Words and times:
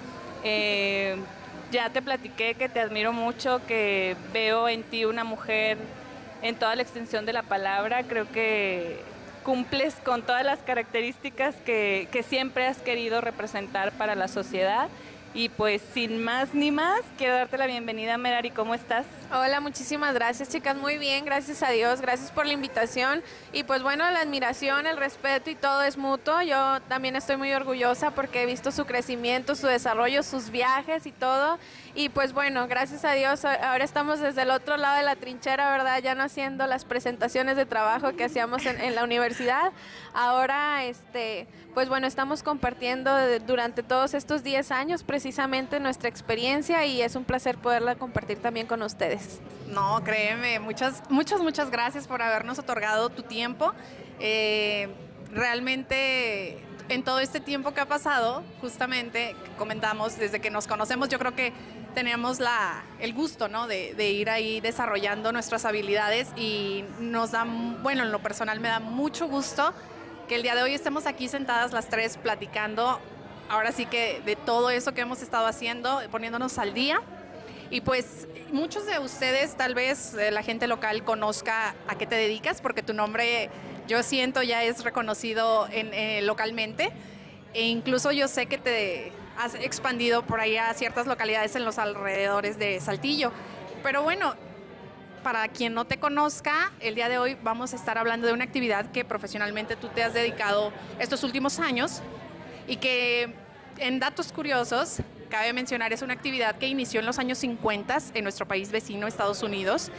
Eh, 0.43 1.17
ya 1.71 1.89
te 1.89 2.01
platiqué 2.01 2.55
que 2.55 2.69
te 2.69 2.79
admiro 2.79 3.13
mucho, 3.13 3.61
que 3.67 4.15
veo 4.33 4.67
en 4.69 4.83
ti 4.83 5.05
una 5.05 5.23
mujer 5.23 5.77
en 6.41 6.55
toda 6.55 6.75
la 6.75 6.81
extensión 6.81 7.25
de 7.25 7.33
la 7.33 7.43
palabra. 7.43 8.03
Creo 8.03 8.29
que 8.31 8.99
cumples 9.43 9.95
con 10.03 10.23
todas 10.23 10.43
las 10.43 10.59
características 10.59 11.55
que, 11.65 12.07
que 12.11 12.23
siempre 12.23 12.67
has 12.67 12.77
querido 12.79 13.21
representar 13.21 13.91
para 13.93 14.15
la 14.15 14.27
sociedad 14.27 14.89
y 15.37 15.49
pues 15.49 15.83
sin 15.93 16.23
más 16.23 16.55
ni 16.55 16.71
más, 16.71 17.01
quiero 17.15 17.35
darte 17.35 17.59
la 17.59 17.67
bienvenida, 17.67 18.17
Merari, 18.17 18.49
¿cómo 18.49 18.73
estás? 18.73 19.05
Hola, 19.31 19.59
muchísimas 19.59 20.15
gracias, 20.15 20.49
chicas, 20.49 20.75
muy 20.75 20.97
bien, 20.97 21.25
gracias 21.25 21.61
a 21.61 21.69
Dios, 21.69 22.01
gracias 22.01 22.31
por 22.31 22.47
la 22.47 22.53
invitación. 22.53 23.21
Y 23.53 23.63
pues 23.63 23.83
bueno, 23.83 24.09
la 24.09 24.21
admiración, 24.21 24.87
el 24.87 24.97
respeto 24.97 25.51
y 25.51 25.55
todo 25.55 25.83
es 25.83 25.95
mutuo. 25.95 26.41
Yo 26.41 26.79
también 26.87 27.15
estoy 27.15 27.37
muy 27.37 27.53
orgullosa 27.53 28.09
porque 28.09 28.41
he 28.41 28.45
visto 28.47 28.71
su 28.71 28.85
crecimiento, 28.85 29.53
su 29.53 29.67
desarrollo, 29.67 30.23
sus 30.23 30.49
viajes 30.49 31.05
y 31.05 31.11
todo. 31.11 31.59
Y 31.93 32.09
pues 32.09 32.33
bueno, 32.33 32.67
gracias 32.67 33.05
a 33.05 33.11
Dios, 33.11 33.45
ahora 33.45 33.83
estamos 33.83 34.19
desde 34.19 34.41
el 34.41 34.49
otro 34.49 34.77
lado 34.77 34.97
de 34.97 35.03
la 35.03 35.15
trinchera, 35.15 35.69
¿verdad? 35.69 36.01
Ya 36.01 36.15
no 36.15 36.23
haciendo 36.23 36.65
las 36.65 36.83
presentaciones 36.83 37.57
de 37.57 37.65
trabajo 37.67 38.15
que 38.15 38.23
hacíamos 38.23 38.65
en, 38.65 38.95
la 38.95 39.03
universidad. 39.03 39.71
Ahora, 40.13 40.83
este, 40.85 41.47
pues 41.73 41.89
bueno, 41.89 42.07
estamos 42.07 42.43
compartiendo 42.43 43.11
durante 43.45 43.83
todos 43.83 44.13
estos 44.13 44.43
10 44.43 44.71
años 44.71 45.03
precisamente 45.27 45.81
nuestra 45.81 46.07
experiencia 46.07 46.85
y 46.85 47.01
es 47.01 47.17
un 47.17 47.25
placer 47.25 47.57
poderla 47.57 47.95
compartir 47.95 48.37
también 48.37 48.65
con 48.65 48.81
ustedes. 48.81 49.41
No, 49.67 50.01
créeme, 50.01 50.57
muchas, 50.59 51.03
muchas, 51.09 51.41
muchas 51.41 51.69
gracias 51.69 52.07
por 52.07 52.21
habernos 52.21 52.59
otorgado 52.59 53.09
tu 53.09 53.23
tiempo. 53.23 53.73
Eh, 54.21 54.87
realmente 55.33 56.59
en 56.87 57.03
todo 57.03 57.19
este 57.19 57.41
tiempo 57.41 57.73
que 57.73 57.81
ha 57.81 57.85
pasado, 57.85 58.41
justamente 58.61 59.35
comentamos, 59.57 60.17
desde 60.17 60.39
que 60.39 60.49
nos 60.49 60.65
conocemos, 60.65 61.09
yo 61.09 61.19
creo 61.19 61.35
que 61.35 61.51
tenemos 61.93 62.39
la, 62.39 62.81
el 63.01 63.13
gusto 63.13 63.49
¿no? 63.49 63.67
de, 63.67 63.95
de, 63.95 64.09
ir 64.11 64.29
ahí 64.29 64.61
desarrollando 64.61 65.33
nuestras 65.33 65.65
habilidades 65.65 66.29
y 66.37 66.85
nos 67.01 67.31
da, 67.31 67.45
bueno, 67.83 68.03
en 68.03 68.13
lo 68.13 68.19
personal 68.19 68.61
me 68.61 68.69
da 68.69 68.79
mucho 68.79 69.27
gusto 69.27 69.73
que 70.29 70.35
el 70.35 70.43
día 70.43 70.55
de 70.55 70.63
hoy 70.63 70.73
estemos 70.73 71.05
aquí 71.05 71.27
sentadas 71.27 71.73
las 71.73 71.89
tres 71.89 72.15
platicando, 72.15 73.01
ahora 73.49 73.71
sí 73.71 73.85
que 73.85 74.21
de 74.25 74.35
todo 74.35 74.69
eso 74.69 74.93
que 74.93 75.01
hemos 75.01 75.21
estado 75.21 75.47
haciendo, 75.47 76.01
poniéndonos 76.11 76.57
al 76.57 76.73
día. 76.73 77.01
Y 77.69 77.81
pues 77.81 78.27
muchos 78.51 78.85
de 78.85 78.99
ustedes, 78.99 79.55
tal 79.55 79.75
vez 79.75 80.13
eh, 80.13 80.31
la 80.31 80.41
gente 80.41 80.67
local 80.67 81.03
conozca 81.03 81.75
a 81.87 81.95
qué 81.97 82.05
te 82.05 82.15
dedicas, 82.15 82.61
porque 82.61 82.81
tu 82.81 82.93
nombre 82.93 83.49
yo 83.87 84.03
siento 84.03 84.41
ya 84.41 84.63
es 84.63 84.83
reconocido 84.83 85.67
eh, 85.71 86.21
localmente. 86.23 86.91
E 87.53 87.67
incluso 87.67 88.11
yo 88.11 88.27
sé 88.27 88.45
que 88.45 88.57
te 88.57 89.11
has 89.37 89.55
expandido 89.55 90.23
por 90.23 90.39
ahí 90.39 90.57
a 90.57 90.73
ciertas 90.73 91.07
localidades 91.07 91.55
en 91.55 91.65
los 91.65 91.77
alrededores 91.77 92.57
de 92.57 92.79
Saltillo. 92.79 93.31
Pero 93.83 94.03
bueno, 94.03 94.35
para 95.23 95.47
quien 95.49 95.73
no 95.73 95.85
te 95.85 95.97
conozca, 95.97 96.71
el 96.79 96.95
día 96.95 97.09
de 97.09 97.17
hoy 97.17 97.37
vamos 97.43 97.73
a 97.73 97.75
estar 97.75 97.97
hablando 97.97 98.27
de 98.27 98.33
una 98.33 98.43
actividad 98.43 98.91
que 98.91 99.03
profesionalmente 99.03 99.75
tú 99.75 99.89
te 99.89 100.03
has 100.03 100.13
dedicado 100.13 100.71
estos 100.99 101.23
últimos 101.23 101.59
años 101.59 102.01
y 102.67 102.77
que 102.77 103.33
en 103.77 103.99
datos 103.99 104.31
curiosos, 104.31 104.97
cabe 105.29 105.53
mencionar, 105.53 105.93
es 105.93 106.01
una 106.01 106.13
actividad 106.13 106.57
que 106.57 106.67
inició 106.67 106.99
en 106.99 107.05
los 107.05 107.19
años 107.19 107.37
50 107.39 107.97
en 108.13 108.23
nuestro 108.23 108.47
país 108.47 108.71
vecino, 108.71 109.07
Estados 109.07 109.43
Unidos, 109.43 109.91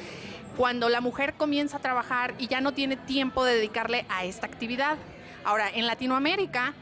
cuando 0.56 0.88
la 0.88 1.00
mujer 1.00 1.34
comienza 1.34 1.76
a 1.76 1.80
trabajar 1.80 2.34
y 2.38 2.48
ya 2.48 2.60
no 2.60 2.72
tiene 2.72 2.96
tiempo 2.96 3.44
de 3.44 3.54
dedicarle 3.54 4.04
a 4.08 4.24
esta 4.24 4.46
actividad. 4.46 4.96
Ahora, 5.44 5.70
en 5.70 5.86
Latinoamérica 5.86 6.74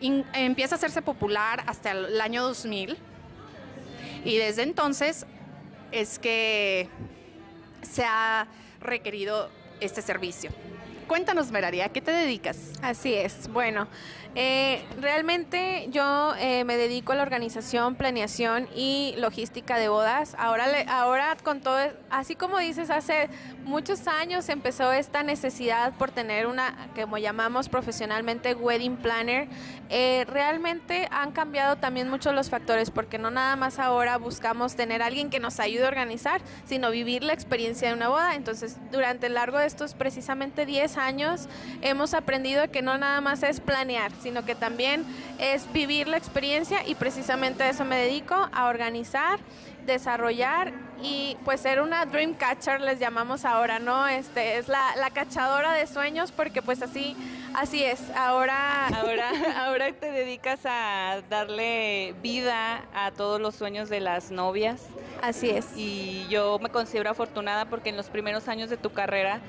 empieza 0.00 0.74
a 0.74 0.78
hacerse 0.78 1.02
popular 1.02 1.64
hasta 1.66 1.90
el 1.92 2.20
año 2.20 2.42
2000 2.42 2.96
y 4.24 4.36
desde 4.36 4.62
entonces 4.62 5.26
es 5.92 6.18
que 6.18 6.88
se 7.82 8.04
ha 8.04 8.46
requerido 8.80 9.50
este 9.80 10.02
servicio. 10.02 10.50
Cuéntanos, 11.06 11.50
Meraria, 11.50 11.86
¿a 11.86 11.88
qué 11.90 12.00
te 12.00 12.10
dedicas? 12.10 12.72
Así 12.82 13.14
es. 13.14 13.48
Bueno, 13.48 13.88
eh, 14.36 14.82
realmente 15.00 15.86
yo 15.90 16.34
eh, 16.38 16.64
me 16.64 16.76
dedico 16.76 17.12
a 17.12 17.14
la 17.14 17.22
organización, 17.22 17.94
planeación 17.94 18.68
y 18.74 19.14
logística 19.18 19.78
de 19.78 19.88
bodas. 19.88 20.34
Ahora, 20.38 20.66
ahora 20.88 21.36
con 21.42 21.60
todo, 21.60 21.78
así 22.10 22.34
como 22.34 22.58
dices, 22.58 22.90
hace 22.90 23.28
muchos 23.64 24.08
años 24.08 24.48
empezó 24.48 24.92
esta 24.92 25.22
necesidad 25.22 25.92
por 25.92 26.10
tener 26.10 26.46
una, 26.46 26.88
como 27.00 27.18
llamamos 27.18 27.68
profesionalmente, 27.68 28.54
wedding 28.54 28.96
planner. 28.96 29.46
Eh, 29.90 30.24
realmente 30.28 31.06
han 31.12 31.30
cambiado 31.30 31.76
también 31.76 32.10
muchos 32.10 32.34
los 32.34 32.50
factores 32.50 32.90
porque 32.90 33.18
no 33.18 33.30
nada 33.30 33.54
más 33.54 33.78
ahora 33.78 34.16
buscamos 34.16 34.74
tener 34.74 35.02
alguien 35.02 35.30
que 35.30 35.38
nos 35.38 35.60
ayude 35.60 35.84
a 35.84 35.88
organizar, 35.88 36.40
sino 36.64 36.90
vivir 36.90 37.22
la 37.22 37.34
experiencia 37.34 37.88
de 37.88 37.94
una 37.94 38.08
boda. 38.08 38.34
Entonces, 38.34 38.78
durante 38.90 39.26
el 39.26 39.34
largo 39.34 39.58
de 39.58 39.66
estos 39.66 39.94
precisamente 39.94 40.66
10 40.66 40.93
años, 40.96 41.48
hemos 41.82 42.14
aprendido 42.14 42.70
que 42.70 42.82
no 42.82 42.98
nada 42.98 43.20
más 43.20 43.42
es 43.42 43.60
planear, 43.60 44.12
sino 44.20 44.44
que 44.44 44.54
también 44.54 45.04
es 45.38 45.70
vivir 45.72 46.08
la 46.08 46.16
experiencia 46.16 46.86
y 46.86 46.94
precisamente 46.94 47.62
a 47.62 47.70
eso 47.70 47.84
me 47.84 47.96
dedico, 47.96 48.48
a 48.52 48.66
organizar, 48.66 49.38
desarrollar 49.86 50.72
y 51.02 51.36
pues 51.44 51.60
ser 51.60 51.80
una 51.80 52.06
dream 52.06 52.34
catcher 52.34 52.80
les 52.80 52.98
llamamos 52.98 53.44
ahora, 53.44 53.78
¿no? 53.78 54.06
Este 54.06 54.56
es 54.56 54.68
la, 54.68 54.96
la 54.96 55.10
cachadora 55.10 55.72
de 55.72 55.86
sueños 55.86 56.32
porque 56.32 56.62
pues 56.62 56.82
así 56.82 57.16
así 57.54 57.84
es. 57.84 58.00
Ahora 58.16 58.88
ahora 58.88 59.30
ahora 59.66 59.92
te 59.92 60.10
dedicas 60.10 60.60
a 60.64 61.20
darle 61.28 62.14
vida 62.22 62.84
a 62.94 63.10
todos 63.10 63.40
los 63.40 63.54
sueños 63.54 63.88
de 63.88 64.00
las 64.00 64.30
novias. 64.30 64.82
Así 65.22 65.50
es. 65.50 65.66
Y 65.76 66.26
yo 66.28 66.58
me 66.58 66.70
considero 66.70 67.10
afortunada 67.10 67.66
porque 67.66 67.90
en 67.90 67.96
los 67.96 68.08
primeros 68.08 68.48
años 68.48 68.70
de 68.70 68.76
tu 68.76 68.92
carrera 68.92 69.40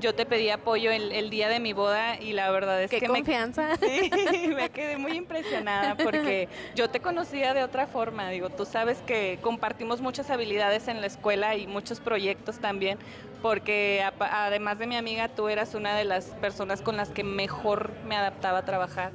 yo 0.00 0.14
te 0.14 0.26
pedí 0.26 0.50
apoyo 0.50 0.90
el, 0.90 1.12
el, 1.12 1.30
día 1.30 1.48
de 1.48 1.60
mi 1.60 1.72
boda 1.72 2.20
y 2.20 2.32
la 2.32 2.50
verdad 2.50 2.82
es 2.82 2.90
¿Qué 2.90 3.00
que 3.00 3.06
confianza. 3.06 3.76
Me, 3.80 4.10
sí, 4.30 4.48
me 4.48 4.70
quedé 4.70 4.96
muy 4.96 5.12
impresionada 5.12 5.96
porque 5.96 6.48
yo 6.74 6.90
te 6.90 7.00
conocía 7.00 7.54
de 7.54 7.62
otra 7.62 7.86
forma. 7.86 8.28
Digo, 8.30 8.50
tú 8.50 8.64
sabes 8.64 9.02
que 9.02 9.38
compartimos 9.40 10.00
muchas 10.00 10.30
habilidades 10.30 10.88
en 10.88 11.00
la 11.00 11.06
escuela 11.06 11.56
y 11.56 11.66
muchos 11.66 12.00
proyectos 12.00 12.58
también, 12.58 12.98
porque 13.42 14.02
a, 14.02 14.46
además 14.46 14.78
de 14.78 14.86
mi 14.86 14.96
amiga, 14.96 15.28
tú 15.28 15.48
eras 15.48 15.74
una 15.74 15.96
de 15.96 16.04
las 16.04 16.26
personas 16.26 16.82
con 16.82 16.96
las 16.96 17.10
que 17.10 17.24
mejor 17.24 17.92
me 18.06 18.16
adaptaba 18.16 18.58
a 18.58 18.64
trabajar. 18.64 19.12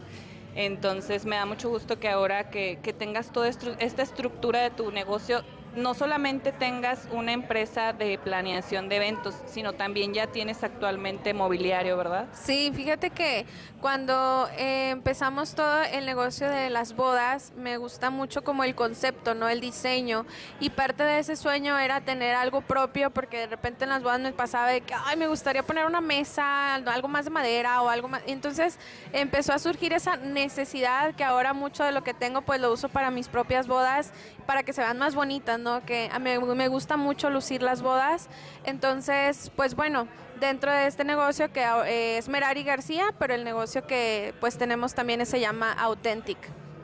Entonces 0.56 1.26
me 1.26 1.36
da 1.36 1.46
mucho 1.46 1.70
gusto 1.70 2.00
que 2.00 2.10
ahora 2.10 2.50
que, 2.50 2.80
que 2.82 2.92
tengas 2.92 3.32
toda 3.32 3.48
esta 3.48 4.02
estructura 4.02 4.62
de 4.62 4.72
tu 4.72 4.92
negocio 4.92 5.44
no 5.76 5.94
solamente 5.94 6.52
tengas 6.52 7.08
una 7.12 7.32
empresa 7.32 7.94
de 7.94 8.18
planeación 8.18 8.90
de 8.90 8.98
eventos, 8.98 9.36
sino 9.46 9.74
también 9.74 10.14
ya 10.14 10.28
tienes 10.28 10.64
actualmente 10.64 11.34
mobiliario, 11.34 11.98
¿verdad? 11.98 12.28
Sí, 12.34 12.72
fíjate 12.74 13.10
que 13.12 13.46
cuando 13.82 14.50
eh, 14.58 14.90
empezamos 14.90 15.56
todo 15.56 15.84
el 15.84 16.06
negocio 16.06 16.50
de 16.50 16.70
las 16.70 16.96
bodas, 16.96 17.54
me 17.56 17.78
gusta 17.78 18.10
mucho 18.10 18.44
como 18.44 18.64
el 18.64 18.76
concepto, 18.76 19.36
¿no? 19.36 19.48
El 19.48 19.62
diseño. 19.62 20.26
Y 20.60 20.70
parte 20.72 21.04
de 21.04 21.20
ese 21.20 21.36
sueño 21.36 21.78
era 21.78 22.02
tener 22.02 22.36
algo 22.36 22.62
propio, 22.62 23.10
porque 23.12 23.38
de 23.38 23.48
repente 23.48 23.86
en 23.86 23.90
las 23.90 24.04
bodas 24.04 24.20
me 24.20 24.34
pasaba 24.34 24.68
de 24.68 24.82
que, 24.82 24.94
ay, 24.94 25.18
me 25.18 25.28
gustaría 25.28 25.64
poner 25.64 25.86
una 25.86 26.02
mesa, 26.02 26.76
algo 26.76 27.08
más 27.08 27.26
de 27.26 27.32
madera 27.32 27.82
o 27.82 27.90
algo 27.90 28.08
más. 28.08 28.22
Entonces 28.28 28.78
empezó 29.14 29.54
a 29.54 29.60
surgir 29.60 29.94
esa 29.94 30.18
necesidad 30.18 31.16
que 31.16 31.24
ahora 31.24 31.54
mucho 31.54 31.84
de 31.84 31.92
lo 31.92 32.04
que 32.04 32.14
tengo 32.14 32.42
pues 32.42 32.60
lo 32.60 32.72
uso 32.72 32.90
para 32.90 33.12
mis 33.12 33.28
propias 33.28 33.68
bodas, 33.68 34.12
para 34.50 34.64
que 34.64 34.74
se 34.74 34.82
vean 34.82 34.98
más 34.98 35.14
bonitas, 35.14 35.60
¿no? 35.60 35.86
Que 35.86 36.10
a 36.12 36.18
mí 36.18 36.32
me 36.40 36.68
gusta 36.70 36.98
mucho 36.98 37.30
lucir 37.30 37.62
las 37.62 37.84
bodas. 37.84 38.30
Entonces, 38.64 39.52
pues 39.56 39.76
bueno, 39.76 40.08
dentro 40.40 40.72
de 40.72 40.88
este 40.88 41.04
negocio 41.04 41.54
que 41.54 41.62
eh, 41.62 42.18
es 42.18 42.28
Merari 42.30 42.64
García, 42.64 43.14
pero 43.20 43.36
el 43.36 43.44
negocio 43.44 43.86
que 43.86 44.34
pues 44.40 44.58
tenemos 44.58 44.96
también 44.96 45.24
se 45.28 45.40
llama 45.40 45.72
Authentic 45.74 46.40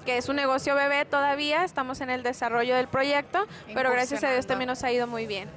que 0.05 0.17
es 0.17 0.29
un 0.29 0.35
negocio 0.35 0.75
bebé 0.75 1.05
todavía, 1.05 1.63
estamos 1.63 1.99
en 1.99 2.11
el 2.11 2.21
desarrollo 2.21 2.75
del 2.75 2.87
proyecto, 2.87 3.47
pero 3.73 3.91
gracias 3.91 4.23
a 4.23 4.31
Dios 4.31 4.45
también 4.45 4.67
nos 4.67 4.83
ha 4.83 4.91
ido 4.91 5.07
muy 5.07 5.25
bien. 5.25 5.49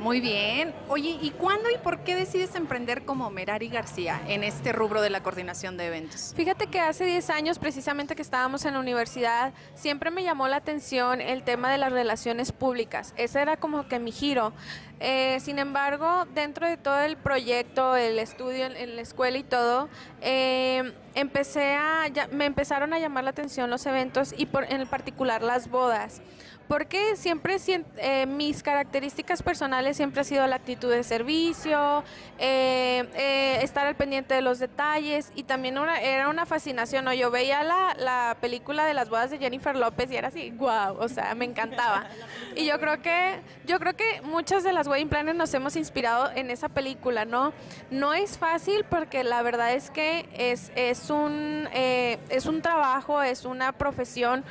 Muy 0.00 0.22
bien. 0.22 0.74
Oye, 0.88 1.18
¿y 1.20 1.28
cuándo 1.32 1.70
y 1.70 1.76
por 1.76 2.00
qué 2.04 2.14
decides 2.14 2.54
emprender 2.54 3.04
como 3.04 3.28
Merari 3.28 3.68
García 3.68 4.18
en 4.28 4.42
este 4.44 4.72
rubro 4.72 5.02
de 5.02 5.10
la 5.10 5.22
coordinación 5.22 5.76
de 5.76 5.88
eventos? 5.88 6.32
Fíjate 6.34 6.68
que 6.68 6.80
hace 6.80 7.04
10 7.04 7.28
años, 7.28 7.58
precisamente 7.58 8.16
que 8.16 8.22
estábamos 8.22 8.64
en 8.64 8.72
la 8.72 8.80
universidad, 8.80 9.52
siempre 9.74 10.10
me 10.10 10.22
llamó 10.22 10.48
la 10.48 10.56
atención 10.56 11.20
el 11.20 11.42
tema 11.42 11.70
de 11.70 11.76
las 11.76 11.92
relaciones 11.92 12.50
públicas. 12.50 13.12
Ese 13.18 13.42
era 13.42 13.58
como 13.58 13.88
que 13.88 13.98
mi 13.98 14.10
giro. 14.10 14.54
Eh, 15.00 15.36
sin 15.40 15.58
embargo, 15.58 16.26
dentro 16.34 16.66
de 16.66 16.78
todo 16.78 17.00
el 17.00 17.18
proyecto, 17.18 17.94
el 17.94 18.18
estudio 18.18 18.66
en, 18.66 18.96
la 18.96 19.02
escuela 19.02 19.36
y 19.36 19.42
todo, 19.42 19.90
eh, 20.22 20.94
empecé 21.14 21.74
a, 21.74 22.10
me 22.32 22.46
empezaron 22.46 22.94
a 22.94 22.98
llamar 22.98 23.24
la 23.24 23.30
atención 23.30 23.68
los 23.68 23.84
eventos 23.84 24.34
y 24.34 24.46
por, 24.46 24.64
en 24.64 24.86
particular 24.86 25.42
las 25.42 25.68
bodas 25.68 26.22
porque 26.70 27.16
siempre 27.16 27.56
eh, 27.96 28.26
mis 28.26 28.62
características 28.62 29.42
personales 29.42 29.96
siempre 29.96 30.20
ha 30.20 30.24
sido 30.24 30.46
la 30.46 30.54
actitud 30.54 30.88
de 30.88 31.02
servicio, 31.02 32.04
eh, 32.38 33.08
eh, 33.16 33.58
estar 33.62 33.88
al 33.88 33.96
pendiente 33.96 34.34
de 34.34 34.40
los 34.40 34.60
detalles 34.60 35.32
y 35.34 35.42
también 35.42 35.76
era 36.00 36.28
una 36.28 36.46
fascinación. 36.46 37.06
¿no? 37.06 37.12
Yo 37.12 37.32
veía 37.32 37.64
la, 37.64 37.96
la, 37.98 38.36
película 38.40 38.84
de 38.84 38.94
las 38.94 39.10
bodas 39.10 39.32
de 39.32 39.38
Jennifer 39.38 39.74
López 39.74 40.12
y 40.12 40.16
era 40.16 40.28
así, 40.28 40.52
wow, 40.52 40.96
o 41.00 41.08
sea, 41.08 41.34
me 41.34 41.44
encantaba. 41.44 42.06
Y 42.54 42.66
yo 42.66 42.78
creo 42.78 43.02
que 43.02 43.40
yo 43.66 43.80
creo 43.80 43.96
que 43.96 44.22
muchas 44.22 44.62
de 44.62 44.72
las 44.72 44.86
wedding 44.86 45.08
planners 45.08 45.36
nos 45.36 45.52
hemos 45.52 45.74
inspirado 45.74 46.30
en 46.36 46.50
esa 46.50 46.68
película, 46.68 47.24
¿no? 47.24 47.52
No 47.90 48.14
es 48.14 48.38
fácil 48.38 48.84
porque 48.88 49.24
la 49.24 49.42
verdad 49.42 49.74
es 49.74 49.90
que 49.90 50.28
es, 50.34 50.70
es 50.76 51.10
un 51.10 51.68
es 51.72 52.46
un 52.46 52.62
trabajo, 52.62 53.22
es 53.22 53.44
una 53.44 53.72
profesión 53.72 54.44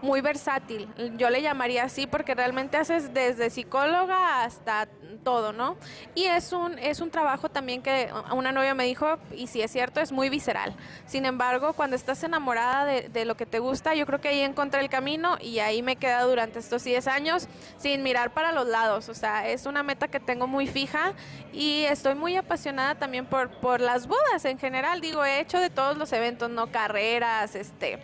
muy 0.00 0.20
versátil 0.20 0.75
yo 1.16 1.30
le 1.30 1.42
llamaría 1.42 1.84
así 1.84 2.06
porque 2.06 2.34
realmente 2.34 2.76
haces 2.76 3.12
desde 3.12 3.50
psicóloga 3.50 4.44
hasta 4.44 4.88
todo, 5.26 5.52
¿no? 5.52 5.76
Y 6.14 6.24
es 6.24 6.52
un, 6.52 6.78
es 6.78 7.00
un 7.00 7.10
trabajo 7.10 7.48
también 7.48 7.82
que 7.82 8.08
una 8.32 8.52
novia 8.52 8.74
me 8.74 8.84
dijo, 8.84 9.18
y 9.32 9.48
si 9.48 9.60
es 9.60 9.72
cierto, 9.72 10.00
es 10.00 10.12
muy 10.12 10.28
visceral. 10.28 10.76
Sin 11.04 11.26
embargo, 11.26 11.72
cuando 11.72 11.96
estás 11.96 12.22
enamorada 12.22 12.84
de, 12.84 13.24
lo 13.24 13.36
que 13.36 13.44
te 13.44 13.58
gusta, 13.58 13.96
yo 13.96 14.06
creo 14.06 14.20
que 14.20 14.28
ahí 14.28 14.42
encontré 14.42 14.80
el 14.80 14.88
camino 14.88 15.36
y 15.40 15.58
ahí 15.58 15.82
me 15.82 15.92
he 15.92 15.96
quedado 15.96 16.28
durante 16.28 16.60
estos 16.60 16.84
10 16.84 17.08
años 17.08 17.48
sin 17.76 18.04
mirar 18.04 18.32
para 18.34 18.52
los 18.52 18.68
lados. 18.68 19.08
O 19.08 19.14
sea, 19.14 19.48
es 19.48 19.66
una 19.66 19.82
meta 19.82 20.06
que 20.06 20.20
tengo 20.20 20.46
muy 20.46 20.68
fija 20.68 21.12
y 21.52 21.82
estoy 21.82 22.14
muy 22.14 22.36
apasionada 22.36 22.94
también 22.94 23.26
por, 23.26 23.50
por 23.50 23.80
las 23.80 24.06
bodas 24.06 24.44
en 24.44 24.58
general. 24.60 25.00
Digo, 25.00 25.24
he 25.24 25.40
hecho 25.40 25.58
de 25.58 25.70
todos 25.70 25.96
los 25.96 26.12
eventos, 26.12 26.50
¿no? 26.50 26.68
Carreras, 26.68 27.56
este 27.56 27.98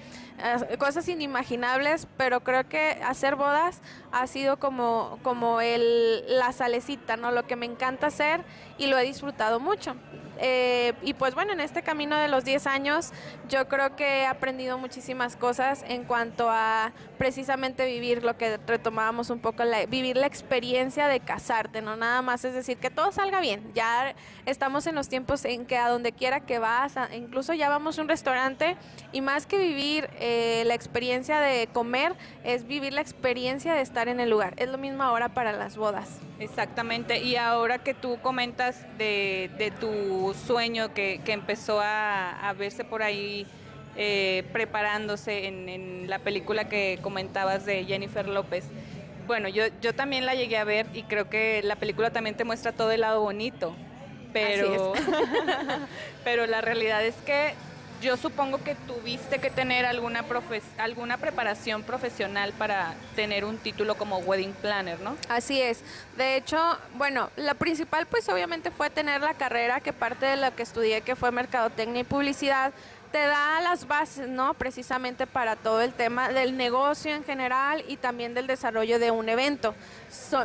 cosas 0.78 1.08
inimaginables, 1.08 2.06
pero 2.16 2.40
creo 2.40 2.68
que 2.68 3.00
hacer 3.04 3.36
bodas 3.36 3.80
ha 4.12 4.26
sido 4.26 4.58
como, 4.58 5.18
como 5.22 5.60
el, 5.60 6.24
la 6.28 6.52
salecita, 6.52 7.16
¿no? 7.16 7.30
Lo 7.32 7.46
que 7.46 7.56
me 7.56 7.66
encanta 7.66 8.08
hacer 8.08 8.44
y 8.78 8.86
lo 8.86 8.98
he 8.98 9.04
disfrutado 9.04 9.60
mucho. 9.60 9.96
Eh, 10.44 10.94
y 11.02 11.14
pues 11.14 11.34
bueno, 11.34 11.52
en 11.52 11.60
este 11.60 11.82
camino 11.82 12.16
de 12.16 12.26
los 12.26 12.44
10 12.44 12.66
años 12.66 13.12
yo 13.48 13.68
creo 13.68 13.94
que 13.94 14.22
he 14.22 14.26
aprendido 14.26 14.78
muchísimas 14.78 15.36
cosas 15.36 15.84
en 15.86 16.04
cuanto 16.04 16.50
a 16.50 16.92
precisamente 17.16 17.86
vivir 17.86 18.24
lo 18.24 18.36
que 18.36 18.56
retomábamos 18.56 19.30
un 19.30 19.38
poco, 19.38 19.62
la, 19.62 19.86
vivir 19.86 20.16
la 20.16 20.26
experiencia 20.26 21.06
de 21.06 21.20
casarte, 21.20 21.80
no 21.80 21.94
nada 21.94 22.22
más 22.22 22.44
es 22.44 22.54
decir 22.54 22.78
que 22.78 22.90
todo 22.90 23.12
salga 23.12 23.40
bien. 23.40 23.70
Ya 23.74 24.16
estamos 24.46 24.86
en 24.88 24.94
los 24.94 25.08
tiempos 25.08 25.44
en 25.44 25.66
que 25.66 25.76
a 25.76 25.88
donde 25.88 26.10
quiera 26.10 26.40
que 26.40 26.58
vas, 26.58 26.94
incluso 27.14 27.54
ya 27.54 27.68
vamos 27.68 27.98
a 27.98 28.02
un 28.02 28.08
restaurante 28.08 28.76
y 29.12 29.20
más 29.20 29.46
que 29.46 29.58
vivir 29.58 30.10
eh, 30.18 30.64
la 30.66 30.74
experiencia 30.74 31.38
de 31.38 31.68
comer, 31.68 32.16
es 32.42 32.66
vivir 32.66 32.92
la 32.92 33.00
experiencia 33.00 33.74
de 33.74 33.82
estar 33.82 34.01
en 34.08 34.20
el 34.20 34.30
lugar. 34.30 34.54
Es 34.56 34.68
lo 34.68 34.78
mismo 34.78 35.02
ahora 35.02 35.28
para 35.30 35.52
las 35.52 35.76
bodas. 35.76 36.20
Exactamente, 36.38 37.20
y 37.20 37.36
ahora 37.36 37.78
que 37.78 37.94
tú 37.94 38.18
comentas 38.20 38.84
de, 38.98 39.50
de 39.58 39.70
tu 39.70 40.34
sueño 40.46 40.92
que, 40.92 41.20
que 41.24 41.32
empezó 41.32 41.80
a, 41.80 42.48
a, 42.48 42.52
verse 42.52 42.84
por 42.84 43.02
ahí 43.02 43.46
eh, 43.96 44.44
preparándose 44.52 45.46
en, 45.46 45.68
en, 45.68 46.10
la 46.10 46.18
película 46.18 46.68
que 46.68 46.98
comentabas 47.02 47.64
de 47.64 47.84
Jennifer 47.84 48.26
López, 48.26 48.64
bueno, 49.26 49.48
yo, 49.48 49.64
yo 49.80 49.94
también 49.94 50.26
la 50.26 50.34
llegué 50.34 50.58
a 50.58 50.64
ver 50.64 50.86
y 50.94 51.04
creo 51.04 51.28
que 51.28 51.62
la 51.62 51.76
película 51.76 52.10
también 52.10 52.36
te 52.36 52.44
muestra 52.44 52.72
todo 52.72 52.90
el 52.90 53.02
lado 53.02 53.20
bonito, 53.20 53.74
pero, 54.32 54.92
pero 56.24 56.46
la 56.46 56.60
realidad 56.60 57.04
es 57.04 57.14
que 57.24 57.54
yo 58.02 58.16
supongo 58.16 58.62
que 58.62 58.74
tuviste 58.74 59.38
que 59.38 59.48
tener 59.48 59.86
alguna, 59.86 60.24
alguna 60.76 61.16
preparación 61.16 61.84
profesional 61.84 62.52
para 62.52 62.94
tener 63.14 63.44
un 63.44 63.56
título 63.58 63.94
como 63.94 64.18
wedding 64.18 64.52
planner, 64.54 65.00
¿no? 65.00 65.16
Así 65.28 65.62
es. 65.62 65.82
De 66.16 66.36
hecho, 66.36 66.58
bueno, 66.94 67.30
la 67.36 67.54
principal 67.54 68.06
pues 68.06 68.28
obviamente 68.28 68.70
fue 68.72 68.90
tener 68.90 69.20
la 69.20 69.34
carrera 69.34 69.80
que 69.80 69.92
parte 69.92 70.26
de 70.26 70.36
lo 70.36 70.54
que 70.54 70.64
estudié 70.64 71.00
que 71.02 71.14
fue 71.14 71.30
mercadotecnia 71.30 72.00
y 72.00 72.04
publicidad 72.04 72.72
te 73.12 73.18
da 73.18 73.60
las 73.60 73.86
bases, 73.86 74.26
¿no? 74.26 74.54
Precisamente 74.54 75.26
para 75.26 75.54
todo 75.54 75.82
el 75.82 75.92
tema 75.92 76.30
del 76.30 76.56
negocio 76.56 77.14
en 77.14 77.22
general 77.22 77.84
y 77.86 77.98
también 77.98 78.34
del 78.34 78.46
desarrollo 78.46 78.98
de 78.98 79.10
un 79.10 79.28
evento. 79.28 79.74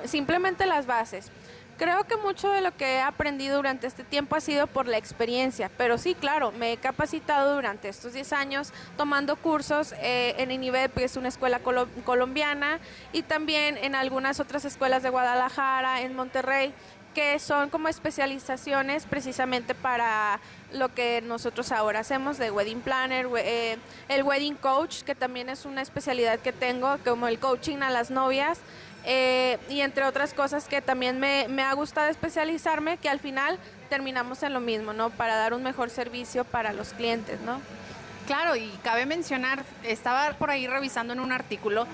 simplemente 0.05 0.65
las 0.65 0.85
bases. 0.85 1.31
Creo 1.77 2.05
que 2.05 2.17
mucho 2.17 2.49
de 2.49 2.61
lo 2.61 2.75
que 2.75 2.95
he 2.95 3.01
aprendido 3.01 3.57
durante 3.57 3.85
este 3.85 4.03
tiempo 4.03 4.35
ha 4.35 4.41
sido 4.41 4.65
por 4.65 4.87
la 4.87 4.97
experiencia, 4.97 5.69
pero 5.77 5.99
sí, 5.99 6.15
claro, 6.15 6.51
me 6.51 6.73
he 6.73 6.77
capacitado 6.77 7.53
durante 7.53 7.87
estos 7.87 8.13
10 8.13 8.33
años 8.33 8.73
tomando 8.97 9.35
cursos 9.35 9.93
eh, 10.01 10.33
en 10.39 10.49
INIVEP, 10.49 10.95
que 10.95 11.03
es 11.03 11.17
una 11.17 11.27
escuela 11.27 11.59
colombiana, 11.59 12.79
y 13.13 13.21
también 13.21 13.77
en 13.77 13.93
algunas 13.93 14.39
otras 14.39 14.65
escuelas 14.65 15.03
de 15.03 15.11
Guadalajara, 15.11 16.01
en 16.01 16.15
Monterrey, 16.15 16.73
que 17.13 17.37
son 17.37 17.69
como 17.69 17.87
especializaciones 17.87 19.05
precisamente 19.05 19.75
para 19.75 20.39
lo 20.73 20.93
que 20.93 21.21
nosotros 21.21 21.71
ahora 21.71 21.99
hacemos 21.99 22.39
de 22.39 22.49
wedding 22.51 22.81
planner, 22.81 23.27
eh, 23.37 23.77
el 24.07 24.23
wedding 24.23 24.55
coach, 24.55 25.01
que 25.01 25.15
también 25.15 25.49
es 25.49 25.65
una 25.65 25.81
especialidad 25.81 26.39
que 26.39 26.53
tengo, 26.53 26.97
como 27.05 27.27
el 27.27 27.37
coaching 27.39 27.77
a 27.77 27.91
las 27.91 28.09
novias. 28.09 28.59
Eh, 29.05 29.57
y 29.69 29.81
entre 29.81 30.03
otras 30.03 30.33
cosas 30.33 30.67
que 30.67 30.81
también 30.81 31.19
me, 31.19 31.47
me, 31.47 31.63
ha 31.63 31.73
gustado 31.73 32.09
especializarme, 32.09 32.97
que 32.97 33.07
al 33.07 33.19
final 33.19 33.57
terminamos 33.89 34.43
en 34.43 34.53
lo 34.53 34.59
mismo, 34.59 34.91
¿no? 34.91 35.09
Para 35.11 35.35
dar 35.35 35.53
un 35.53 35.63
mejor 35.63 35.89
servicio 35.89 36.43
para 36.43 36.73
los 36.73 36.89
clientes, 36.89 37.39
¿no? 37.41 37.61
Claro, 38.25 38.57
y 38.57 38.69
cabe 38.83 39.05
mencionar, 39.05 39.63
estaba 39.83 40.33
por 40.33 40.51
ahí 40.51 40.67
revisando 40.67 41.13
en 41.13 41.21
un 41.21 41.31
artículo 41.31 41.87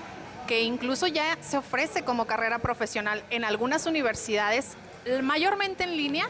que 0.48 0.62
incluso 0.62 1.06
ya 1.06 1.38
se 1.40 1.56
ofrece 1.56 2.02
como 2.02 2.26
carrera 2.26 2.58
profesional 2.58 3.22
en 3.30 3.44
algunas 3.44 3.86
universidades, 3.86 4.76
mayormente 5.22 5.84
en 5.84 5.96
línea, 5.96 6.28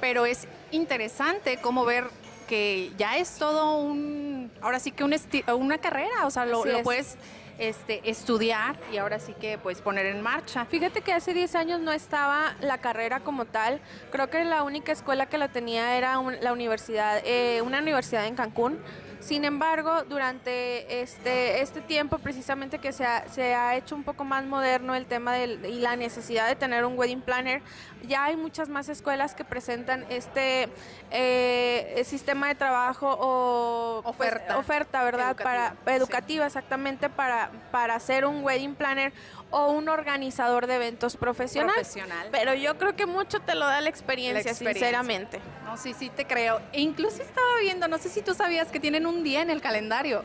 pero 0.00 0.26
es 0.26 0.46
interesante 0.70 1.56
como 1.56 1.84
ver 1.84 2.04
que 2.48 2.92
ya 2.96 3.16
es 3.16 3.38
todo 3.38 3.78
un, 3.78 4.52
ahora 4.60 4.78
sí 4.78 4.92
que 4.92 5.04
un 5.04 5.14
una 5.58 5.78
carrera, 5.78 6.26
o 6.26 6.30
sea, 6.30 6.44
lo, 6.44 6.64
lo 6.64 6.82
puedes 6.82 7.16
este, 7.58 8.08
estudiar 8.08 8.76
y 8.92 8.98
ahora 8.98 9.18
sí 9.18 9.34
que 9.40 9.58
pues 9.58 9.80
poner 9.80 10.06
en 10.06 10.22
marcha. 10.22 10.64
Fíjate 10.66 11.00
que 11.00 11.12
hace 11.12 11.34
10 11.34 11.54
años 11.54 11.80
no 11.80 11.92
estaba 11.92 12.54
la 12.60 12.78
carrera 12.78 13.20
como 13.20 13.44
tal. 13.44 13.80
Creo 14.10 14.28
que 14.30 14.44
la 14.44 14.62
única 14.62 14.92
escuela 14.92 15.26
que 15.26 15.38
la 15.38 15.48
tenía 15.48 15.96
era 15.96 16.20
la 16.40 16.52
universidad, 16.52 17.22
eh, 17.24 17.62
una 17.62 17.80
universidad 17.80 18.26
en 18.26 18.34
Cancún 18.34 18.78
Sin 19.26 19.44
embargo, 19.44 20.04
durante 20.04 21.02
este, 21.02 21.60
este 21.60 21.80
tiempo 21.80 22.18
precisamente 22.18 22.78
que 22.78 22.92
se 22.92 23.04
ha, 23.04 23.26
se 23.26 23.56
ha 23.56 23.74
hecho 23.74 23.96
un 23.96 24.04
poco 24.04 24.22
más 24.22 24.44
moderno 24.44 24.94
el 24.94 25.06
tema 25.06 25.34
del, 25.34 25.66
y 25.66 25.80
la 25.80 25.96
necesidad 25.96 26.46
de 26.46 26.54
tener 26.54 26.84
un 26.84 26.96
wedding 26.96 27.22
planner, 27.22 27.60
ya 28.06 28.26
hay 28.26 28.36
muchas 28.36 28.68
más 28.68 28.88
escuelas 28.88 29.34
que 29.34 29.44
presentan 29.44 30.06
este 30.10 30.68
eh, 31.10 32.02
sistema 32.06 32.46
de 32.46 32.54
trabajo 32.54 33.16
o 33.18 34.00
pues, 34.04 34.14
oferta, 34.14 34.58
oferta 34.58 35.02
¿verdad? 35.02 35.30
Educativa, 35.30 35.74
para, 35.84 35.96
educativa 35.96 36.46
exactamente 36.46 37.10
para, 37.10 37.50
para 37.72 37.96
hacer 37.96 38.26
un 38.26 38.44
wedding 38.44 38.76
planner 38.76 39.12
o 39.50 39.70
un 39.70 39.88
organizador 39.88 40.66
de 40.66 40.76
eventos 40.76 41.16
profesional. 41.16 41.74
profesional. 41.74 42.28
Pero 42.32 42.54
yo 42.54 42.76
creo 42.78 42.96
que 42.96 43.06
mucho 43.06 43.40
te 43.40 43.54
lo 43.54 43.66
da 43.66 43.80
la 43.80 43.88
experiencia, 43.88 44.54
sinceramente. 44.54 45.40
No, 45.64 45.76
sí, 45.76 45.94
sí 45.94 46.10
te 46.10 46.26
creo. 46.26 46.60
E 46.72 46.80
incluso 46.80 47.22
estaba 47.22 47.46
viendo, 47.60 47.88
no 47.88 47.98
sé 47.98 48.08
si 48.08 48.22
tú 48.22 48.34
sabías 48.34 48.70
que 48.70 48.80
tienen 48.80 49.06
un 49.06 49.22
día 49.22 49.42
en 49.42 49.50
el 49.50 49.60
calendario. 49.60 50.24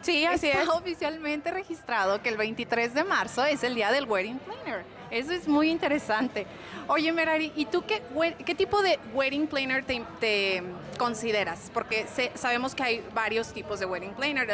Sí, 0.00 0.24
así 0.24 0.48
Está 0.48 0.62
es. 0.62 0.68
oficialmente 0.68 1.50
registrado 1.50 2.22
que 2.22 2.28
el 2.28 2.36
23 2.36 2.94
de 2.94 3.04
marzo 3.04 3.44
es 3.44 3.64
el 3.64 3.74
día 3.74 3.90
del 3.90 4.04
wedding 4.04 4.38
planner. 4.38 4.84
Eso 5.10 5.32
es 5.32 5.48
muy 5.48 5.70
interesante. 5.70 6.46
Oye, 6.90 7.12
Merari, 7.12 7.52
¿y 7.54 7.66
tú 7.66 7.84
qué, 7.86 8.02
qué 8.46 8.54
tipo 8.54 8.80
de 8.80 8.98
wedding 9.12 9.46
planner 9.46 9.84
te, 9.84 10.62
consideras? 10.96 11.70
Porque 11.74 12.06
sabemos 12.34 12.74
que 12.74 12.82
hay 12.82 13.04
varios 13.14 13.52
tipos 13.52 13.78
de 13.78 13.84
wedding 13.84 14.14
planner. 14.14 14.48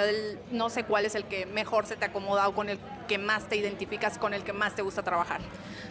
no 0.51 0.69
sé 0.69 0.83
cuál 0.83 1.05
es 1.05 1.15
el 1.15 1.25
que 1.27 1.47
mejor 1.47 1.87
se 1.87 1.95
te 1.95 2.07
acomoda 2.07 2.49
o 2.49 2.53
con 2.53 2.69
el 2.69 2.81
que 3.07 3.19
más 3.19 3.49
te 3.49 3.57
identificas, 3.57 4.19
con 4.19 4.35
el 4.35 4.43
que 4.43 4.53
más 4.53 4.75
te 4.75 4.83
gusta 4.83 5.05
trabajar. 5.05 5.41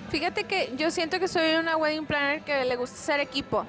Fíjate 0.09 0.43
que 0.43 0.73
yo 0.75 0.91
siento 0.91 1.17
que 1.17 1.29
soy 1.29 1.55
una 1.55 1.77
wedding 1.77 2.05
planner 2.05 2.41
que 2.41 2.65
le 2.65 2.75
gusta 2.75 2.97
ser 2.97 3.21
equipo. 3.21 3.65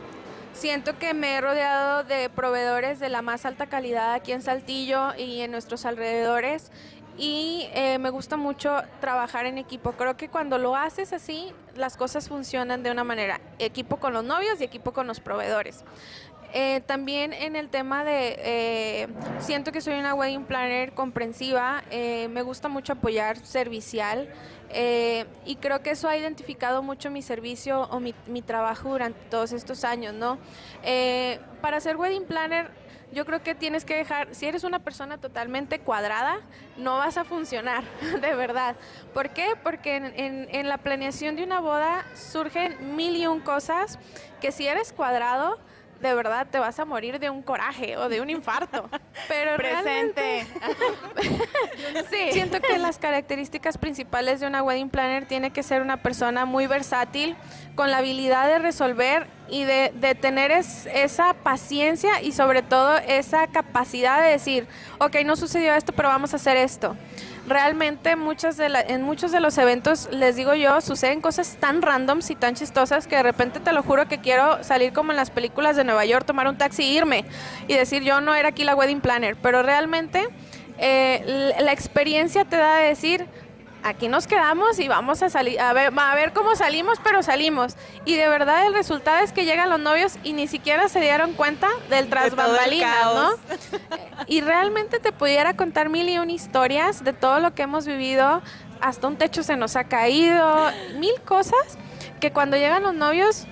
Siento 0.52 0.98
que 0.98 1.14
me 1.14 1.34
he 1.34 1.40
rodeado 1.40 2.02
de 2.02 2.28
proveedores 2.28 2.98
de 2.98 3.08
la 3.08 3.22
más 3.22 3.44
alta 3.44 3.66
calidad 3.66 4.14
aquí 4.14 4.32
en 4.32 4.42
Saltillo 4.42 5.14
y 5.16 5.42
en 5.42 5.50
nuestros 5.52 5.84
alrededores 5.84 6.72
y 7.16 7.68
eh, 7.72 7.98
me 7.98 8.10
gusta 8.10 8.36
mucho 8.36 8.82
trabajar 9.00 9.46
en 9.46 9.58
equipo. 9.58 9.92
Creo 9.92 10.16
que 10.16 10.28
cuando 10.28 10.58
lo 10.58 10.76
haces 10.76 11.12
así, 11.12 11.52
las 11.76 11.96
cosas 11.96 12.28
funcionan 12.28 12.82
de 12.82 12.90
una 12.90 13.04
manera, 13.04 13.40
equipo 13.58 13.98
con 13.98 14.12
los 14.12 14.24
novios 14.24 14.60
y 14.60 14.64
equipo 14.64 14.92
con 14.92 15.06
los 15.06 15.20
proveedores. 15.20 15.84
Eh, 16.56 16.82
también 16.86 17.32
en 17.32 17.56
el 17.56 17.68
tema 17.68 18.04
de, 18.04 18.36
eh, 18.38 19.08
siento 19.40 19.72
que 19.72 19.80
soy 19.80 19.94
una 19.94 20.14
wedding 20.14 20.44
planner 20.44 20.92
comprensiva, 20.92 21.82
me 21.90 22.42
gusta 22.42 22.68
mucho 22.68 22.92
apoyar 22.92 23.44
servicial 23.44 24.28
y 25.44 25.56
creo 25.56 25.82
que 25.82 25.90
eso 25.90 26.08
ha 26.08 26.16
identificado 26.16 26.80
mucho 26.80 27.10
mi 27.10 27.22
servicio 27.22 27.88
o 27.90 27.98
mi, 27.98 28.14
mi 28.28 28.40
trabajo 28.40 28.90
durante 28.90 29.18
todos 29.30 29.52
estos 29.52 29.82
años, 29.82 30.14
¿no? 30.14 30.38
para 31.60 31.80
ser 31.80 31.96
wedding 31.96 32.24
planner 32.24 32.70
yo 33.14 33.24
creo 33.24 33.42
que 33.42 33.54
tienes 33.54 33.84
que 33.84 33.96
dejar, 33.96 34.34
si 34.34 34.46
eres 34.46 34.64
una 34.64 34.80
persona 34.80 35.18
totalmente 35.18 35.78
cuadrada, 35.78 36.40
no 36.76 36.98
vas 36.98 37.16
a 37.16 37.24
funcionar, 37.24 37.84
de 38.20 38.34
verdad. 38.34 38.76
¿Por 39.14 39.30
qué? 39.30 39.54
Porque 39.62 39.96
en, 39.96 40.68
la 40.68 40.78
planeación 40.78 41.36
de 41.36 41.44
una 41.44 41.60
boda 41.60 42.04
surgen 42.14 42.96
mil 42.96 43.16
y 43.16 43.26
un 43.26 43.40
cosas 43.40 43.98
que 44.40 44.50
si 44.50 44.66
eres 44.66 44.92
cuadrado, 44.92 45.58
de 46.08 46.14
verdad 46.14 46.46
te 46.50 46.58
vas 46.58 46.78
a 46.78 46.84
morir 46.84 47.18
de 47.18 47.30
un 47.30 47.42
coraje 47.42 47.96
o 47.96 48.08
de 48.08 48.20
un 48.20 48.30
infarto. 48.30 48.88
Pero 49.28 49.56
presente. 49.56 50.46
sí. 52.10 52.28
Siento 52.32 52.60
que 52.60 52.78
las 52.78 52.98
características 52.98 53.78
principales 53.78 54.40
de 54.40 54.46
una 54.46 54.62
wedding 54.62 54.90
planner 54.90 55.26
tiene 55.26 55.50
que 55.50 55.62
ser 55.62 55.82
una 55.82 55.98
persona 55.98 56.44
muy 56.44 56.66
versátil, 56.66 57.36
con 57.74 57.90
la 57.90 57.98
habilidad 57.98 58.48
de 58.48 58.58
resolver 58.58 59.26
y 59.48 59.64
de, 59.64 59.92
de 59.94 60.14
tener 60.14 60.50
esa 60.52 61.34
paciencia 61.34 62.22
y 62.22 62.32
sobre 62.32 62.62
todo 62.62 62.96
esa 62.98 63.46
capacidad 63.48 64.22
de 64.22 64.30
decir, 64.30 64.66
ok, 64.98 65.16
no 65.24 65.36
sucedió 65.36 65.74
esto, 65.74 65.92
pero 65.92 66.08
vamos 66.08 66.32
a 66.32 66.36
hacer 66.36 66.56
esto 66.56 66.96
realmente 67.46 68.16
muchas 68.16 68.56
de 68.56 68.66
en 68.88 69.02
muchos 69.02 69.32
de 69.32 69.40
los 69.40 69.58
eventos, 69.58 70.08
les 70.10 70.36
digo 70.36 70.54
yo, 70.54 70.80
suceden 70.80 71.20
cosas 71.20 71.56
tan 71.60 71.82
randoms 71.82 72.30
y 72.30 72.34
tan 72.34 72.54
chistosas 72.54 73.06
que 73.06 73.16
de 73.16 73.22
repente 73.22 73.60
te 73.60 73.72
lo 73.72 73.82
juro 73.82 74.08
que 74.08 74.18
quiero 74.18 74.62
salir 74.64 74.92
como 74.92 75.12
en 75.12 75.16
las 75.16 75.30
películas 75.30 75.76
de 75.76 75.84
Nueva 75.84 76.04
York, 76.04 76.24
tomar 76.24 76.48
un 76.48 76.56
taxi 76.56 76.82
e 76.82 76.92
irme 76.92 77.24
y 77.68 77.74
decir 77.74 78.02
yo 78.02 78.20
no 78.20 78.34
era 78.34 78.48
aquí 78.48 78.64
la 78.64 78.74
wedding 78.74 79.00
planner, 79.00 79.36
pero 79.36 79.62
realmente 79.62 80.28
eh, 80.78 81.54
la 81.60 81.72
experiencia 81.72 82.44
te 82.44 82.56
da 82.56 82.76
de 82.76 82.88
decir, 82.88 83.26
aquí 83.84 84.08
nos 84.08 84.26
quedamos 84.26 84.80
y 84.80 84.88
vamos 84.88 85.22
a 85.22 85.30
salir, 85.30 85.60
a 85.60 85.72
ver, 85.72 85.92
a 85.96 86.14
ver 86.14 86.32
cómo 86.32 86.56
salimos, 86.56 86.98
pero 87.04 87.22
salimos. 87.22 87.76
Y 88.04 88.16
de 88.16 88.26
verdad 88.28 88.66
el 88.66 88.74
resultado 88.74 89.22
es 89.22 89.32
que 89.32 89.44
llegan 89.44 89.70
los 89.70 89.78
novios 89.78 90.14
y 90.24 90.32
ni 90.32 90.48
siquiera 90.48 90.88
se 90.88 91.00
dieron 91.00 91.34
cuenta 91.34 91.68
del 91.90 92.08
tras 92.08 92.34
bambalinas, 92.34 93.14
¿no? 93.14 93.30
y 94.26 94.40
realmente 94.40 94.98
te 94.98 95.12
pudiera 95.12 95.54
contar 95.54 95.90
mil 95.90 96.08
y 96.08 96.18
una 96.18 96.32
historias 96.32 97.04
de 97.04 97.12
todo 97.12 97.38
lo 97.38 97.54
que 97.54 97.62
hemos 97.62 97.86
vivido, 97.86 98.42
hasta 98.80 99.06
un 99.06 99.16
techo 99.16 99.42
se 99.42 99.56
nos 99.56 99.76
ha 99.76 99.84
caído, 99.84 100.70
mil 100.98 101.20
cosas 101.24 101.78
que 102.20 102.32
cuando 102.32 102.56
llegan 102.56 102.82
los 102.82 102.94
novios 102.94 103.46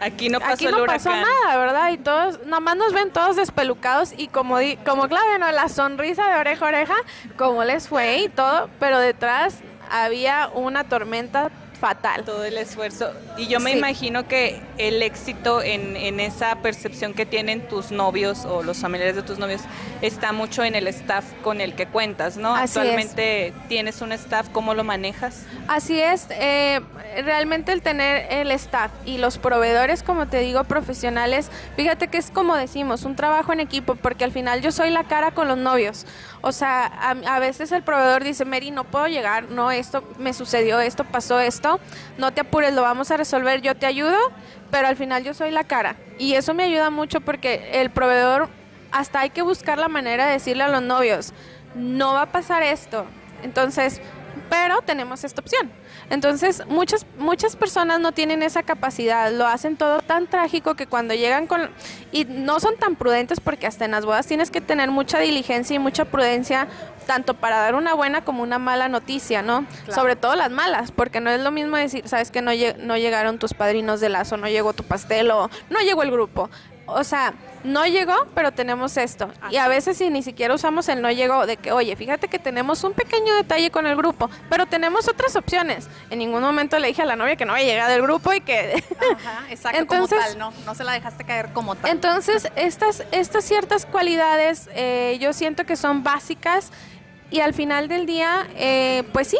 Aquí 0.00 0.28
no 0.28 0.40
pasó, 0.40 0.52
Aquí 0.52 0.66
no 0.66 0.84
pasó 0.84 1.10
nada, 1.10 1.56
¿verdad? 1.58 1.90
Y 1.92 1.98
todos, 1.98 2.44
nomás 2.46 2.76
nos 2.76 2.92
ven 2.92 3.10
todos 3.10 3.36
despelucados 3.36 4.12
y 4.16 4.28
como, 4.28 4.58
di, 4.58 4.76
como 4.78 5.08
clave, 5.08 5.38
¿no? 5.38 5.50
La 5.50 5.68
sonrisa 5.68 6.28
de 6.28 6.36
oreja 6.36 6.66
a 6.66 6.68
oreja, 6.68 6.94
como 7.36 7.64
les 7.64 7.88
fue 7.88 8.18
y 8.18 8.28
todo, 8.28 8.70
pero 8.78 8.98
detrás 9.00 9.58
había 9.90 10.50
una 10.54 10.84
tormenta 10.84 11.50
fatal. 11.78 12.24
Todo 12.24 12.44
el 12.44 12.58
esfuerzo. 12.58 13.12
Y 13.36 13.46
yo 13.46 13.60
me 13.60 13.72
imagino 13.72 14.26
que 14.26 14.60
el 14.78 15.02
éxito 15.02 15.62
en, 15.62 15.96
en, 15.96 16.20
esa 16.20 16.56
percepción 16.56 17.14
que 17.14 17.26
tienen 17.26 17.68
tus 17.68 17.90
novios 17.90 18.44
o 18.44 18.62
los 18.62 18.78
familiares 18.78 19.16
de 19.16 19.22
tus 19.22 19.38
novios 19.38 19.62
está 20.02 20.32
mucho 20.32 20.64
en 20.64 20.74
el 20.74 20.86
staff 20.88 21.24
con 21.42 21.60
el 21.60 21.74
que 21.74 21.86
cuentas, 21.86 22.36
¿no? 22.36 22.54
Actualmente 22.54 23.52
tienes 23.68 24.00
un 24.00 24.12
staff, 24.12 24.48
¿cómo 24.50 24.74
lo 24.74 24.84
manejas? 24.84 25.42
Así 25.68 26.00
es, 26.00 26.26
eh, 26.30 26.80
realmente 27.24 27.72
el 27.72 27.82
tener 27.82 28.26
el 28.30 28.50
staff 28.52 28.90
y 29.04 29.18
los 29.18 29.38
proveedores, 29.38 30.02
como 30.02 30.26
te 30.26 30.40
digo, 30.40 30.64
profesionales, 30.64 31.50
fíjate 31.76 32.08
que 32.08 32.18
es 32.18 32.30
como 32.30 32.56
decimos, 32.56 33.04
un 33.04 33.16
trabajo 33.16 33.52
en 33.52 33.60
equipo, 33.60 33.94
porque 33.94 34.24
al 34.24 34.32
final 34.32 34.60
yo 34.60 34.72
soy 34.72 34.90
la 34.90 35.04
cara 35.04 35.32
con 35.32 35.48
los 35.48 35.58
novios. 35.58 36.06
O 36.40 36.52
sea, 36.52 36.86
a, 36.86 37.38
veces 37.40 37.72
el 37.72 37.82
proveedor 37.82 38.22
dice, 38.22 38.44
Mary, 38.44 38.70
no 38.70 38.84
puedo 38.84 39.08
llegar, 39.08 39.50
no, 39.50 39.70
esto 39.72 40.04
me 40.18 40.32
sucedió, 40.32 40.78
esto 40.80 41.04
pasó, 41.04 41.40
esto, 41.40 41.80
no 42.16 42.32
te 42.32 42.42
apures, 42.42 42.72
lo 42.74 42.82
vamos 42.82 43.10
a 43.10 43.16
resolver, 43.16 43.60
yo 43.60 43.74
te 43.74 43.86
ayudo, 43.86 44.16
pero 44.70 44.86
al 44.86 44.96
final 44.96 45.24
yo 45.24 45.34
soy 45.34 45.50
la 45.50 45.64
cara. 45.64 45.96
Y 46.18 46.34
eso 46.34 46.54
me 46.54 46.62
ayuda 46.62 46.90
mucho 46.90 47.20
porque 47.20 47.80
el 47.80 47.90
proveedor, 47.90 48.48
hasta 48.92 49.20
hay 49.20 49.30
que 49.30 49.42
buscar 49.42 49.78
la 49.78 49.88
manera 49.88 50.26
de 50.26 50.32
decirle 50.32 50.62
a 50.62 50.68
los 50.68 50.82
novios, 50.82 51.32
no 51.74 52.14
va 52.14 52.22
a 52.22 52.32
pasar 52.32 52.62
esto. 52.62 53.04
Entonces, 53.42 54.00
pero 54.48 54.80
tenemos 54.82 55.24
esta 55.24 55.40
opción. 55.40 55.70
Entonces, 56.10 56.62
muchas, 56.66 57.04
muchas 57.18 57.54
personas 57.56 58.00
no 58.00 58.12
tienen 58.12 58.42
esa 58.42 58.62
capacidad, 58.62 59.30
lo 59.30 59.46
hacen 59.46 59.76
todo 59.76 60.00
tan 60.00 60.26
trágico 60.26 60.74
que 60.74 60.86
cuando 60.86 61.14
llegan 61.14 61.46
con... 61.46 61.70
Y 62.12 62.24
no 62.24 62.60
son 62.60 62.76
tan 62.76 62.96
prudentes 62.96 63.40
porque 63.40 63.66
hasta 63.66 63.84
en 63.84 63.90
las 63.90 64.06
bodas 64.06 64.26
tienes 64.26 64.50
que 64.50 64.60
tener 64.60 64.90
mucha 64.90 65.18
diligencia 65.18 65.76
y 65.76 65.78
mucha 65.78 66.06
prudencia, 66.06 66.66
tanto 67.06 67.34
para 67.34 67.58
dar 67.58 67.74
una 67.74 67.94
buena 67.94 68.24
como 68.24 68.42
una 68.42 68.58
mala 68.58 68.88
noticia, 68.88 69.42
¿no? 69.42 69.66
Sobre 69.94 70.16
todo 70.16 70.34
las 70.34 70.50
malas, 70.50 70.92
porque 70.92 71.20
no 71.20 71.30
es 71.30 71.40
lo 71.42 71.50
mismo 71.50 71.76
decir, 71.76 72.08
sabes 72.08 72.30
que 72.30 72.40
no, 72.40 72.52
no 72.78 72.96
llegaron 72.96 73.38
tus 73.38 73.52
padrinos 73.52 74.00
de 74.00 74.08
lazo, 74.08 74.36
no 74.38 74.48
llegó 74.48 74.72
tu 74.72 74.84
pastel 74.84 75.30
o 75.30 75.50
no 75.68 75.80
llegó 75.80 76.02
el 76.02 76.10
grupo. 76.10 76.48
O 76.88 77.04
sea, 77.04 77.34
no 77.64 77.86
llegó, 77.86 78.14
pero 78.34 78.52
tenemos 78.52 78.96
esto. 78.96 79.30
Y 79.50 79.56
a 79.56 79.68
veces 79.68 79.98
si 79.98 80.10
ni 80.10 80.22
siquiera 80.22 80.54
usamos 80.54 80.88
el 80.88 81.02
no 81.02 81.10
llegó, 81.10 81.46
de 81.46 81.56
que, 81.56 81.72
oye, 81.72 81.94
fíjate 81.96 82.28
que 82.28 82.38
tenemos 82.38 82.82
un 82.84 82.92
pequeño 82.92 83.34
detalle 83.36 83.70
con 83.70 83.86
el 83.86 83.96
grupo, 83.96 84.30
pero 84.48 84.66
tenemos 84.66 85.08
otras 85.08 85.36
opciones. 85.36 85.88
En 86.10 86.18
ningún 86.18 86.42
momento 86.42 86.78
le 86.78 86.88
dije 86.88 87.02
a 87.02 87.06
la 87.06 87.16
novia 87.16 87.36
que 87.36 87.44
no 87.44 87.52
había 87.52 87.66
llegado 87.66 87.94
el 87.94 88.02
grupo 88.02 88.32
y 88.32 88.40
que... 88.40 88.82
Ajá, 89.16 89.44
exacto, 89.50 89.78
entonces, 89.78 90.18
como 90.18 90.28
tal, 90.30 90.38
no, 90.38 90.52
no 90.64 90.74
se 90.74 90.84
la 90.84 90.92
dejaste 90.92 91.24
caer 91.24 91.52
como 91.52 91.74
tal. 91.74 91.90
Entonces, 91.90 92.48
estas, 92.56 93.04
estas 93.12 93.44
ciertas 93.44 93.86
cualidades 93.86 94.68
eh, 94.74 95.18
yo 95.20 95.32
siento 95.32 95.64
que 95.64 95.76
son 95.76 96.02
básicas 96.02 96.70
y 97.30 97.40
al 97.40 97.52
final 97.52 97.88
del 97.88 98.06
día, 98.06 98.46
eh, 98.56 99.04
pues 99.12 99.28
sí, 99.28 99.38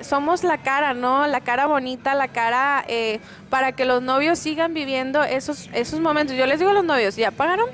somos 0.00 0.44
la 0.44 0.58
cara, 0.58 0.94
¿no? 0.94 1.26
La 1.26 1.40
cara 1.42 1.66
bonita, 1.66 2.14
la 2.14 2.28
cara 2.28 2.84
eh, 2.88 3.20
para 3.50 3.72
que 3.72 3.84
los 3.84 4.02
novios 4.02 4.38
sigan 4.38 4.72
viviendo 4.72 5.22
esos, 5.22 5.68
esos 5.74 6.00
momentos. 6.00 6.36
Yo 6.36 6.46
les 6.46 6.58
digo 6.58 6.70
a 6.70 6.74
los 6.74 6.84
novios, 6.84 7.16
¿ya 7.16 7.30
pagaron? 7.30 7.66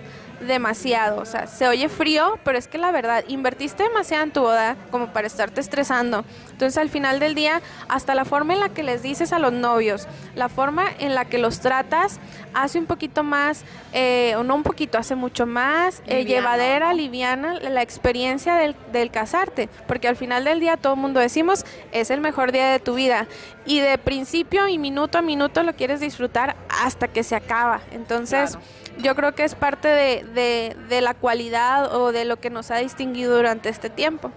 Demasiado. 0.46 1.20
O 1.20 1.24
sea, 1.24 1.46
se 1.46 1.68
oye 1.68 1.88
frío, 1.88 2.38
pero 2.44 2.58
es 2.58 2.68
que 2.68 2.78
la 2.78 2.90
verdad, 2.90 3.24
invertiste 3.28 3.82
demasiado 3.82 4.24
en 4.24 4.30
tu 4.32 4.40
boda 4.40 4.76
como 4.90 5.08
para 5.12 5.26
estarte 5.26 5.60
estresando. 5.60 6.24
Entonces, 6.50 6.78
al 6.78 6.88
final 6.88 7.20
del 7.20 7.34
día, 7.34 7.62
hasta 7.88 8.14
la 8.14 8.24
forma 8.24 8.54
en 8.54 8.60
la 8.60 8.68
que 8.68 8.82
les 8.82 9.02
dices 9.02 9.32
a 9.32 9.38
los 9.38 9.52
novios, 9.52 10.06
la 10.34 10.48
forma 10.48 10.84
en 10.98 11.14
la 11.14 11.24
que 11.24 11.38
los 11.38 11.60
tratas, 11.60 12.20
hace 12.54 12.78
un 12.78 12.86
poquito 12.86 13.22
más, 13.24 13.64
eh, 13.92 14.34
o 14.36 14.44
no 14.44 14.54
un 14.54 14.62
poquito, 14.62 14.98
hace 14.98 15.14
mucho 15.14 15.46
más 15.46 16.02
eh, 16.06 16.24
llevadera, 16.24 16.94
liviana 16.94 17.54
la 17.54 17.82
experiencia 17.82 18.54
del, 18.54 18.76
del 18.92 19.10
casarte. 19.10 19.68
Porque 19.86 20.08
al 20.08 20.16
final 20.16 20.44
del 20.44 20.60
día, 20.60 20.76
todo 20.76 20.94
el 20.94 21.00
mundo 21.00 21.20
decimos, 21.20 21.64
es 21.92 22.10
el 22.10 22.20
mejor 22.20 22.52
día 22.52 22.70
de 22.70 22.78
tu 22.78 22.94
vida. 22.94 23.26
Y 23.66 23.80
de 23.80 23.98
principio 23.98 24.68
y 24.68 24.78
minuto 24.78 25.18
a 25.18 25.22
minuto 25.22 25.62
lo 25.62 25.72
quieres 25.74 26.00
disfrutar 26.00 26.56
hasta 26.68 27.08
que 27.08 27.22
se 27.22 27.34
acaba. 27.34 27.80
Entonces, 27.92 28.58
yo 28.98 29.14
creo 29.14 29.34
que 29.34 29.44
es 29.44 29.54
parte 29.54 29.88
de, 29.88 30.76
de 30.88 31.00
la 31.00 31.14
cualidad 31.14 31.94
o 31.94 32.12
de 32.12 32.24
lo 32.24 32.38
que 32.38 32.50
nos 32.50 32.70
ha 32.70 32.76
distinguido 32.76 33.36
durante 33.36 33.68
este 33.68 33.90
tiempo. 33.90 34.30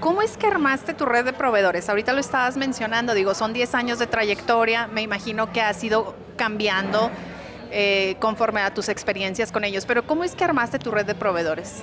¿Cómo 0.00 0.22
es 0.22 0.38
que 0.38 0.46
armaste 0.46 0.94
tu 0.94 1.04
red 1.04 1.26
de 1.26 1.34
proveedores? 1.34 1.90
Ahorita 1.90 2.14
lo 2.14 2.20
estabas 2.20 2.56
mencionando, 2.56 3.12
digo, 3.12 3.34
son 3.34 3.52
10 3.52 3.74
años 3.74 3.98
de 3.98 4.06
trayectoria, 4.06 4.86
me 4.86 5.02
imagino 5.02 5.52
que 5.52 5.60
has 5.60 5.84
ido 5.84 6.14
cambiando 6.36 7.10
eh, 7.70 8.16
conforme 8.18 8.62
a 8.62 8.72
tus 8.72 8.88
experiencias 8.88 9.52
con 9.52 9.62
ellos, 9.62 9.84
pero 9.84 10.06
¿cómo 10.06 10.24
es 10.24 10.34
que 10.34 10.42
armaste 10.42 10.78
tu 10.78 10.90
red 10.90 11.04
de 11.04 11.14
proveedores? 11.14 11.82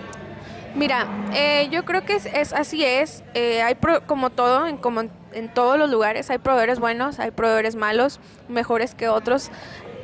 Mira, 0.74 1.06
eh, 1.34 1.70
yo 1.72 1.86
creo 1.86 2.06
que 2.06 2.16
es, 2.16 2.54
así 2.54 2.84
es, 2.84 3.24
eh, 3.36 3.62
hay 3.62 3.78
como 4.08 4.32
todo, 4.32 4.66
en, 4.66 4.78
como 4.78 5.02
en 5.02 5.54
todos 5.54 5.78
los 5.78 5.92
lugares, 5.92 6.32
hay 6.32 6.40
proveedores 6.40 6.80
buenos, 6.80 7.20
hay 7.20 7.30
proveedores 7.30 7.76
malos, 7.76 8.20
mejores 8.50 8.96
que 8.96 9.10
otros, 9.10 9.52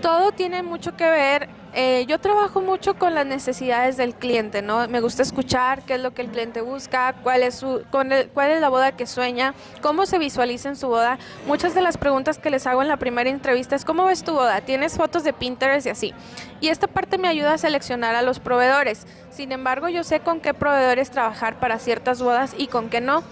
todo 0.03 0.31
tiene 0.31 0.61
mucho 0.61 0.95
que 0.95 1.09
ver 1.09 1.49
eh, 1.75 2.05
yo 2.07 2.19
trabajo 2.19 2.61
mucho 2.61 2.93
con 2.95 3.15
las 3.15 3.25
necesidades 3.25 3.97
del 3.97 4.13
cliente, 4.13 4.61
¿no? 4.61 4.87
Me 4.87 5.01
gusta 5.01 5.23
escuchar 5.23 5.81
qué 5.83 5.95
es 5.95 6.01
lo 6.01 6.13
que 6.13 6.21
el 6.21 6.29
cliente 6.29 6.61
busca, 6.61 7.15
cuál 7.23 7.41
es, 7.41 7.55
su, 7.55 7.83
cuál 7.89 8.51
es 8.51 8.61
la 8.61 8.69
boda 8.69 8.91
que 8.91 9.07
sueña, 9.07 9.55
cómo 9.81 10.05
se 10.05 10.19
visualiza 10.19 10.69
en 10.69 10.75
su 10.75 10.87
boda. 10.87 11.17
Muchas 11.47 11.73
de 11.73 11.81
las 11.81 11.97
preguntas 11.97 12.37
que 12.37 12.51
les 12.51 12.67
hago 12.67 12.83
en 12.83 12.87
la 12.87 12.97
primera 12.97 13.29
entrevista 13.29 13.75
es, 13.75 13.85
¿cómo 13.85 14.05
ves 14.05 14.23
tu 14.23 14.33
boda? 14.33 14.61
¿Tienes 14.61 14.97
fotos 14.97 15.23
de 15.23 15.33
Pinterest 15.33 15.87
y 15.87 15.89
así? 15.89 16.13
Y 16.61 16.67
esta 16.67 16.87
parte 16.87 17.17
me 17.17 17.27
ayuda 17.27 17.53
a 17.53 17.57
seleccionar 17.57 18.13
a 18.13 18.21
los 18.21 18.39
proveedores. 18.39 19.07
Sin 19.31 19.51
embargo, 19.51 19.89
yo 19.89 20.03
sé 20.03 20.19
con 20.19 20.41
qué 20.41 20.53
proveedores 20.53 21.09
trabajar 21.09 21.59
para 21.59 21.79
ciertas 21.79 22.21
bodas 22.21 22.53
y 22.55 22.67
con 22.67 22.89
qué 22.89 23.01
no 23.01 23.23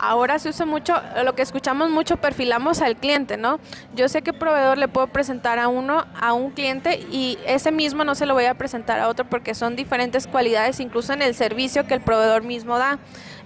ahora 0.00 0.38
se 0.38 0.48
usa 0.48 0.66
mucho, 0.66 0.94
lo 1.24 1.34
que 1.34 1.42
escuchamos 1.42 1.90
mucho, 1.90 2.16
perfilamos 2.16 2.80
al 2.80 2.96
cliente, 2.96 3.36
¿no? 3.36 3.60
Yo 3.94 4.08
sé 4.08 4.22
qué 4.22 4.32
proveedor 4.32 4.78
le 4.78 4.88
puedo 4.88 5.06
presentar 5.08 5.58
a 5.58 5.68
uno, 5.68 6.06
a 6.18 6.32
un 6.32 6.50
cliente, 6.50 7.06
y 7.10 7.38
ese 7.46 7.70
mismo 7.70 8.04
no 8.04 8.14
se 8.14 8.26
lo 8.26 8.34
voy 8.34 8.46
a 8.46 8.54
presentar 8.54 8.98
a 9.00 9.08
otro 9.08 9.24
porque 9.28 9.54
son 9.54 9.76
diferentes 9.76 10.26
cualidades, 10.26 10.80
incluso 10.80 11.12
en 11.12 11.22
el 11.22 11.34
servicio 11.34 11.86
que 11.86 11.94
el 11.94 12.00
proveedor 12.00 12.42
mismo 12.42 12.78
da. 12.78 12.98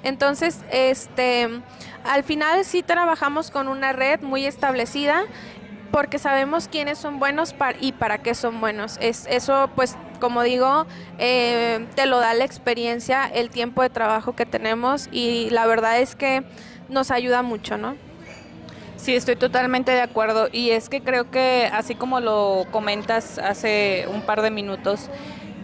Entonces, 0.02 0.60
este, 0.70 1.48
al 2.04 2.24
final 2.24 2.64
sí 2.64 2.82
trabajamos 2.82 3.50
con 3.50 3.68
una 3.68 3.92
red 3.92 4.20
muy 4.20 4.44
establecida 4.46 5.24
porque 5.94 6.18
sabemos 6.18 6.66
quiénes 6.66 6.98
son 6.98 7.20
buenos 7.20 7.54
y 7.80 7.92
para 7.92 8.18
qué 8.18 8.34
son 8.34 8.60
buenos. 8.60 8.98
Es, 9.00 9.28
eso, 9.30 9.70
pues, 9.76 9.94
como 10.18 10.42
digo, 10.42 10.86
eh, 11.20 11.86
te 11.94 12.06
lo 12.06 12.18
da 12.18 12.34
la 12.34 12.44
experiencia, 12.44 13.30
el 13.32 13.48
tiempo 13.48 13.80
de 13.80 13.90
trabajo 13.90 14.34
que 14.34 14.44
tenemos 14.44 15.08
y 15.12 15.50
la 15.50 15.66
verdad 15.66 16.00
es 16.00 16.16
que 16.16 16.42
nos 16.88 17.12
ayuda 17.12 17.42
mucho, 17.42 17.78
¿no? 17.78 17.94
Sí, 18.96 19.14
estoy 19.14 19.36
totalmente 19.36 19.92
de 19.92 20.00
acuerdo 20.00 20.48
y 20.50 20.70
es 20.70 20.88
que 20.88 21.00
creo 21.00 21.30
que 21.30 21.70
así 21.72 21.94
como 21.94 22.18
lo 22.18 22.66
comentas 22.72 23.38
hace 23.38 24.08
un 24.12 24.22
par 24.22 24.42
de 24.42 24.50
minutos, 24.50 25.08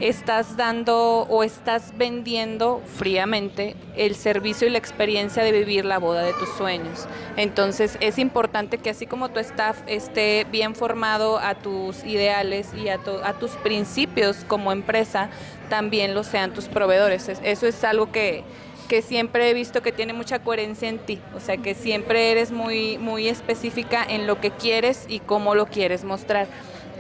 estás 0.01 0.57
dando 0.57 1.27
o 1.29 1.43
estás 1.45 1.93
vendiendo 1.97 2.83
fríamente 2.97 3.77
el 3.97 4.15
servicio 4.15 4.67
y 4.67 4.71
la 4.71 4.79
experiencia 4.79 5.43
de 5.45 5.53
vivir 5.53 5.85
la 5.85 5.99
boda 5.99 6.23
de 6.23 6.33
tus 6.33 6.49
sueños. 6.51 7.07
Entonces 7.37 7.99
es 8.01 8.19
importante 8.19 8.79
que 8.79 8.91
así 8.91 9.07
como 9.07 9.29
tu 9.29 9.41
staff 9.41 9.79
esté 9.87 10.47
bien 10.51 10.75
formado 10.75 11.39
a 11.39 11.55
tus 11.55 12.03
ideales 12.05 12.69
y 12.75 12.89
a, 12.89 12.99
tus 12.99 13.51
principios 13.53 14.39
como 14.47 14.73
empresa, 14.73 15.29
también 15.69 16.15
lo 16.15 16.25
sean 16.25 16.53
tus 16.53 16.69
proveedores. 16.69 17.29
Eso 17.29 17.67
es 17.67 17.85
algo 17.85 18.11
que, 18.11 18.43
que 18.89 19.03
siempre 19.03 19.51
he 19.51 19.55
visto 19.55 19.83
que 19.83 19.93
tiene 19.93 20.13
mucha 20.13 20.41
coherencia 20.41 20.89
en 20.89 20.99
ti, 20.99 21.21
o 21.35 21.41
sea 21.41 21.59
que 21.59 21.75
siempre 21.75 22.33
eres 22.33 22.51
muy, 22.51 22.99
muy 22.99 23.29
específica 23.29 24.05
en 24.09 24.27
lo 24.27 24.41
que 24.41 24.51
quieres 24.51 25.05
y 25.09 25.21
cómo 25.21 25.55
lo 25.55 25.67
quieres 25.67 26.05
mostrar. 26.05 26.49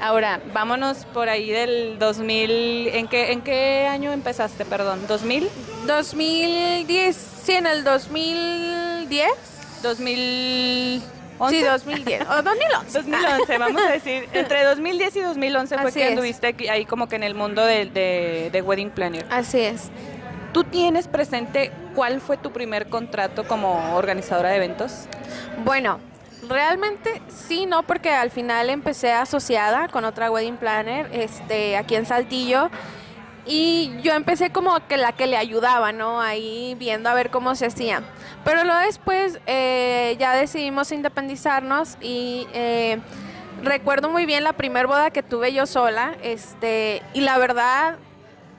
Ahora, 0.00 0.40
vámonos 0.54 1.04
por 1.12 1.28
ahí 1.28 1.50
del 1.50 1.99
2000. 1.99 2.88
¿En 2.95 3.09
qué, 3.09 3.33
en 3.33 3.42
qué 3.42 3.87
año 3.87 4.12
empezaste, 4.12 4.64
perdón? 4.64 5.07
¿2000? 5.07 5.49
2010, 5.87 7.16
sí, 7.45 7.52
en 7.52 7.66
el 7.66 7.85
2010. 7.85 9.30
2011. 9.83 11.59
Sí, 11.59 11.62
2010. 11.62 12.23
O 12.28 12.42
2011. 12.42 12.99
2011, 12.99 13.59
vamos 13.59 13.83
a 13.83 13.90
decir. 13.90 14.28
Entre 14.33 14.64
2010 14.64 15.16
y 15.16 15.21
2011 15.21 15.78
fue 15.78 15.92
que 15.92 16.04
anduviste 16.04 16.54
ahí 16.71 16.87
como 16.87 17.09
que 17.09 17.16
en 17.16 17.23
el 17.23 17.35
mundo 17.35 17.64
de, 17.64 17.87
de, 17.87 18.49
de 18.50 18.62
Wedding 18.62 18.90
Planner. 18.90 19.26
Así 19.30 19.61
es. 19.61 19.90
¿Tú 20.52 20.64
tienes 20.64 21.09
presente 21.09 21.71
cuál 21.95 22.21
fue 22.21 22.37
tu 22.37 22.52
primer 22.52 22.88
contrato 22.88 23.47
como 23.47 23.95
organizadora 23.95 24.49
de 24.50 24.57
eventos? 24.57 25.04
Bueno, 25.64 26.00
realmente 26.49 27.23
sí, 27.28 27.66
no, 27.66 27.82
porque 27.82 28.11
al 28.11 28.30
final 28.30 28.70
empecé 28.70 29.12
asociada 29.12 29.88
con 29.88 30.04
otra 30.04 30.30
wedding 30.30 30.56
planner 30.56 31.09
este, 31.12 31.76
aquí 31.76 31.94
en 31.94 32.06
Saltillo. 32.06 32.70
Y 33.47 33.92
yo 34.02 34.12
empecé 34.12 34.50
como 34.50 34.87
que 34.87 34.97
la 34.97 35.12
que 35.12 35.26
le 35.26 35.37
ayudaba, 35.37 35.92
¿no? 35.92 36.20
Ahí 36.20 36.76
viendo 36.78 37.09
a 37.09 37.14
ver 37.14 37.30
cómo 37.30 37.54
se 37.54 37.66
hacía. 37.66 38.02
Pero 38.44 38.64
luego 38.64 38.80
después 38.80 39.40
eh, 39.47 40.16
ya 40.18 40.35
decidimos 40.35 40.92
independizarnos 40.92 41.97
y 42.00 42.47
eh, 42.52 42.99
recuerdo 43.62 44.10
muy 44.10 44.26
bien 44.26 44.45
la 44.45 44.52
primera 44.52 44.86
boda 44.86 45.10
que 45.10 45.23
tuve 45.23 45.52
yo 45.52 45.67
sola. 45.67 46.17
Este, 46.23 47.02
y 47.15 47.23
la 47.23 47.38
verdad 47.38 47.97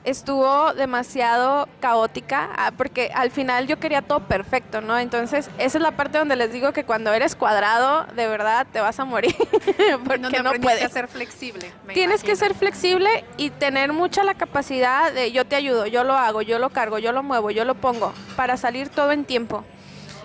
estuvo 0.04 0.74
demasiado 0.74 1.68
caótica 1.80 2.50
ah, 2.56 2.72
porque 2.76 3.10
al 3.14 3.30
final 3.30 3.66
yo 3.66 3.78
quería 3.78 4.02
todo 4.02 4.20
perfecto, 4.20 4.80
¿no? 4.80 4.98
Entonces, 4.98 5.50
esa 5.58 5.78
es 5.78 5.82
la 5.82 5.92
parte 5.92 6.18
donde 6.18 6.36
les 6.36 6.52
digo 6.52 6.72
que 6.72 6.84
cuando 6.84 7.12
eres 7.12 7.36
cuadrado, 7.36 8.06
de 8.14 8.26
verdad 8.26 8.66
te 8.72 8.80
vas 8.80 8.98
a 9.00 9.04
morir 9.04 9.34
porque 10.04 10.18
no, 10.18 10.30
no 10.30 10.52
puedes 10.60 10.92
ser 10.92 11.08
flexible. 11.08 11.72
Tienes 11.94 12.22
que 12.22 12.36
ser 12.36 12.54
flexible 12.54 13.24
y 13.36 13.50
tener 13.50 13.92
mucha 13.92 14.24
la 14.24 14.34
capacidad 14.34 15.12
de 15.12 15.32
yo 15.32 15.46
te 15.46 15.56
ayudo, 15.56 15.86
yo 15.86 16.04
lo 16.04 16.14
hago, 16.14 16.42
yo 16.42 16.58
lo 16.58 16.70
cargo, 16.70 16.98
yo 16.98 17.12
lo 17.12 17.22
muevo, 17.22 17.50
yo 17.50 17.64
lo 17.64 17.74
pongo 17.74 18.12
para 18.36 18.56
salir 18.56 18.88
todo 18.88 19.12
en 19.12 19.24
tiempo. 19.24 19.64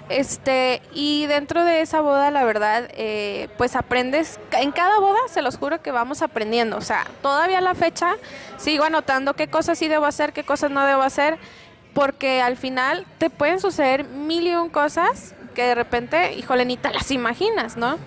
Este, 0.10 0.82
y 0.94 1.26
dentro 1.26 1.66
de 1.66 1.82
esa 1.82 2.00
boda, 2.00 2.32
la 2.32 2.46
verdad, 2.46 2.90
eh, 2.94 3.50
pues 3.58 3.76
aprendes, 3.76 4.40
en 4.52 4.72
cada 4.72 5.00
boda 5.00 5.20
se 5.28 5.42
los 5.42 5.58
juro 5.58 5.82
que 5.82 5.92
vamos 5.92 6.22
aprendiendo. 6.22 6.78
O 6.78 6.82
sea, 6.82 7.06
todavía 7.22 7.60
la 7.60 7.76
fecha 7.76 8.16
sigo 8.58 8.86
anotando 8.86 9.34
qué 9.34 9.48
cosas 9.48 9.78
sí 9.78 9.88
debo 9.88 10.06
hacer, 10.06 10.32
qué 10.32 10.44
cosas 10.44 10.72
no 10.72 10.86
debo 10.86 11.02
hacer, 11.02 11.38
porque 11.94 12.42
al 12.42 12.56
final 12.56 13.06
te 13.18 13.30
pueden 13.30 13.60
suceder 13.60 14.06
mil 14.06 14.48
y 14.48 14.56
un 14.56 14.70
cosas 14.70 15.34
que 15.56 15.64
de 15.64 15.76
repente, 15.76 16.34
híjole, 16.36 16.64
ni 16.66 16.78
las 16.78 17.12
imaginas, 17.12 17.76
¿no? 17.76 17.98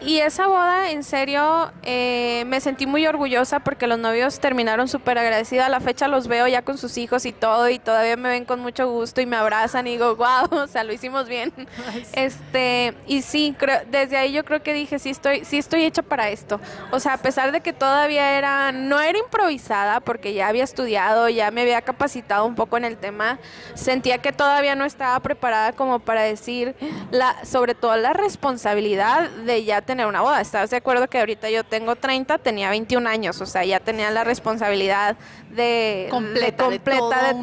Y 0.00 0.18
esa 0.18 0.46
boda, 0.46 0.90
en 0.92 1.02
serio, 1.02 1.72
eh, 1.82 2.44
me 2.46 2.60
sentí 2.60 2.86
muy 2.86 3.04
orgullosa 3.06 3.58
porque 3.60 3.88
los 3.88 3.98
novios 3.98 4.38
terminaron 4.38 4.86
súper 4.86 5.18
agradecidos. 5.18 5.66
A 5.66 5.68
la 5.68 5.80
fecha 5.80 6.06
los 6.06 6.28
veo 6.28 6.46
ya 6.46 6.62
con 6.62 6.78
sus 6.78 6.96
hijos 6.98 7.26
y 7.26 7.32
todo, 7.32 7.68
y 7.68 7.80
todavía 7.80 8.16
me 8.16 8.28
ven 8.28 8.44
con 8.44 8.60
mucho 8.60 8.88
gusto 8.88 9.20
y 9.20 9.26
me 9.26 9.36
abrazan 9.36 9.88
y 9.88 9.92
digo, 9.92 10.14
wow, 10.14 10.46
o 10.62 10.66
sea, 10.68 10.84
lo 10.84 10.92
hicimos 10.92 11.28
bien. 11.28 11.52
Este, 12.12 12.94
y 13.06 13.22
sí, 13.22 13.54
creo, 13.58 13.80
desde 13.90 14.16
ahí 14.16 14.32
yo 14.32 14.44
creo 14.44 14.62
que 14.62 14.72
dije, 14.72 14.98
sí 14.98 15.10
estoy, 15.10 15.44
sí 15.44 15.58
estoy 15.58 15.84
hecha 15.84 16.02
para 16.02 16.30
esto. 16.30 16.60
O 16.90 17.00
sea, 17.00 17.14
a 17.14 17.18
pesar 17.18 17.52
de 17.52 17.60
que 17.60 17.72
todavía 17.72 18.38
era, 18.38 18.72
no 18.72 19.00
era 19.00 19.18
improvisada, 19.18 20.00
porque 20.00 20.32
ya 20.32 20.48
había 20.48 20.64
estudiado, 20.64 21.28
ya 21.28 21.50
me 21.50 21.62
había 21.62 21.82
capacitado 21.82 22.46
un 22.46 22.54
poco 22.54 22.76
en 22.76 22.84
el 22.84 22.96
tema, 22.96 23.38
sentía 23.74 24.18
que 24.18 24.32
todavía 24.32 24.74
no 24.74 24.84
estaba 24.84 25.18
preparada 25.20 25.72
como 25.72 25.98
para 25.98 26.22
decir, 26.22 26.74
la, 27.10 27.44
sobre 27.44 27.74
todo 27.74 27.96
la 27.96 28.12
responsabilidad 28.12 29.30
de 29.30 29.64
ya 29.64 29.82
tener 29.88 30.06
una 30.06 30.20
boda. 30.20 30.42
¿Estás 30.42 30.68
de 30.68 30.76
acuerdo 30.76 31.08
que 31.08 31.18
ahorita 31.18 31.48
yo 31.48 31.64
tengo 31.64 31.96
30, 31.96 32.36
tenía 32.38 32.68
21 32.68 33.08
años? 33.08 33.40
O 33.40 33.46
sea, 33.46 33.64
ya 33.64 33.80
tenía 33.80 34.10
la 34.10 34.22
responsabilidad 34.22 35.16
de 35.50 36.08
completa 36.10 36.68
de, 36.68 36.78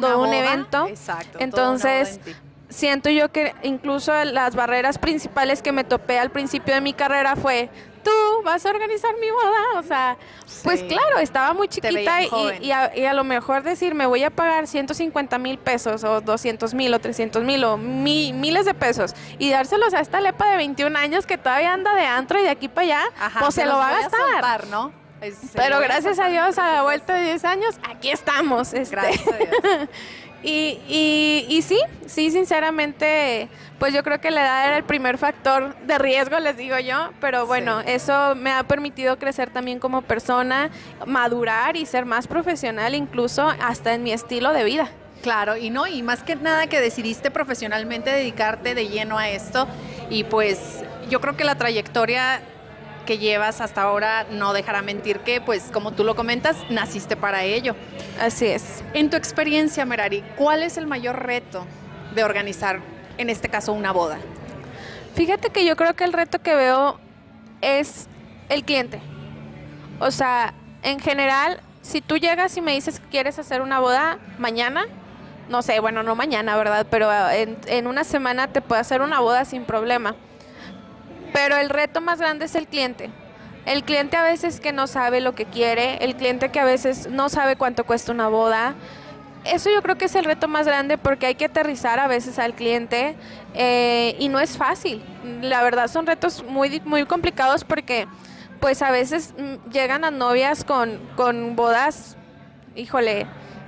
todo, 0.00 0.22
un 0.22 0.32
evento. 0.32 0.86
Exacto. 0.86 1.38
Entonces, 1.40 2.20
siento 2.76 3.08
yo 3.08 3.32
que 3.32 3.54
incluso 3.62 4.12
las 4.24 4.54
barreras 4.54 4.98
principales 4.98 5.62
que 5.62 5.72
me 5.72 5.82
topé 5.82 6.18
al 6.18 6.30
principio 6.30 6.74
de 6.74 6.82
mi 6.82 6.92
carrera 6.92 7.34
fue 7.34 7.70
tú 8.02 8.10
vas 8.44 8.64
a 8.66 8.70
organizar 8.70 9.14
mi 9.18 9.30
boda. 9.30 9.80
O 9.80 9.82
sea, 9.82 10.16
pues 10.62 10.82
claro, 10.82 11.18
estaba 11.18 11.54
muy 11.54 11.68
chiquita 11.68 12.22
y, 12.60 12.70
a, 12.70 13.14
lo 13.14 13.24
mejor 13.24 13.62
decir, 13.62 13.94
me 13.94 14.04
voy 14.04 14.22
a 14.24 14.30
pagar 14.30 14.66
150 14.66 15.38
mil 15.38 15.58
pesos 15.58 16.04
o 16.04 16.20
200 16.20 16.74
mil 16.74 16.92
o 16.92 17.00
300 17.00 17.42
mil 17.42 17.64
o 17.64 17.78
miles 17.78 18.66
de 18.66 18.74
pesos 18.74 19.14
y 19.38 19.50
dárselos 19.50 19.94
a 19.94 20.00
esta 20.00 20.20
lepa 20.20 20.50
de 20.50 20.58
21 20.58 20.96
años 20.98 21.26
que 21.26 21.38
todavía 21.38 21.72
anda 21.72 21.94
de 21.94 22.04
antro 22.04 22.38
y 22.38 22.42
de 22.42 22.50
aquí 22.50 22.68
para 22.68 22.86
allá, 22.86 23.02
pues 23.40 23.54
se 23.54 23.64
lo 23.64 23.78
va 23.78 23.88
a 23.88 24.00
gastar. 24.02 24.66
¿no? 24.68 24.92
Pero 25.54 25.80
gracias 25.80 26.18
a 26.18 26.28
Dios, 26.28 26.58
a 26.58 26.72
la 26.74 26.82
vuelta 26.82 27.14
de 27.14 27.24
10 27.24 27.44
años, 27.46 27.74
aquí 27.88 28.10
estamos. 28.10 28.74
Este. 28.74 28.94
Gracias 28.94 29.26
a 29.26 29.36
Dios. 29.38 29.88
Y, 30.46 30.78
y, 30.88 31.44
y, 31.48 31.62
sí, 31.62 31.76
sí, 32.06 32.30
sinceramente, 32.30 33.48
pues 33.80 33.92
yo 33.92 34.04
creo 34.04 34.20
que 34.20 34.30
la 34.30 34.42
edad 34.42 34.66
era 34.68 34.76
el 34.76 34.84
primer 34.84 35.18
factor 35.18 35.76
de 35.80 35.98
riesgo, 35.98 36.38
les 36.38 36.56
digo 36.56 36.78
yo, 36.78 37.10
pero 37.20 37.48
bueno, 37.48 37.80
eso 37.80 38.36
me 38.36 38.52
ha 38.52 38.62
permitido 38.62 39.18
crecer 39.18 39.50
también 39.50 39.80
como 39.80 40.02
persona, 40.02 40.70
madurar 41.04 41.76
y 41.76 41.84
ser 41.84 42.04
más 42.04 42.28
profesional, 42.28 42.94
incluso 42.94 43.52
hasta 43.60 43.94
en 43.94 44.04
mi 44.04 44.12
estilo 44.12 44.52
de 44.52 44.62
vida. 44.62 44.88
Claro, 45.20 45.56
y 45.56 45.70
no, 45.70 45.88
y 45.88 46.04
más 46.04 46.22
que 46.22 46.36
nada 46.36 46.68
que 46.68 46.80
decidiste 46.80 47.32
profesionalmente 47.32 48.10
dedicarte 48.10 48.76
de 48.76 48.86
lleno 48.86 49.18
a 49.18 49.28
esto, 49.28 49.66
y 50.10 50.22
pues 50.22 50.84
yo 51.10 51.20
creo 51.20 51.36
que 51.36 51.42
la 51.42 51.56
trayectoria 51.56 52.40
que 53.06 53.16
llevas 53.16 53.62
hasta 53.62 53.82
ahora 53.82 54.26
no 54.30 54.52
dejará 54.52 54.82
mentir 54.82 55.20
que, 55.20 55.40
pues, 55.40 55.70
como 55.72 55.92
tú 55.92 56.04
lo 56.04 56.14
comentas, 56.14 56.56
naciste 56.68 57.16
para 57.16 57.44
ello. 57.44 57.74
Así 58.20 58.46
es. 58.46 58.84
En 58.92 59.08
tu 59.08 59.16
experiencia, 59.16 59.86
Merari, 59.86 60.22
¿cuál 60.36 60.62
es 60.62 60.76
el 60.76 60.86
mayor 60.86 61.24
reto 61.24 61.66
de 62.14 62.24
organizar, 62.24 62.80
en 63.16 63.30
este 63.30 63.48
caso, 63.48 63.72
una 63.72 63.92
boda? 63.92 64.18
Fíjate 65.14 65.48
que 65.48 65.64
yo 65.64 65.76
creo 65.76 65.94
que 65.94 66.04
el 66.04 66.12
reto 66.12 66.40
que 66.42 66.54
veo 66.54 67.00
es 67.62 68.08
el 68.50 68.64
cliente. 68.64 69.00
O 69.98 70.10
sea, 70.10 70.52
en 70.82 71.00
general, 71.00 71.60
si 71.80 72.02
tú 72.02 72.18
llegas 72.18 72.54
y 72.56 72.60
me 72.60 72.72
dices 72.72 73.00
que 73.00 73.08
quieres 73.08 73.38
hacer 73.38 73.62
una 73.62 73.80
boda 73.80 74.18
mañana, 74.38 74.84
no 75.48 75.62
sé, 75.62 75.80
bueno, 75.80 76.02
no 76.02 76.16
mañana, 76.16 76.56
¿verdad? 76.56 76.86
Pero 76.90 77.10
en, 77.30 77.56
en 77.66 77.86
una 77.86 78.04
semana 78.04 78.48
te 78.48 78.60
puedo 78.60 78.80
hacer 78.80 79.00
una 79.00 79.20
boda 79.20 79.44
sin 79.44 79.64
problema. 79.64 80.16
Pero 81.32 81.56
el 81.56 81.70
reto 81.70 82.00
más 82.00 82.18
grande 82.18 82.44
es 82.44 82.54
el 82.54 82.66
cliente. 82.66 83.10
El 83.64 83.82
cliente 83.82 84.16
a 84.16 84.22
veces 84.22 84.60
que 84.60 84.72
no 84.72 84.86
sabe 84.86 85.20
lo 85.20 85.34
que 85.34 85.44
quiere, 85.44 86.04
el 86.04 86.14
cliente 86.14 86.50
que 86.50 86.60
a 86.60 86.64
veces 86.64 87.08
no 87.10 87.28
sabe 87.28 87.56
cuánto 87.56 87.84
cuesta 87.84 88.12
una 88.12 88.28
boda. 88.28 88.74
Eso 89.44 89.70
yo 89.70 89.82
creo 89.82 89.96
que 89.96 90.06
es 90.06 90.14
el 90.14 90.24
reto 90.24 90.48
más 90.48 90.66
grande 90.66 90.98
porque 90.98 91.26
hay 91.26 91.34
que 91.34 91.46
aterrizar 91.46 91.98
a 91.98 92.06
veces 92.06 92.38
al 92.38 92.54
cliente 92.54 93.16
eh, 93.54 94.16
y 94.18 94.28
no 94.28 94.40
es 94.40 94.56
fácil. 94.56 95.02
La 95.42 95.62
verdad 95.62 95.88
son 95.88 96.06
retos 96.06 96.44
muy, 96.44 96.80
muy 96.84 97.04
complicados 97.06 97.64
porque 97.64 98.06
pues 98.60 98.82
a 98.82 98.90
veces 98.90 99.34
mm, 99.38 99.70
llegan 99.70 100.02
las 100.02 100.12
novias 100.12 100.64
con, 100.64 100.98
con 101.16 101.56
bodas, 101.56 102.16
híjole, 102.74 103.26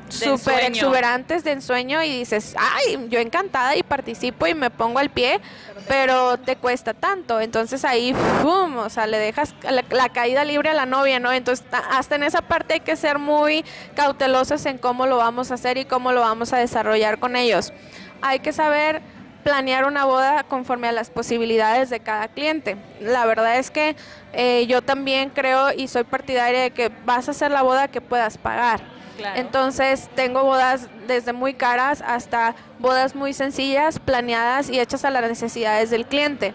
súper 0.08 0.64
exuberantes 0.64 1.44
de 1.44 1.52
ensueño 1.52 2.02
y 2.02 2.18
dices, 2.18 2.54
ay, 2.58 3.06
yo 3.08 3.18
encantada 3.18 3.76
y 3.76 3.82
participo 3.82 4.46
y 4.46 4.54
me 4.54 4.70
pongo 4.70 4.98
al 4.98 5.10
pie, 5.10 5.40
pero 5.86 6.38
te 6.38 6.56
cuesta 6.56 6.94
tanto. 6.94 7.40
Entonces 7.40 7.84
ahí, 7.84 8.14
¡pum! 8.42 8.78
O 8.78 8.90
sea, 8.90 9.06
le 9.06 9.18
dejas 9.18 9.54
la, 9.62 10.08
caída 10.08 10.44
libre 10.44 10.70
a 10.70 10.74
la 10.74 10.86
novia, 10.86 11.20
¿no? 11.20 11.32
Entonces 11.32 11.64
hasta 11.90 12.16
en 12.16 12.22
esa 12.22 12.42
parte 12.42 12.74
hay 12.74 12.80
que 12.80 12.96
ser 12.96 13.18
muy 13.18 13.64
cautelosos 13.94 14.64
en 14.66 14.78
cómo 14.78 15.06
lo 15.06 15.16
vamos 15.16 15.50
a 15.50 15.54
hacer 15.54 15.78
y 15.78 15.84
cómo 15.84 16.12
lo 16.12 16.20
vamos 16.20 16.52
a 16.52 16.58
desarrollar 16.58 17.18
con 17.18 17.36
ellos. 17.36 17.72
Hay 18.20 18.40
que 18.40 18.52
saber 18.52 19.02
planear 19.44 19.86
una 19.86 20.04
boda 20.04 20.42
conforme 20.44 20.88
a 20.88 20.92
las 20.92 21.10
posibilidades 21.10 21.90
de 21.90 22.00
cada 22.00 22.28
cliente. 22.28 22.76
La 23.00 23.24
verdad 23.24 23.58
es 23.58 23.70
que 23.70 23.96
eh, 24.32 24.66
yo 24.66 24.82
también 24.82 25.30
creo 25.30 25.72
y 25.72 25.88
soy 25.88 26.04
partidaria 26.04 26.62
de 26.62 26.70
que 26.70 26.90
vas 27.06 27.28
a 27.28 27.30
hacer 27.30 27.50
la 27.50 27.62
boda 27.62 27.88
que 27.88 28.00
puedas 28.00 28.36
pagar 28.36 28.97
entonces 29.34 30.08
tengo 30.14 30.44
bodas 30.44 30.88
desde 31.06 31.32
muy 31.32 31.54
caras 31.54 32.02
hasta 32.06 32.54
bodas 32.78 33.14
muy 33.14 33.32
sencillas, 33.32 33.98
planeadas 33.98 34.70
y 34.70 34.80
hechas 34.80 35.04
a 35.04 35.10
las 35.10 35.22
necesidades 35.22 35.90
del 35.90 36.06
cliente. 36.06 36.54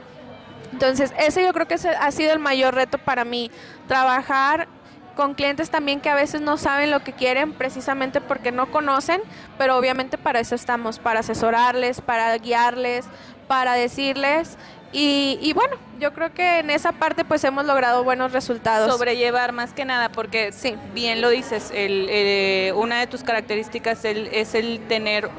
Entonces 0.72 1.14
ese 1.18 1.44
yo 1.44 1.54
creo 1.54 1.68
que 1.68 1.76
ha 1.76 2.12
sido 2.12 2.34
el 2.34 2.40
mayor 2.40 2.74
reto 2.74 2.98
para 2.98 3.26
mí, 3.26 3.52
trabajar 3.88 4.68
con 5.16 5.36
clientes 5.36 5.70
también 5.70 6.00
que 6.00 6.10
a 6.10 6.16
veces 6.16 6.42
no 6.42 6.58
saben 6.58 6.90
lo 6.90 7.04
que 7.04 7.14
quieren 7.14 7.54
precisamente 7.54 8.20
porque 8.20 8.52
no 8.52 8.72
conocen, 8.72 9.22
pero 9.58 9.78
obviamente 9.78 10.18
para 10.18 10.40
eso 10.40 10.56
estamos, 10.56 11.00
para 11.00 11.20
asesorarles, 11.20 12.02
para 12.02 12.36
guiarles, 12.38 13.06
para 13.48 13.74
decirles 13.74 14.58
y, 14.94 15.52
bueno, 15.54 15.76
yo 16.00 16.14
creo 16.14 16.34
que 16.34 16.60
en 16.60 16.70
esa 16.70 16.92
parte 16.92 17.26
pues 17.26 17.44
hemos 17.44 17.66
logrado 17.66 18.04
buenos 18.04 18.32
resultados. 18.32 18.92
Sobrellevar 18.92 19.52
más 19.52 19.74
que 19.74 19.86
nada, 19.86 20.10
porque 20.10 20.52
sí. 20.52 20.76
bien 20.94 21.22
lo 21.22 21.30
dices, 21.30 21.72
el, 21.74 22.08
eh, 22.10 22.74
una 22.76 23.00
de 23.00 23.08
tus 23.08 23.24
características 23.24 24.06
es 24.06 24.56
el 24.56 24.80
tener 24.88 25.30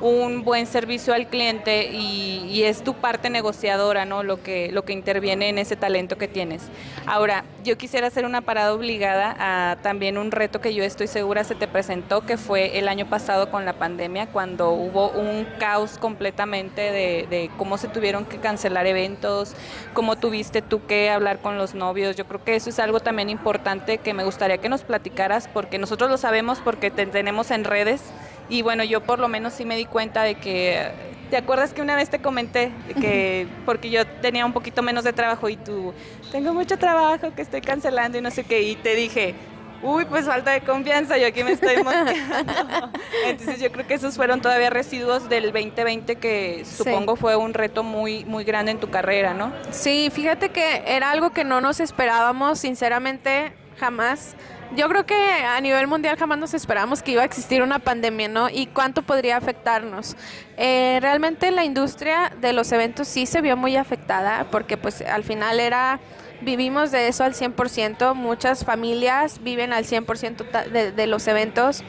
un 0.00 0.44
buen 0.44 0.66
servicio 0.66 1.14
al 1.14 1.28
cliente 1.28 1.90
y, 1.92 2.62
es 2.62 2.82
tu 2.82 2.94
parte 2.94 3.30
negociadora, 3.30 4.04
¿no? 4.04 4.24
Lo 4.24 4.42
que, 4.42 4.70
lo 4.72 4.84
que 4.84 4.92
interviene 4.92 5.48
en 5.48 5.58
ese 5.58 5.76
talento 5.76 6.18
que 6.18 6.26
tienes. 6.26 6.62
Ahora, 7.06 7.44
yo 7.62 7.78
quisiera 7.78 8.08
hacer 8.08 8.26
una 8.26 8.40
parada 8.40 8.74
obligada 8.74 9.36
a 9.38 9.76
también 9.76 10.18
un 10.18 10.32
reto 10.32 10.60
que 10.60 10.74
yo 10.74 10.82
estoy 10.82 11.06
segura 11.06 11.44
se 11.44 11.54
te 11.54 11.68
presentó, 11.68 12.26
que 12.26 12.36
fue 12.36 12.78
el 12.78 12.88
año 12.88 13.08
pasado 13.08 13.50
con 13.50 13.64
la 13.64 13.74
pandemia, 13.74 14.26
cuando 14.26 14.72
hubo 14.72 15.10
un 15.10 15.46
caos 15.58 15.98
completamente 15.98 16.80
de, 16.80 17.26
de 17.30 17.50
cómo 17.56 17.78
se 17.78 17.88
tuvieron 17.88 18.24
que 18.24 18.38
cancelar 18.38 18.86
eventos, 18.86 19.54
cómo 19.94 20.16
tuviste 20.16 20.60
tú 20.60 20.84
que 20.86 21.10
hablar 21.10 21.38
con 21.38 21.58
los 21.58 21.74
novios. 21.74 22.16
Yo 22.16 22.26
creo 22.26 22.42
que 22.42 22.56
eso 22.56 22.70
es 22.70 22.78
algo 22.80 23.00
también 23.00 23.30
importante 23.30 23.98
que 23.98 24.14
me 24.14 24.24
gustaría 24.24 24.58
que 24.58 24.68
nos 24.68 24.82
platicaras, 24.82 25.48
porque 25.48 25.78
nosotros 25.78 26.10
lo 26.10 26.18
sabemos 26.18 26.58
porque 26.58 26.90
te 26.90 27.06
tenemos 27.06 27.50
en 27.50 27.64
redes 27.64 28.02
y 28.48 28.62
bueno, 28.62 28.84
yo 28.84 29.02
por 29.02 29.18
lo 29.18 29.28
menos 29.28 29.52
sí 29.52 29.64
me 29.64 29.76
di 29.76 29.84
cuenta 29.84 30.22
de 30.22 30.36
que, 30.36 30.90
¿te 31.30 31.36
acuerdas 31.36 31.72
que 31.72 31.82
una 31.82 31.96
vez 31.96 32.10
te 32.10 32.20
comenté 32.20 32.72
que 33.00 33.46
porque 33.66 33.90
yo 33.90 34.06
tenía 34.06 34.46
un 34.46 34.52
poquito 34.52 34.82
menos 34.82 35.04
de 35.04 35.12
trabajo 35.12 35.48
y 35.48 35.56
tú, 35.56 35.92
tengo 36.32 36.54
mucho 36.54 36.78
trabajo 36.78 37.34
que 37.34 37.42
estoy 37.42 37.60
cancelando 37.60 38.18
y 38.18 38.20
no 38.20 38.30
sé 38.30 38.44
qué, 38.44 38.62
y 38.62 38.76
te 38.76 38.94
dije, 38.94 39.34
uy, 39.82 40.04
pues 40.04 40.26
falta 40.26 40.52
de 40.52 40.60
confianza, 40.62 41.18
yo 41.18 41.26
aquí 41.26 41.44
me 41.44 41.52
estoy 41.52 41.76
mosqueando. 41.84 42.90
Entonces 43.26 43.60
yo 43.60 43.70
creo 43.70 43.86
que 43.86 43.94
esos 43.94 44.16
fueron 44.16 44.40
todavía 44.40 44.70
residuos 44.70 45.28
del 45.28 45.52
2020 45.52 46.16
que 46.16 46.64
supongo 46.64 47.16
fue 47.16 47.36
un 47.36 47.54
reto 47.54 47.82
muy, 47.82 48.24
muy 48.24 48.44
grande 48.44 48.72
en 48.72 48.78
tu 48.78 48.90
carrera, 48.90 49.34
¿no? 49.34 49.52
Sí, 49.70 50.10
fíjate 50.12 50.50
que 50.50 50.82
era 50.86 51.10
algo 51.10 51.30
que 51.30 51.44
no 51.44 51.60
nos 51.60 51.80
esperábamos, 51.80 52.60
sinceramente, 52.60 53.52
jamás 53.78 54.34
yo 54.76 54.88
creo 54.88 55.06
que 55.06 55.14
a 55.14 55.60
nivel 55.60 55.86
mundial 55.86 56.16
jamás 56.16 56.38
nos 56.38 56.54
esperamos 56.54 57.02
que 57.02 57.12
iba 57.12 57.22
a 57.22 57.24
existir 57.24 57.62
una 57.62 57.78
pandemia, 57.78 58.28
¿no? 58.28 58.48
Y 58.50 58.66
cuánto 58.66 59.02
podría 59.02 59.36
afectarnos. 59.36 60.16
Eh, 60.56 60.98
realmente 61.00 61.50
la 61.50 61.64
industria 61.64 62.32
de 62.40 62.52
los 62.52 62.70
eventos 62.72 63.08
sí 63.08 63.26
se 63.26 63.40
vio 63.40 63.56
muy 63.56 63.76
afectada 63.76 64.46
porque 64.50 64.76
pues 64.76 65.02
al 65.02 65.24
final 65.24 65.60
era, 65.60 66.00
vivimos 66.42 66.90
de 66.90 67.08
eso 67.08 67.24
al 67.24 67.34
100%, 67.34 68.14
muchas 68.14 68.64
familias 68.64 69.42
viven 69.42 69.72
al 69.72 69.84
100% 69.84 70.70
de, 70.70 70.92
de 70.92 71.06
los 71.06 71.26
eventos. 71.28 71.82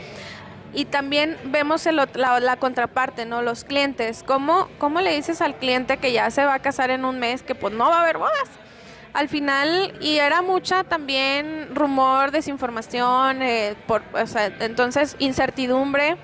Y 0.74 0.86
también 0.86 1.36
vemos 1.46 1.86
la, 1.88 2.40
la, 2.40 2.58
contraparte, 2.58 3.26
¿no? 3.26 3.42
Los 3.42 3.64
clientes. 3.64 4.24
¿Cómo, 4.24 4.68
¿Cómo 4.78 5.02
le 5.02 5.16
dices 5.16 5.42
al 5.42 5.56
cliente 5.56 5.98
que 5.98 6.12
ya 6.12 6.30
se 6.30 6.46
va 6.46 6.54
a 6.54 6.60
casar 6.60 6.92
en 6.92 7.06
un 7.06 7.18
mes 7.18 7.42
que 7.42 7.56
pues 7.56 7.74
no 7.74 7.90
va 7.90 7.98
a 7.98 8.02
haber 8.04 8.20
bodas? 8.20 8.50
Al 9.14 9.28
final, 9.28 9.98
y 10.02 10.18
era 10.18 10.42
mucha 10.42 10.84
también 10.84 11.70
rumor, 11.74 12.32
desinformación, 12.32 13.42
eh, 13.42 13.76
por, 13.88 14.04
o 14.14 14.28
sea, 14.28 14.48
entonces 14.60 15.16
incertidumbre 15.20 16.18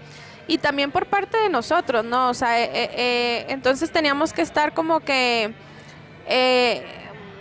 y 0.47 0.59
también 0.59 0.91
por 0.91 1.07
parte 1.07 1.37
de 1.37 1.49
nosotros, 1.49 2.05
¿no? 2.05 2.29
O 2.29 2.33
sea, 2.33 2.61
eh, 2.61 2.69
eh, 2.73 3.45
entonces 3.49 3.91
teníamos 3.91 4.33
que 4.33 4.43
estar 4.43 4.73
como 4.73 4.99
que 4.99 5.53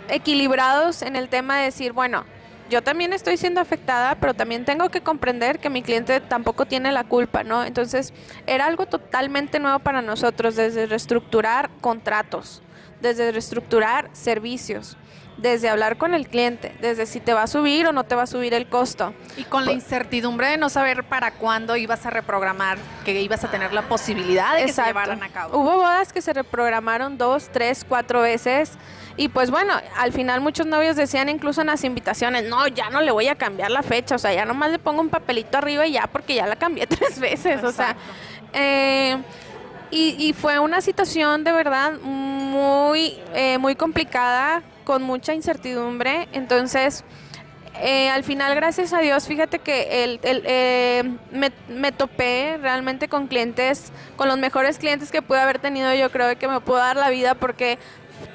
equilibrados 0.09 1.01
en 1.01 1.15
el 1.15 1.29
tema 1.29 1.57
de 1.57 1.65
decir, 1.65 1.91
bueno, 1.91 2.25
yo 2.69 2.81
también 2.81 3.13
estoy 3.13 3.37
siendo 3.37 3.61
afectada, 3.61 4.15
pero 4.15 4.33
también 4.33 4.65
tengo 4.65 4.89
que 4.89 5.01
comprender 5.01 5.59
que 5.59 5.69
mi 5.69 5.83
cliente 5.83 6.19
tampoco 6.19 6.65
tiene 6.65 6.91
la 6.91 7.03
culpa, 7.03 7.43
¿no? 7.43 7.63
Entonces, 7.63 8.13
era 8.47 8.65
algo 8.65 8.87
totalmente 8.87 9.59
nuevo 9.59 9.79
para 9.79 10.01
nosotros, 10.01 10.55
desde 10.55 10.87
reestructurar 10.87 11.69
contratos, 11.81 12.63
desde 13.01 13.31
reestructurar 13.31 14.09
servicios 14.13 14.97
desde 15.37 15.69
hablar 15.69 15.97
con 15.97 16.13
el 16.13 16.27
cliente, 16.27 16.75
desde 16.81 17.05
si 17.05 17.19
te 17.19 17.33
va 17.33 17.43
a 17.43 17.47
subir 17.47 17.87
o 17.87 17.91
no 17.91 18.03
te 18.03 18.15
va 18.15 18.23
a 18.23 18.27
subir 18.27 18.53
el 18.53 18.67
costo. 18.67 19.13
Y 19.37 19.43
con 19.43 19.65
la 19.65 19.73
incertidumbre 19.73 20.47
de 20.47 20.57
no 20.57 20.69
saber 20.69 21.03
para 21.03 21.31
cuándo 21.31 21.75
ibas 21.75 22.05
a 22.05 22.09
reprogramar, 22.09 22.77
que 23.03 23.21
ibas 23.21 23.43
a 23.43 23.51
tener 23.51 23.73
la 23.73 23.83
posibilidad 23.83 24.55
de 24.55 24.65
que 24.65 24.73
se 24.73 24.83
llevaran 24.83 25.21
a 25.21 25.29
cabo. 25.29 25.57
Hubo 25.57 25.75
bodas 25.75 26.13
que 26.13 26.21
se 26.21 26.33
reprogramaron 26.33 27.17
dos, 27.17 27.49
tres, 27.51 27.85
cuatro 27.87 28.21
veces. 28.21 28.71
Y 29.17 29.29
pues 29.29 29.49
bueno, 29.51 29.73
al 29.97 30.11
final 30.11 30.41
muchos 30.41 30.65
novios 30.65 30.95
decían 30.95 31.29
incluso 31.29 31.61
en 31.61 31.67
las 31.67 31.83
invitaciones, 31.83 32.43
no, 32.49 32.67
ya 32.67 32.89
no 32.89 33.01
le 33.01 33.11
voy 33.11 33.27
a 33.27 33.35
cambiar 33.35 33.71
la 33.71 33.81
fecha, 33.81 34.15
o 34.15 34.17
sea, 34.17 34.33
ya 34.33 34.43
nomás 34.45 34.71
le 34.71 34.79
pongo 34.79 35.01
un 35.01 35.09
papelito 35.09 35.57
arriba 35.57 35.87
y 35.87 35.93
ya, 35.93 36.07
porque 36.07 36.35
ya 36.35 36.47
la 36.47 36.57
cambié 36.57 36.87
tres 36.87 37.19
veces, 37.19 37.63
o 37.63 37.71
sea. 37.71 37.95
Eh, 38.53 39.17
y, 39.91 40.33
fue 40.33 40.59
una 40.59 40.81
situación 40.81 41.43
de 41.43 41.51
verdad 41.51 41.93
muy, 42.01 43.17
eh, 43.33 43.57
muy 43.57 43.75
complicada 43.75 44.63
con 44.83 45.03
mucha 45.03 45.33
incertidumbre. 45.33 46.27
Entonces, 46.31 47.03
eh, 47.81 48.09
al 48.09 48.23
final, 48.23 48.55
gracias 48.55 48.93
a 48.93 48.99
Dios, 48.99 49.27
fíjate 49.27 49.59
que 49.59 50.03
el, 50.03 50.19
eh, 50.23 51.03
me, 51.67 51.91
topé 51.91 52.57
realmente 52.61 53.09
con 53.09 53.27
clientes, 53.27 53.91
con 54.15 54.29
los 54.29 54.37
mejores 54.37 54.77
clientes 54.77 55.11
que 55.11 55.21
pude 55.21 55.39
haber 55.39 55.59
tenido. 55.59 55.93
Yo 55.93 56.09
creo 56.09 56.37
que 56.37 56.47
me 56.47 56.61
puedo 56.61 56.79
dar 56.79 56.95
la 56.95 57.09
vida 57.09 57.35
porque 57.35 57.77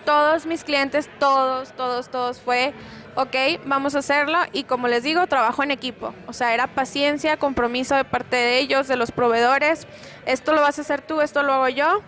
todos 0.05 0.45
mis 0.45 0.63
clientes, 0.63 1.09
todos, 1.19 1.73
todos, 1.73 2.11
todos 2.11 2.39
fue, 2.39 2.75
ok, 3.15 3.65
vamos 3.65 3.95
a 3.95 4.01
hacerlo. 4.01 4.39
Y 4.53 4.65
como 4.65 4.89
les 4.89 5.05
digo, 5.05 5.27
trabajo 5.27 5.63
en 5.63 5.71
equipo. 5.71 6.13
O 6.27 6.35
sea, 6.35 6.53
era 6.53 6.67
paciencia, 6.67 7.39
compromiso 7.39 7.95
de 7.95 8.05
parte 8.05 8.37
de 8.37 8.59
ellos, 8.59 8.89
de 8.89 8.97
los 8.97 9.11
proveedores. 9.11 9.87
Esto 10.27 10.53
lo 10.53 10.61
vas 10.61 10.79
a 10.79 10.83
hacer 10.83 11.03
tú, 11.03 11.21
esto 11.21 11.43
lo 11.43 11.53
hago 11.53 11.69
yo. 11.69 12.03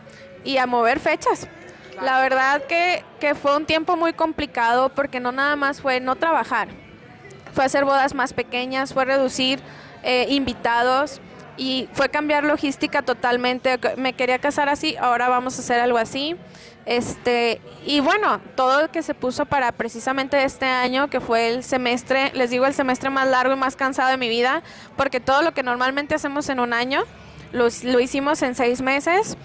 Y 0.45 0.57
a 0.57 0.67
mover 0.67 0.99
fechas. 0.99 1.49
La 2.01 2.21
verdad 2.21 2.63
que, 2.63 3.05
fue 3.35 3.57
un 3.57 3.67
tiempo 3.67 3.97
muy 3.97 4.13
complicado 4.13 4.89
porque 4.89 5.21
no 5.21 5.31
nada 5.31 5.57
más 5.57 5.81
fue 5.81 6.01
no 6.01 6.17
trabajar, 6.17 6.69
fue 7.53 7.65
hacer 7.65 7.85
bodas 7.85 8.15
más 8.15 8.33
pequeñas, 8.33 8.93
fue 8.93 9.05
reducir 9.05 9.61
eh, 10.03 10.27
invitados 10.31 11.21
y 11.57 11.89
fue 11.93 12.09
cambiar 12.09 12.45
logística 12.45 13.03
totalmente. 13.03 13.79
Me 13.97 14.15
quería 14.15 14.39
casar 14.39 14.69
así, 14.69 14.97
ahora 14.97 15.29
vamos 15.29 15.59
a 15.59 15.63
hacer 15.63 15.81
algo 15.81 15.99
así. 15.99 16.37
Este, 16.85 17.61
y 17.87 18.01
bueno, 18.01 18.41
todo 18.57 18.83
lo 18.83 18.91
que 18.91 19.03
se 19.03 19.15
puso 19.15 19.47
para 19.47 19.71
precisamente 19.71 20.43
este 20.43 20.67
año, 20.67 21.09
que 21.09 21.21
fue 21.21 21.49
el 21.49 21.63
semestre, 21.63 22.33
les 22.35 22.51
digo, 22.51 22.67
el 22.67 22.75
semestre 22.75 23.11
más 23.11 23.29
largo 23.29 23.53
y 23.53 23.57
más 23.57 23.77
cansado 23.77 24.09
de 24.11 24.17
mi 24.17 24.29
vida, 24.29 24.63
porque 24.97 25.21
todo 25.21 25.43
lo 25.43 25.55
que 25.55 25.63
normalmente 25.63 26.17
hacemos 26.17 26.49
en 26.49 26.59
un 26.59 26.73
año, 26.73 27.05
lo, 27.53 27.69
lo 27.85 28.01
hicimos 28.01 28.43
en 28.43 28.55
seis 28.55 28.83
meses, 28.83 29.37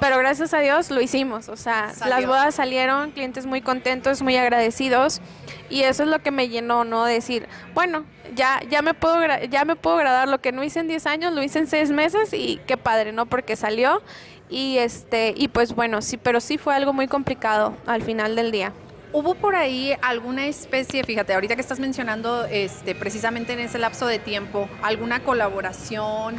pero 0.00 0.18
gracias 0.18 0.54
a 0.54 0.60
Dios 0.60 0.90
lo 0.90 1.00
hicimos. 1.00 1.48
O 1.48 1.56
sea, 1.56 1.92
las 2.06 2.26
bodas 2.26 2.54
salieron, 2.54 3.10
clientes 3.10 3.46
muy 3.46 3.60
contentos, 3.60 4.22
muy 4.22 4.36
agradecidos, 4.36 5.20
y 5.68 5.82
eso 5.82 6.04
es 6.04 6.08
lo 6.08 6.20
que 6.20 6.30
me 6.30 6.48
llenó, 6.48 6.84
¿no? 6.84 7.04
Decir, 7.04 7.48
bueno, 7.74 8.04
ya, 8.34 8.60
ya, 8.70 8.82
me 8.82 8.94
puedo, 8.94 9.18
ya 9.50 9.64
me 9.64 9.76
puedo 9.76 9.96
agradar 9.96 10.28
lo 10.28 10.40
que 10.40 10.52
no 10.52 10.62
hice 10.62 10.80
en 10.80 10.88
10 10.88 11.06
años, 11.06 11.32
lo 11.32 11.42
hice 11.42 11.58
en 11.58 11.66
seis 11.66 11.90
meses, 11.90 12.32
y 12.32 12.60
qué 12.66 12.76
padre, 12.76 13.12
¿no? 13.12 13.26
Porque 13.26 13.56
salió 13.56 14.02
y 14.48 14.78
este 14.78 15.34
y 15.36 15.48
pues 15.48 15.74
bueno, 15.74 16.02
sí, 16.02 16.16
pero 16.16 16.40
sí 16.40 16.56
fue 16.56 16.74
algo 16.74 16.92
muy 16.92 17.08
complicado 17.08 17.74
al 17.86 18.02
final 18.02 18.36
del 18.36 18.52
día. 18.52 18.72
¿Hubo 19.12 19.34
por 19.34 19.56
ahí 19.56 19.94
alguna 20.02 20.46
especie, 20.46 21.02
fíjate, 21.02 21.32
ahorita 21.32 21.54
que 21.54 21.62
estás 21.62 21.80
mencionando 21.80 22.44
este, 22.44 22.94
precisamente 22.94 23.54
en 23.54 23.60
ese 23.60 23.78
lapso 23.78 24.06
de 24.06 24.18
tiempo, 24.18 24.68
alguna 24.82 25.20
colaboración 25.20 26.36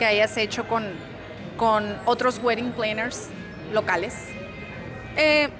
que 0.00 0.06
hayas 0.06 0.34
hecho 0.38 0.66
con, 0.66 0.86
con 1.58 1.94
otros 2.06 2.40
wedding 2.42 2.72
planners 2.72 3.28
locales? 3.70 4.14
Eh, 5.14 5.50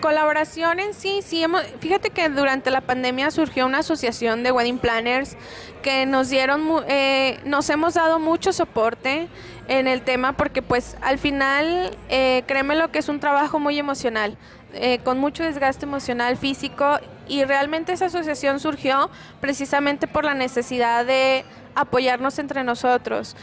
colaboración 0.00 0.80
en 0.80 0.94
sí, 0.94 1.20
sí, 1.22 1.42
hemos, 1.42 1.62
fíjate 1.80 2.08
que 2.08 2.30
durante 2.30 2.70
la 2.70 2.80
pandemia 2.80 3.30
surgió 3.30 3.66
una 3.66 3.80
asociación 3.80 4.42
de 4.42 4.52
wedding 4.52 4.78
planners 4.78 5.36
que 5.82 6.06
nos 6.06 6.30
dieron, 6.30 6.82
eh, 6.88 7.40
nos 7.44 7.68
hemos 7.68 7.92
dado 7.92 8.18
mucho 8.18 8.54
soporte 8.54 9.28
en 9.68 9.86
el 9.86 10.00
tema 10.00 10.32
porque 10.32 10.62
pues 10.62 10.96
al 11.02 11.18
final, 11.18 11.94
eh, 12.08 12.44
créeme 12.46 12.74
lo 12.74 12.90
que 12.90 13.00
es 13.00 13.10
un 13.10 13.20
trabajo 13.20 13.58
muy 13.58 13.78
emocional, 13.78 14.38
eh, 14.72 14.98
con 15.04 15.18
mucho 15.18 15.42
desgaste 15.42 15.84
emocional, 15.84 16.38
físico 16.38 16.98
y 17.28 17.44
realmente 17.44 17.92
esa 17.92 18.06
asociación 18.06 18.60
surgió 18.60 19.10
precisamente 19.40 20.06
por 20.06 20.24
la 20.24 20.34
necesidad 20.34 21.04
de 21.04 21.44
apoyarnos 21.74 22.38
entre 22.38 22.64
nosotros 22.64 23.36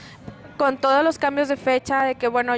con 0.58 0.78
todos 0.78 1.04
los 1.04 1.20
cambios 1.20 1.48
de 1.48 1.58
fecha, 1.58 2.04
de 2.04 2.16
que 2.16 2.28
bueno, 2.28 2.56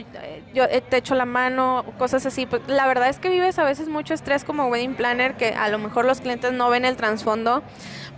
yo 0.53 0.67
te 0.67 0.97
echo 0.97 1.15
la 1.15 1.25
mano, 1.25 1.83
cosas 1.97 2.25
así. 2.25 2.45
Pues, 2.45 2.61
la 2.67 2.85
verdad 2.87 3.09
es 3.09 3.19
que 3.19 3.29
vives 3.29 3.57
a 3.59 3.63
veces 3.63 3.87
mucho 3.87 4.13
estrés 4.13 4.43
como 4.43 4.67
wedding 4.67 4.95
planner, 4.95 5.35
que 5.35 5.49
a 5.49 5.69
lo 5.69 5.79
mejor 5.79 6.05
los 6.05 6.21
clientes 6.21 6.53
no 6.53 6.69
ven 6.69 6.85
el 6.85 6.95
trasfondo, 6.95 7.63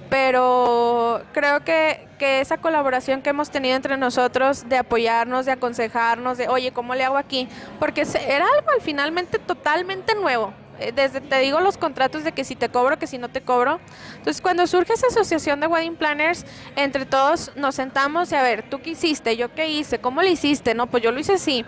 pero 0.10 1.22
creo 1.34 1.63
que, 1.63 2.08
que, 2.17 2.41
esa 2.41 2.58
colaboración 2.58 3.22
que 3.22 3.30
hemos 3.30 3.52
tenido 3.52 3.76
entre 3.76 3.95
nosotros 3.95 4.67
de 4.67 4.78
apoyarnos, 4.78 5.45
de 5.45 5.54
aconsejarnos, 5.54 6.38
de 6.38 6.48
oye, 6.48 6.72
¿cómo 6.72 6.95
le 6.95 7.04
hago 7.04 7.17
aquí? 7.17 7.48
Porque 7.80 8.02
era 8.28 8.45
algo 8.58 8.72
al 8.72 8.82
finalmente 8.82 9.39
totalmente 9.39 10.15
nuevo. 10.15 10.54
Eh, 10.79 10.91
desde 10.95 11.21
te 11.21 11.39
digo 11.39 11.59
los 11.59 11.77
contratos 11.77 12.23
de 12.23 12.31
que 12.31 12.43
si 12.43 12.55
te 12.55 12.69
cobro, 12.69 12.97
que 12.97 13.07
si 13.07 13.17
no 13.17 13.29
te 13.29 13.41
cobro. 13.41 13.79
Entonces, 14.17 14.41
cuando 14.41 14.65
surge 14.67 14.93
esa 14.93 15.07
asociación 15.07 15.59
de 15.59 15.67
wedding 15.67 15.95
planners, 15.95 16.45
entre 16.75 17.05
todos 17.05 17.51
nos 17.55 17.75
sentamos 17.75 18.31
y 18.31 18.35
a 18.35 18.41
ver, 18.41 18.63
¿tú 18.69 18.79
qué 18.81 18.91
hiciste? 18.91 19.37
¿Yo 19.37 19.53
qué 19.53 19.69
hice? 19.69 19.99
¿Cómo 19.99 20.21
lo 20.21 20.27
hiciste? 20.27 20.73
No, 20.73 20.87
pues 20.87 21.03
yo 21.03 21.11
lo 21.11 21.19
hice 21.19 21.33
así. 21.33 21.65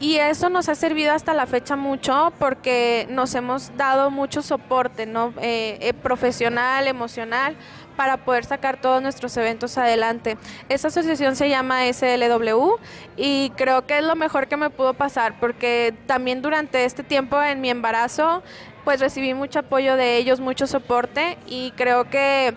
Y 0.00 0.16
eso 0.16 0.50
nos 0.50 0.68
ha 0.68 0.74
servido 0.74 1.12
hasta 1.12 1.34
la 1.34 1.46
fecha 1.46 1.76
mucho 1.76 2.32
porque 2.38 3.06
nos 3.10 3.34
hemos 3.34 3.76
dado 3.76 4.10
mucho 4.10 4.42
soporte, 4.42 5.06
¿no? 5.06 5.32
Eh, 5.40 5.78
eh, 5.80 5.94
profesional, 5.94 6.88
emocional, 6.88 7.56
para 7.96 8.18
poder 8.18 8.44
sacar 8.44 8.80
todos 8.80 9.02
nuestros 9.02 9.36
eventos 9.36 9.78
adelante. 9.78 10.36
Esa 10.68 10.88
asociación 10.88 11.36
se 11.36 11.48
llama 11.48 11.82
SLW 11.92 12.76
y 13.16 13.50
creo 13.56 13.86
que 13.86 13.98
es 13.98 14.04
lo 14.04 14.16
mejor 14.16 14.48
que 14.48 14.56
me 14.56 14.70
pudo 14.70 14.94
pasar 14.94 15.38
porque 15.40 15.94
también 16.06 16.42
durante 16.42 16.84
este 16.84 17.02
tiempo 17.02 17.40
en 17.42 17.60
mi 17.60 17.70
embarazo 17.70 18.42
pues 18.84 19.00
recibí 19.00 19.32
mucho 19.34 19.60
apoyo 19.60 19.96
de 19.96 20.18
ellos, 20.18 20.40
mucho 20.40 20.66
soporte 20.66 21.38
y 21.46 21.72
creo 21.72 22.10
que 22.10 22.54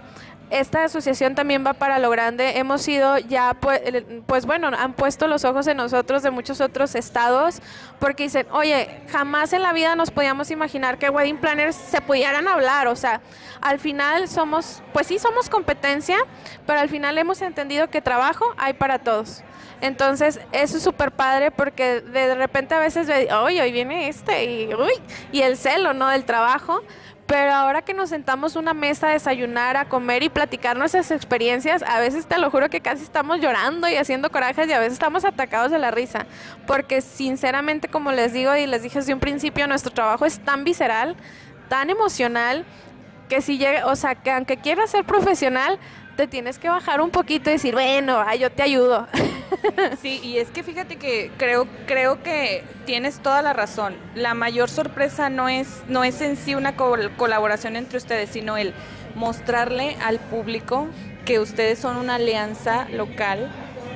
esta 0.49 0.85
asociación 0.85 1.35
también 1.35 1.65
va 1.65 1.73
para 1.73 1.99
lo 1.99 2.09
grande. 2.09 2.57
Hemos 2.57 2.81
sido 2.81 3.17
ya, 3.17 3.53
pues, 3.59 3.81
pues, 4.25 4.45
bueno, 4.45 4.67
han 4.67 4.93
puesto 4.93 5.27
los 5.27 5.43
ojos 5.45 5.67
en 5.67 5.77
nosotros 5.77 6.23
de 6.23 6.31
muchos 6.31 6.61
otros 6.61 6.95
estados 6.95 7.61
porque 7.99 8.23
dicen, 8.23 8.47
oye, 8.51 9.01
jamás 9.09 9.53
en 9.53 9.61
la 9.61 9.73
vida 9.73 9.95
nos 9.95 10.11
podíamos 10.11 10.49
imaginar 10.51 10.97
que 10.97 11.09
wedding 11.09 11.37
planners 11.37 11.75
se 11.75 11.99
pudieran 12.01 12.47
hablar. 12.47 12.87
O 12.87 12.95
sea, 12.95 13.21
al 13.61 13.79
final 13.79 14.27
somos, 14.27 14.81
pues 14.93 15.07
sí 15.07 15.19
somos 15.19 15.49
competencia, 15.49 16.17
pero 16.65 16.79
al 16.79 16.89
final 16.89 17.17
hemos 17.17 17.41
entendido 17.41 17.89
que 17.89 18.01
trabajo 18.01 18.45
hay 18.57 18.73
para 18.73 18.99
todos. 18.99 19.43
Entonces, 19.81 20.39
eso 20.51 20.77
es 20.77 20.83
súper 20.83 21.11
padre 21.11 21.51
porque 21.51 22.01
de 22.01 22.33
repente 22.35 22.73
a 22.73 22.79
veces, 22.79 23.07
oye, 23.31 23.61
hoy 23.61 23.71
viene 23.71 24.07
este 24.07 24.45
y, 24.45 24.73
uy, 24.73 24.93
y 25.31 25.41
el 25.41 25.55
celo, 25.55 25.93
¿no? 25.93 26.09
Del 26.09 26.25
trabajo 26.25 26.81
pero 27.27 27.53
ahora 27.53 27.81
que 27.81 27.93
nos 27.93 28.09
sentamos 28.09 28.55
una 28.55 28.73
mesa 28.73 29.09
a 29.09 29.11
desayunar, 29.11 29.75
a 29.75 29.89
comer 29.89 30.23
y 30.23 30.29
platicar 30.29 30.77
nuestras 30.77 31.11
experiencias, 31.11 31.83
a 31.83 31.99
veces 31.99 32.25
te 32.25 32.37
lo 32.37 32.49
juro 32.49 32.69
que 32.69 32.79
casi 32.79 33.03
estamos 33.03 33.41
llorando 33.41 33.89
y 33.89 33.95
haciendo 33.95 34.31
corajes 34.31 34.67
y 34.69 34.71
a 34.71 34.79
veces 34.79 34.93
estamos 34.93 35.25
atacados 35.25 35.69
de 35.69 35.77
la 35.77 35.91
risa. 35.91 36.25
Porque 36.65 37.01
sinceramente, 37.01 37.89
como 37.89 38.13
les 38.13 38.31
digo 38.31 38.55
y 38.55 38.65
les 38.65 38.81
dije 38.81 38.99
desde 38.99 39.13
un 39.13 39.19
principio, 39.19 39.67
nuestro 39.67 39.91
trabajo 39.91 40.25
es 40.25 40.39
tan 40.39 40.63
visceral, 40.63 41.17
tan 41.67 41.89
emocional, 41.89 42.65
que 43.27 43.41
si 43.41 43.57
llega, 43.57 43.87
o 43.87 43.95
sea, 43.97 44.15
que 44.15 44.31
aunque 44.31 44.55
quieras 44.55 44.89
ser 44.89 45.03
profesional, 45.03 45.79
te 46.15 46.27
tienes 46.27 46.57
que 46.57 46.69
bajar 46.69 47.01
un 47.01 47.09
poquito 47.09 47.49
y 47.49 47.53
decir, 47.53 47.73
bueno, 47.73 48.23
yo 48.35 48.49
te 48.49 48.63
ayudo. 48.63 49.05
Sí, 50.01 50.19
y 50.23 50.37
es 50.37 50.49
que 50.49 50.63
fíjate 50.63 50.97
que 50.97 51.31
creo, 51.37 51.67
creo 51.85 52.21
que 52.23 52.63
tienes 52.85 53.19
toda 53.19 53.41
la 53.41 53.53
razón. 53.53 53.95
La 54.15 54.33
mayor 54.33 54.69
sorpresa 54.69 55.29
no 55.29 55.49
es, 55.49 55.83
no 55.87 56.03
es 56.03 56.21
en 56.21 56.35
sí 56.37 56.55
una 56.55 56.75
colaboración 56.75 57.75
entre 57.75 57.97
ustedes, 57.97 58.29
sino 58.29 58.57
el 58.57 58.73
mostrarle 59.15 59.97
al 60.03 60.19
público 60.19 60.87
que 61.25 61.39
ustedes 61.39 61.79
son 61.79 61.97
una 61.97 62.15
alianza 62.15 62.87
local 62.89 63.51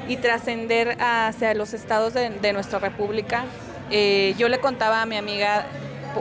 y 0.08 0.18
trascender 0.18 0.98
hacia 1.00 1.54
los 1.54 1.74
estados 1.74 2.14
de, 2.14 2.54
nuestra 2.54 2.80
república. 2.80 3.46
Eh, 3.92 4.36
yo 4.38 4.50
le 4.50 4.60
contaba 4.60 5.02
a 5.02 5.06
mi 5.06 5.18
amiga 5.18 5.66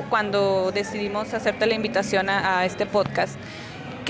cuando 0.08 0.70
decidimos 0.72 1.34
hacerte 1.34 1.66
la 1.66 1.74
invitación 1.74 2.28
a 2.28 2.64
este 2.64 2.86
podcast 2.86 3.36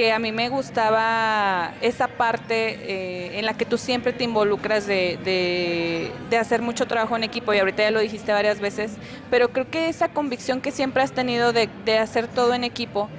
que 0.01 0.13
a 0.13 0.19
mí 0.19 0.33
me 0.33 0.49
gustaba 0.49 1.75
esa 1.83 2.09
parte 2.09 2.79
eh, 2.89 3.39
en 3.39 3.45
la 3.45 3.53
que 3.53 3.67
tú 3.67 3.77
siempre 3.77 4.15
te 4.15 4.25
involucras 4.25 4.87
de, 4.87 6.11
hacer 6.41 6.63
mucho 6.63 6.87
trabajo 6.87 7.17
en 7.17 7.23
equipo, 7.23 7.53
y 7.53 7.59
ahorita 7.59 7.83
ya 7.83 7.91
lo 7.91 8.01
dijiste 8.01 8.33
varias 8.33 8.61
veces, 8.61 8.93
pero 9.29 9.51
creo 9.51 9.69
que 9.69 9.91
esa 9.91 10.09
convicción 10.09 10.63
que 10.63 10.71
siempre 10.71 11.03
has 11.03 11.13
tenido 11.13 11.53
de, 11.53 11.69
hacer 11.99 12.29
todo 12.29 12.55
en 12.55 12.65
equipo, 12.65 13.11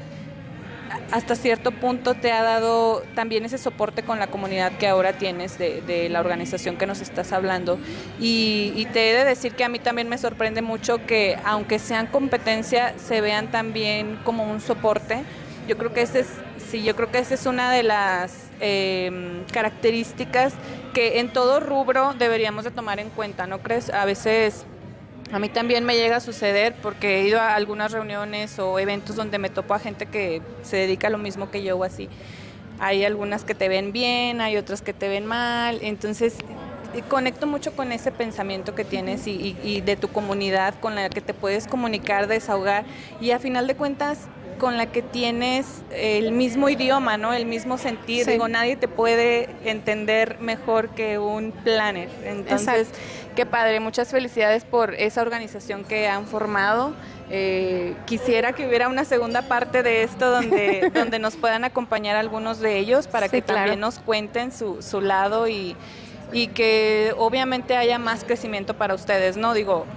hasta 1.11 1.35
cierto 1.35 1.69
punto 1.69 2.15
te 2.15 2.31
ha 2.31 2.41
dado 2.41 3.03
también 3.13 3.45
ese 3.45 3.59
soporte 3.59 4.01
con 4.01 4.17
la 4.17 4.25
comunidad 4.25 4.71
que 4.71 4.87
ahora 4.87 5.13
tienes 5.13 5.59
de, 5.59 6.07
la 6.09 6.19
organización 6.19 6.77
que 6.77 6.87
nos 6.87 6.99
estás 6.99 7.31
hablando. 7.31 7.77
Y, 8.19 8.73
y, 8.75 8.85
te 8.85 9.11
he 9.11 9.13
de 9.13 9.23
decir 9.23 9.53
que 9.53 9.63
a 9.63 9.69
mí 9.69 9.77
también 9.77 10.09
me 10.09 10.17
sorprende 10.17 10.63
mucho 10.63 11.05
que 11.05 11.37
aunque 11.45 11.77
sean 11.77 12.07
competencia, 12.07 12.95
se 12.97 13.21
vean 13.21 13.51
también 13.51 14.17
como 14.23 14.49
un 14.51 14.59
soporte. 14.59 15.19
Yo 15.67 15.77
creo 15.77 15.93
que 15.93 16.01
ese 16.01 16.21
es 16.21 16.27
Sí, 16.71 16.83
yo 16.83 16.95
creo 16.95 17.11
que 17.11 17.19
esa 17.19 17.33
es 17.33 17.45
una 17.47 17.69
de 17.69 17.83
las 17.83 18.49
em, 18.61 19.43
características 19.51 20.53
que 20.93 21.19
en 21.19 21.27
todo 21.27 21.59
rubro 21.59 22.13
deberíamos 22.17 22.63
de 22.63 22.71
tomar 22.71 23.01
en 23.01 23.09
cuenta, 23.09 23.45
¿no 23.45 23.59
crees? 23.59 23.89
A 23.89 24.05
veces 24.05 24.65
a 25.33 25.39
mí 25.39 25.49
también 25.49 25.83
me 25.83 25.97
llega 25.97 26.15
a 26.15 26.19
suceder 26.21 26.73
porque 26.81 27.19
he 27.19 27.27
ido 27.27 27.41
a 27.41 27.55
algunas 27.55 27.91
reuniones 27.91 28.57
o 28.57 28.79
eventos 28.79 29.17
donde 29.17 29.37
me 29.37 29.49
topo 29.49 29.73
a 29.73 29.79
gente 29.79 30.05
que 30.05 30.41
se 30.61 30.77
dedica 30.77 31.07
a 31.07 31.09
lo 31.09 31.17
mismo 31.17 31.51
que 31.51 31.61
yo 31.61 31.77
o 31.77 31.83
así. 31.83 32.07
Hay 32.79 33.03
algunas 33.03 33.43
que 33.43 33.53
te 33.53 33.67
ven 33.67 33.91
bien, 33.91 34.39
hay 34.39 34.55
otras 34.55 34.81
que 34.81 34.93
te 34.93 35.09
ven 35.09 35.25
mal, 35.25 35.77
entonces 35.81 36.37
eh, 36.93 37.01
conecto 37.09 37.47
mucho 37.47 37.73
con 37.73 37.91
ese 37.91 38.13
pensamiento 38.13 38.75
que 38.75 38.85
tienes 38.85 39.27
y, 39.27 39.57
y, 39.61 39.81
de 39.81 39.97
tu 39.97 40.07
comunidad 40.07 40.73
con 40.79 40.95
la 40.95 41.09
que 41.09 41.19
te 41.19 41.33
puedes 41.33 41.67
comunicar, 41.67 42.27
desahogar 42.27 42.85
y 43.19 43.31
a 43.31 43.39
final 43.39 43.67
de 43.67 43.75
cuentas 43.75 44.29
con 44.61 44.77
la 44.77 44.85
que 44.85 45.01
tienes 45.01 45.81
el 45.89 46.33
mismo 46.33 46.69
idioma, 46.69 47.17
¿no? 47.17 47.33
El 47.33 47.47
mismo 47.47 47.79
sentir. 47.79 48.27
Digo, 48.27 48.47
nadie 48.47 48.75
te 48.75 48.87
puede 48.87 49.49
entender 49.65 50.37
mejor 50.39 50.89
que 50.89 51.17
un 51.17 51.51
planner. 51.51 52.09
Entonces, 52.23 52.89
qué 53.35 53.47
padre. 53.47 53.79
Muchas 53.79 54.09
felicidades 54.09 54.63
por 54.63 54.93
esa 54.93 55.23
organización 55.23 55.83
que 55.83 56.07
han 56.07 56.27
formado. 56.27 56.93
Eh, 57.31 57.95
quisiera 58.05 58.53
que 58.53 58.67
hubiera 58.67 58.87
una 58.87 59.03
segunda 59.03 59.41
parte 59.41 59.81
de 59.81 60.03
esto 60.03 60.29
donde, 60.29 60.91
donde 60.93 61.17
nos 61.17 61.37
puedan 61.37 61.63
acompañar 61.63 62.15
algunos 62.15 62.59
de 62.59 62.77
ellos 62.77 63.07
para 63.07 63.29
que 63.29 63.41
también 63.41 63.79
nos 63.79 63.97
cuenten 63.97 64.51
su, 64.51 64.83
su 64.83 65.01
lado 65.01 65.47
y, 65.47 65.75
y 66.31 66.49
que 66.49 67.15
obviamente 67.17 67.77
haya 67.77 67.97
más 67.97 68.23
crecimiento 68.23 68.75
para 68.75 68.93
ustedes, 68.93 69.37
¿no? 69.37 69.55
Digo, 69.55 69.87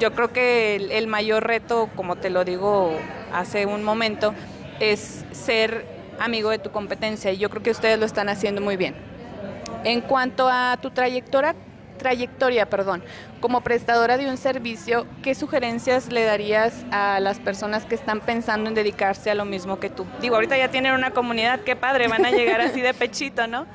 yo 0.00 0.12
creo 0.12 0.32
que 0.32 0.76
el, 0.76 1.06
mayor 1.06 1.46
reto, 1.46 1.90
como 1.94 2.16
te 2.16 2.30
lo 2.30 2.44
digo 2.44 2.90
hace 3.32 3.66
un 3.66 3.82
momento, 3.82 4.34
es 4.80 5.24
ser 5.32 5.86
amigo 6.18 6.50
de 6.50 6.58
tu 6.58 6.70
competencia 6.70 7.32
y 7.32 7.38
yo 7.38 7.50
creo 7.50 7.62
que 7.62 7.70
ustedes 7.70 7.98
lo 7.98 8.06
están 8.06 8.28
haciendo 8.28 8.60
muy 8.60 8.76
bien. 8.76 8.94
En 9.84 10.00
cuanto 10.00 10.48
a 10.48 10.78
tu 10.80 10.90
trayectoria, 10.90 11.54
trayectoria, 11.98 12.68
perdón, 12.68 13.02
como 13.40 13.62
prestadora 13.62 14.16
de 14.16 14.28
un 14.28 14.36
servicio, 14.36 15.06
¿qué 15.22 15.34
sugerencias 15.34 16.12
le 16.12 16.24
darías 16.24 16.84
a 16.90 17.20
las 17.20 17.38
personas 17.38 17.84
que 17.84 17.94
están 17.94 18.20
pensando 18.20 18.68
en 18.68 18.74
dedicarse 18.74 19.30
a 19.30 19.34
lo 19.34 19.44
mismo 19.44 19.78
que 19.78 19.88
tú? 19.88 20.04
Digo, 20.20 20.34
ahorita 20.34 20.56
ya 20.56 20.68
tienen 20.68 20.92
una 20.92 21.12
comunidad, 21.12 21.60
qué 21.60 21.76
padre, 21.76 22.08
van 22.08 22.24
a 22.24 22.30
llegar 22.30 22.60
así 22.60 22.80
de 22.80 22.92
pechito, 22.92 23.46
¿no? 23.46 23.66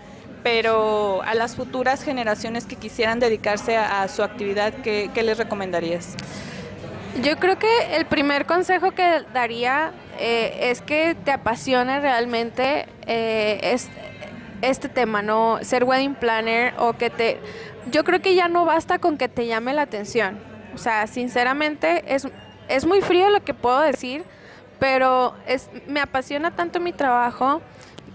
Pero 0.43 1.21
a 1.23 1.33
las 1.33 1.55
futuras 1.55 2.03
generaciones 2.03 2.65
que 2.65 2.75
quisieran 2.75 3.19
dedicarse 3.19 3.75
a, 3.75 4.07
su 4.07 4.23
actividad, 4.23 4.73
¿qué, 4.83 5.09
les 5.23 5.37
recomendarías? 5.37 6.15
Yo 7.23 7.35
creo 7.37 7.57
que 7.57 7.95
el 7.95 8.05
primer 8.05 8.45
consejo 8.45 8.91
que 8.91 9.23
daría 9.33 9.91
eh, 10.19 10.69
es 10.69 10.81
que 10.81 11.15
te 11.15 11.31
apasione 11.31 11.99
realmente 11.99 12.85
eh, 13.07 13.75
este 14.61 14.87
tema, 14.87 15.23
¿no? 15.23 15.57
Ser 15.63 15.83
wedding 15.83 16.13
planner 16.13 16.75
o 16.77 16.93
que 16.93 17.09
te 17.09 17.39
yo 17.91 18.03
creo 18.03 18.21
que 18.21 18.35
ya 18.35 18.47
no 18.49 18.65
basta 18.65 18.99
con 18.99 19.17
que 19.17 19.29
te 19.29 19.47
llame 19.47 19.73
la 19.73 19.83
atención. 19.83 20.37
O 20.75 20.77
sea, 20.77 21.07
sinceramente 21.07 22.13
es, 22.13 22.27
es 22.67 22.85
muy 22.85 23.01
frío 23.01 23.29
lo 23.31 23.43
que 23.43 23.55
puedo 23.55 23.79
decir, 23.79 24.23
pero 24.77 25.33
es, 25.47 25.69
me 25.87 26.01
apasiona 26.01 26.51
tanto 26.51 26.79
mi 26.79 26.93
trabajo 26.93 27.61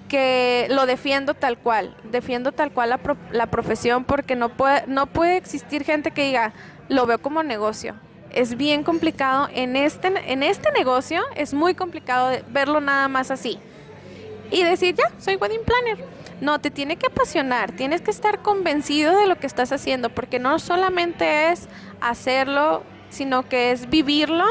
que 0.09 0.67
lo 0.71 0.87
defiendo 0.87 1.35
tal 1.35 1.59
cual, 1.59 1.97
defiendo 2.05 2.53
tal 2.53 2.71
cual 2.71 2.91
la, 2.91 3.01
la 3.33 3.47
profesión 3.47 4.05
porque 4.05 4.37
no 4.37 4.51
puede, 4.51 4.85
no 4.87 5.07
puede 5.07 5.39
existir 5.39 5.83
gente 5.85 6.13
que 6.13 6.25
diga, 6.25 6.53
lo 6.89 7.07
veo 7.07 7.21
como 7.21 7.43
negocio. 7.43 7.97
Es 8.33 8.57
bien 8.57 8.83
complicado, 8.83 9.49
en 9.53 9.77
este, 9.77 10.09
en 10.31 10.43
este 10.43 10.71
negocio 10.73 11.23
es 11.37 11.53
muy 11.53 11.75
complicado 11.75 12.39
verlo 12.49 12.81
nada 12.81 13.09
más 13.09 13.31
así. 13.31 13.59
Y 14.51 14.63
decir, 14.65 14.95
ya, 14.95 15.11
soy 15.19 15.37
wedding 15.37 15.65
planner 15.65 15.99
no, 16.43 16.59
te 16.59 16.73
tiene 16.73 16.97
que 16.97 17.07
apasionar, 17.07 17.71
tienes 17.71 18.03
que 18.03 18.11
estar 18.11 18.43
convencido 18.43 19.17
de 19.17 19.29
lo 19.29 19.37
que 19.37 19.47
estás 19.47 19.71
haciendo, 19.71 20.11
porque 20.11 20.41
no 20.41 20.59
solamente 20.59 21.53
es 21.53 21.69
hacerlo, 22.01 22.83
sino 23.11 23.49
que 23.49 23.71
es 23.71 23.89
vivirlo 23.89 24.45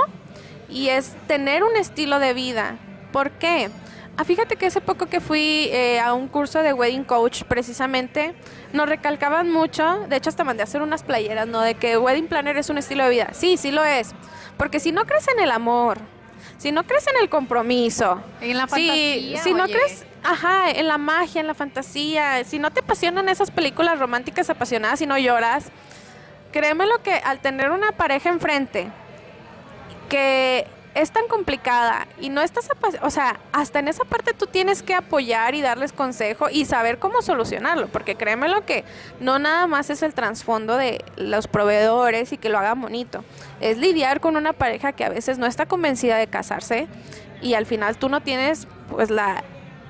y 0.70 0.88
es 0.88 1.14
tener 1.28 1.64
un 1.64 1.76
estilo 1.76 2.20
de 2.20 2.34
vida. 2.34 2.78
¿Por 3.12 3.32
qué? 3.32 3.70
Ah, 4.18 4.24
fíjate 4.24 4.56
que 4.56 4.68
hace 4.68 4.82
poco 4.82 5.08
que 5.08 5.20
fui 5.20 5.70
eh, 5.72 6.00
a 6.00 6.14
un 6.14 6.28
curso 6.28 6.62
de 6.62 6.74
wedding 6.74 7.04
coach, 7.04 7.44
precisamente, 7.44 8.34
nos 8.74 8.88
recalcaban 8.88 9.50
mucho, 9.50 10.06
de 10.10 10.18
hecho 10.18 10.30
hasta 10.30 10.44
mandé 10.44 10.62
a 10.62 10.66
hacer 10.66 10.82
unas 10.82 11.04
playeras, 11.04 11.48
¿no? 11.48 11.62
De 11.62 11.76
que 11.76 11.98
wedding 11.98 12.28
planner 12.28 12.58
es 12.58 12.70
un 12.70 12.78
estilo 12.78 13.04
de 13.06 13.10
vida. 13.10 13.30
Sí, 13.34 13.58
sí 13.58 13.72
lo 13.72 13.84
es. 13.84 14.14
Porque 14.58 14.80
si 14.80 14.92
no 14.92 15.06
crees 15.06 15.28
en 15.30 15.40
el 15.40 15.50
amor, 15.50 15.98
si 16.58 16.72
no 16.72 16.84
crees 16.84 17.08
en 17.08 17.16
el 17.22 17.30
compromiso, 17.30 18.22
en 18.42 18.58
la 18.58 18.68
fantasía, 18.68 19.42
si 19.42 19.54
no 19.54 19.64
crees 19.66 20.06
Ajá, 20.24 20.70
en 20.70 20.88
la 20.88 20.98
magia, 20.98 21.42
en 21.42 21.48
la 21.48 21.54
fantasía. 21.54 22.44
Si 22.44 22.60
no 22.60 22.72
te 22.72 22.82
apasionan 22.82 23.30
esas 23.30 23.52
películas 23.52 24.00
románticas 24.00 24.50
apasionadas 24.50 25.02
y 25.02 25.08
no 25.08 25.18
lloras, 25.18 25.66
créeme 26.52 26.86
lo 26.86 27.02
que 27.02 27.14
al 27.14 27.40
tener 27.40 27.72
una 27.72 27.92
pareja 27.92 28.30
enfrente 28.30 28.92
que 30.10 30.68
es 30.94 31.12
tan 31.12 31.28
complicada 31.28 32.08
y 32.20 32.30
no 32.30 32.42
estás, 32.42 32.68
o 33.02 33.10
sea, 33.10 33.40
hasta 33.54 33.80
en 33.80 33.88
esa 33.88 34.04
parte 34.04 34.34
tú 34.34 34.46
tienes 34.46 34.84
que 34.84 34.94
apoyar 34.94 35.56
y 35.56 35.62
darles 35.62 35.94
consejo 35.94 36.50
y 36.50 36.66
saber 36.66 37.00
cómo 37.00 37.22
solucionarlo, 37.22 37.88
porque 37.88 38.16
créeme 38.16 38.50
lo 38.50 38.66
que 38.66 38.84
no 39.20 39.40
nada 39.40 39.68
más 39.68 39.90
es 39.90 40.04
el 40.04 40.14
trasfondo 40.14 40.78
de 40.78 41.04
los 41.16 41.48
proveedores 41.48 42.34
y 42.34 42.38
que 42.38 42.50
lo 42.50 42.60
hagan 42.60 42.82
bonito, 42.82 43.24
es 43.62 43.78
lidiar 43.78 44.20
con 44.20 44.36
una 44.36 44.54
pareja 44.54 44.92
que 44.92 45.06
a 45.06 45.10
veces 45.10 45.38
no 45.38 45.46
está 45.46 45.66
convencida 45.66 46.18
de 46.18 46.28
casarse 46.28 46.88
y 47.42 47.54
al 47.54 47.66
final 47.66 47.98
tú 47.98 48.10
no 48.10 48.22
tienes 48.22 48.68
pues 48.90 49.10
la 49.10 49.44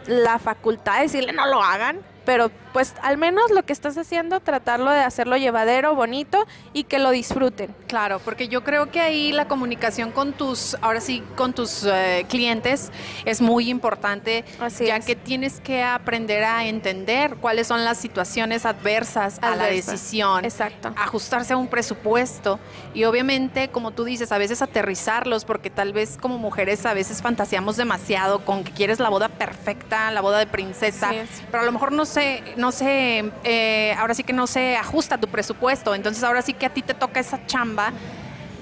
la 0.08 0.40
facultad 0.40 0.98
de 0.98 1.04
decirle 1.04 1.34
no 1.34 1.46
lo 1.48 1.62
hagan, 1.62 2.00
pero 2.26 2.50
pues 2.74 2.94
al 3.02 3.18
menos 3.18 3.52
lo 3.52 3.64
que 3.64 3.74
estás 3.74 3.98
haciendo, 3.98 4.40
tratarlo 4.40 4.92
de 4.92 5.00
hacerlo 5.00 5.38
llevadero, 5.38 5.96
bonito 5.96 6.46
y 6.74 6.86
que 6.86 7.00
lo 7.00 7.12
disfruten. 7.12 7.74
Claro, 7.88 8.20
porque 8.20 8.48
yo 8.48 8.64
creo 8.64 8.92
que 8.92 9.02
ahí 9.02 9.32
la 9.32 9.48
comunicación 9.48 10.12
con 10.12 10.34
tus, 10.34 10.78
ahora 10.82 11.02
sí, 11.02 11.24
con 11.36 11.54
tus 11.54 11.84
eh, 11.86 12.26
clientes 12.30 12.92
es 13.26 13.42
muy 13.42 13.70
importante, 13.70 14.46
ya 14.80 15.00
que 15.00 15.16
tienes 15.16 15.60
que 15.60 15.84
aprender 15.84 16.44
a 16.44 16.66
entender 16.66 17.36
cuáles 17.38 17.68
son 17.68 17.84
las 17.84 17.98
situaciones 17.98 18.66
adversas 18.66 19.40
a 19.42 19.56
la 19.56 19.66
decisión, 19.66 20.46
Exacto. 20.46 20.94
ajustarse 20.96 21.54
a 21.54 21.58
un 21.58 21.68
presupuesto 21.68 22.60
y 22.94 23.04
obviamente, 23.04 23.70
como 23.70 23.92
tú 23.92 24.04
dices, 24.04 24.32
a 24.32 24.38
veces 24.38 24.62
aterrizarlos, 24.62 25.46
porque 25.46 25.70
tal 25.70 25.94
vez 25.94 26.18
como 26.20 26.38
mujeres 26.38 26.86
a 26.86 26.94
veces 26.94 27.22
fantaseamos 27.22 27.78
demasiado 27.78 28.46
con 28.46 28.64
que 28.64 28.72
quieres 28.72 29.00
la 29.00 29.10
boda 29.10 29.30
perfecta, 29.30 30.12
la 30.12 30.22
boda 30.22 30.40
de 30.40 30.48
princesa, 30.48 31.12
pero 31.50 31.64
a 31.64 31.66
lo 31.66 31.72
mejor 31.72 31.92
no 31.92 32.06
sé, 32.06 32.44
no 32.62 32.72
sé 32.72 33.32
eh, 33.44 33.94
ahora 33.98 34.14
sí 34.14 34.24
que 34.24 34.32
no 34.32 34.48
se 34.48 34.78
ajusta 34.78 35.18
tu 35.18 35.28
presupuesto. 35.28 35.94
Entonces 35.94 36.24
ahora 36.24 36.42
sí 36.42 36.54
que 36.54 36.66
a 36.66 36.70
ti 36.70 36.82
te 36.82 36.94
toca 36.94 37.20
esa 37.20 37.46
chamba 37.46 37.92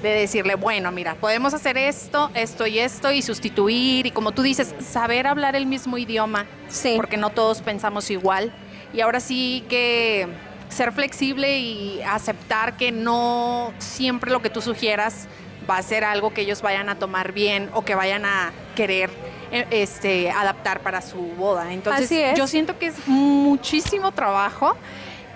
de 0.01 0.09
decirle, 0.09 0.55
bueno, 0.55 0.91
mira, 0.91 1.15
podemos 1.15 1.53
hacer 1.53 1.77
esto, 1.77 2.31
esto 2.33 2.65
y 2.65 2.79
esto 2.79 3.11
y 3.11 3.21
sustituir 3.21 4.07
y 4.07 4.11
como 4.11 4.31
tú 4.31 4.41
dices, 4.41 4.73
saber 4.79 5.27
hablar 5.27 5.57
el 5.57 5.65
mismo 5.65 5.97
idioma, 5.97 6.45
sí. 6.69 6.93
porque 6.95 7.17
no 7.17 7.29
todos 7.29 7.61
pensamos 7.61 8.09
igual. 8.09 8.53
Y 8.93 9.01
ahora 9.01 9.19
sí 9.19 9.65
que 9.67 10.27
ser 10.69 10.93
flexible 10.93 11.59
y 11.59 12.01
aceptar 12.03 12.77
que 12.77 12.91
no 12.91 13.73
siempre 13.79 14.31
lo 14.31 14.41
que 14.41 14.49
tú 14.49 14.61
sugieras 14.61 15.27
va 15.69 15.77
a 15.77 15.83
ser 15.83 16.03
algo 16.03 16.33
que 16.33 16.41
ellos 16.41 16.61
vayan 16.61 16.89
a 16.89 16.95
tomar 16.95 17.33
bien 17.33 17.69
o 17.73 17.83
que 17.83 17.93
vayan 17.93 18.25
a 18.25 18.51
querer 18.75 19.09
este, 19.51 20.31
adaptar 20.31 20.81
para 20.81 21.01
su 21.01 21.17
boda. 21.17 21.73
Entonces, 21.73 22.37
yo 22.37 22.47
siento 22.47 22.77
que 22.77 22.87
es 22.87 23.07
muchísimo 23.07 24.11
trabajo 24.11 24.75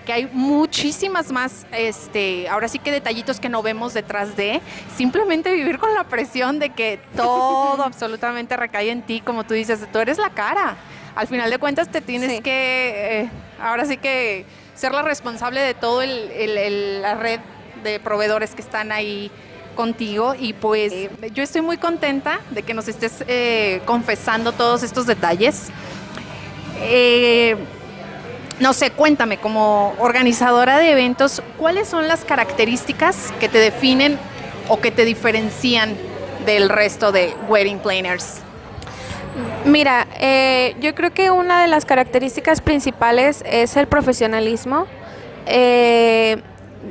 que 0.04 0.12
hay 0.12 0.28
muchísimas 0.32 1.32
más, 1.32 1.66
este, 1.72 2.48
ahora 2.48 2.68
sí 2.68 2.78
que 2.78 2.92
detallitos 2.92 3.40
que 3.40 3.48
no 3.48 3.62
vemos 3.62 3.94
detrás 3.94 4.36
de, 4.36 4.60
simplemente 4.96 5.52
vivir 5.52 5.78
con 5.78 5.94
la 5.94 6.04
presión 6.04 6.58
de 6.58 6.70
que 6.70 7.00
todo 7.16 7.82
absolutamente 7.84 8.56
recae 8.56 8.90
en 8.90 9.02
ti, 9.02 9.20
como 9.20 9.44
tú 9.44 9.54
dices, 9.54 9.80
tú 9.90 9.98
eres 9.98 10.18
la 10.18 10.30
cara. 10.30 10.76
Al 11.14 11.26
final 11.26 11.50
de 11.50 11.58
cuentas 11.58 11.88
te 11.88 12.00
tienes 12.00 12.40
que, 12.40 13.20
eh, 13.20 13.30
ahora 13.60 13.84
sí 13.84 13.96
que 13.96 14.44
ser 14.74 14.92
la 14.92 15.02
responsable 15.02 15.60
de 15.60 15.74
todo 15.74 16.02
el, 16.02 17.02
la 17.02 17.14
red 17.14 17.40
de 17.82 18.00
proveedores 18.00 18.54
que 18.54 18.62
están 18.62 18.90
ahí 18.92 19.30
contigo 19.74 20.34
y 20.38 20.52
pues 20.52 20.92
yo 21.32 21.42
estoy 21.42 21.62
muy 21.62 21.76
contenta 21.76 22.40
de 22.50 22.62
que 22.62 22.74
nos 22.74 22.88
estés 22.88 23.24
eh, 23.26 23.80
confesando 23.84 24.52
todos 24.52 24.82
estos 24.82 25.06
detalles. 25.06 25.68
Eh, 26.80 27.56
no 28.60 28.72
sé, 28.72 28.90
cuéntame, 28.90 29.38
como 29.38 29.94
organizadora 29.98 30.78
de 30.78 30.92
eventos, 30.92 31.42
¿cuáles 31.58 31.88
son 31.88 32.06
las 32.06 32.24
características 32.24 33.32
que 33.40 33.48
te 33.48 33.58
definen 33.58 34.18
o 34.68 34.80
que 34.80 34.90
te 34.90 35.04
diferencian 35.04 35.94
del 36.46 36.68
resto 36.68 37.10
de 37.10 37.34
wedding 37.48 37.80
planners? 37.80 38.40
Mira, 39.64 40.06
eh, 40.20 40.76
yo 40.80 40.94
creo 40.94 41.12
que 41.12 41.30
una 41.30 41.62
de 41.62 41.68
las 41.68 41.84
características 41.84 42.60
principales 42.60 43.42
es 43.46 43.76
el 43.76 43.88
profesionalismo. 43.88 44.86
Eh, 45.46 46.40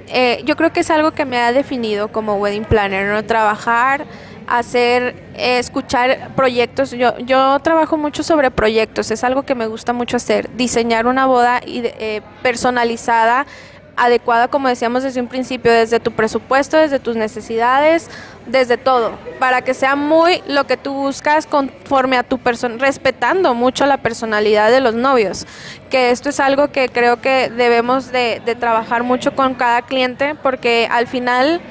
eh, 0.07 0.41
yo 0.45 0.55
creo 0.55 0.73
que 0.73 0.81
es 0.81 0.91
algo 0.91 1.11
que 1.11 1.25
me 1.25 1.37
ha 1.37 1.51
definido 1.51 2.09
como 2.09 2.35
wedding 2.35 2.65
planner, 2.65 3.13
¿no? 3.13 3.23
Trabajar, 3.23 4.05
hacer, 4.47 5.15
eh, 5.35 5.59
escuchar 5.59 6.31
proyectos. 6.35 6.91
Yo, 6.91 7.17
yo 7.19 7.59
trabajo 7.59 7.97
mucho 7.97 8.23
sobre 8.23 8.51
proyectos, 8.51 9.11
es 9.11 9.23
algo 9.23 9.43
que 9.43 9.55
me 9.55 9.67
gusta 9.67 9.93
mucho 9.93 10.17
hacer, 10.17 10.49
diseñar 10.55 11.07
una 11.07 11.25
boda 11.25 11.61
eh, 11.65 12.21
personalizada 12.41 13.45
adecuada, 13.95 14.47
como 14.47 14.67
decíamos 14.67 15.03
desde 15.03 15.21
un 15.21 15.27
principio, 15.27 15.71
desde 15.71 15.99
tu 15.99 16.11
presupuesto, 16.11 16.77
desde 16.77 16.99
tus 16.99 17.15
necesidades, 17.15 18.09
desde 18.45 18.77
todo, 18.77 19.11
para 19.39 19.61
que 19.61 19.73
sea 19.73 19.95
muy 19.95 20.41
lo 20.47 20.65
que 20.65 20.77
tú 20.77 20.93
buscas 20.93 21.45
conforme 21.45 22.17
a 22.17 22.23
tu 22.23 22.39
persona, 22.39 22.75
respetando 22.77 23.53
mucho 23.53 23.85
la 23.85 23.97
personalidad 23.97 24.71
de 24.71 24.81
los 24.81 24.95
novios, 24.95 25.45
que 25.89 26.11
esto 26.11 26.29
es 26.29 26.39
algo 26.39 26.71
que 26.71 26.89
creo 26.89 27.21
que 27.21 27.49
debemos 27.49 28.11
de, 28.11 28.41
trabajar 28.59 29.03
mucho 29.03 29.35
con 29.35 29.53
cada 29.55 29.81
cliente, 29.81 30.35
porque 30.41 30.87
al 30.91 31.07
final 31.07 31.61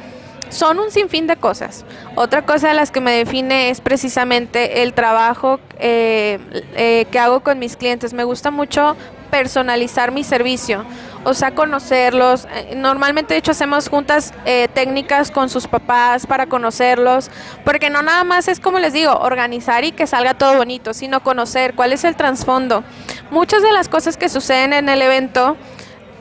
son 0.49 0.79
un 0.79 0.91
sinfín 0.91 1.27
de 1.27 1.37
cosas. 1.37 1.85
Otra 2.15 2.45
cosa 2.45 2.69
de 2.69 2.75
las 2.75 2.91
que 2.91 3.01
me 3.01 3.13
define 3.13 3.71
es 3.71 3.81
precisamente 3.81 4.83
el 4.83 4.93
trabajo 4.93 5.61
eh, 5.79 6.39
eh, 6.75 7.07
que 7.11 7.19
hago 7.19 7.41
con 7.41 7.59
mis 7.59 7.77
clientes. 7.77 8.13
Me 8.13 8.25
gusta 8.25 8.51
mucho 8.51 8.97
personalizar 9.31 10.13
mi 10.13 10.25
servicio 10.25 10.85
o 11.25 11.35
sea, 11.35 11.55
conocerlos. 11.55 12.47
Eh, 12.55 12.75
normalmente, 12.77 13.35
de 13.35 13.39
hecho, 13.39 13.53
hacemos 13.53 13.89
juntas 13.89 14.33
eh, 14.45 14.69
técnicas 14.73 15.31
con 15.31 15.49
sus 15.49 15.67
papás 15.67 16.27
para 16.27 16.47
conocerlos, 16.47 17.31
porque 17.65 17.91
no 17.91 18.03
nada 18.03 18.25
más 18.25 18.49
es 18.49 18.61
como 18.61 18.79
les 18.79 18.93
digo, 18.93 19.13
organizar 19.13 19.85
y 19.85 19.93
que 19.93 20.07
salga 20.07 20.35
todo 20.35 20.57
bonito, 20.57 20.95
sino 20.95 21.23
conocer 21.23 21.75
cuál 21.75 21.93
es 21.93 22.05
el 22.05 22.17
trasfondo. 22.17 22.85
Muchas 23.31 23.63
de 23.63 23.73
las 23.73 23.89
cosas 23.89 24.17
que 24.17 24.29
suceden 24.29 24.73
en 24.73 24.89
el 24.89 25.03
evento 25.03 25.57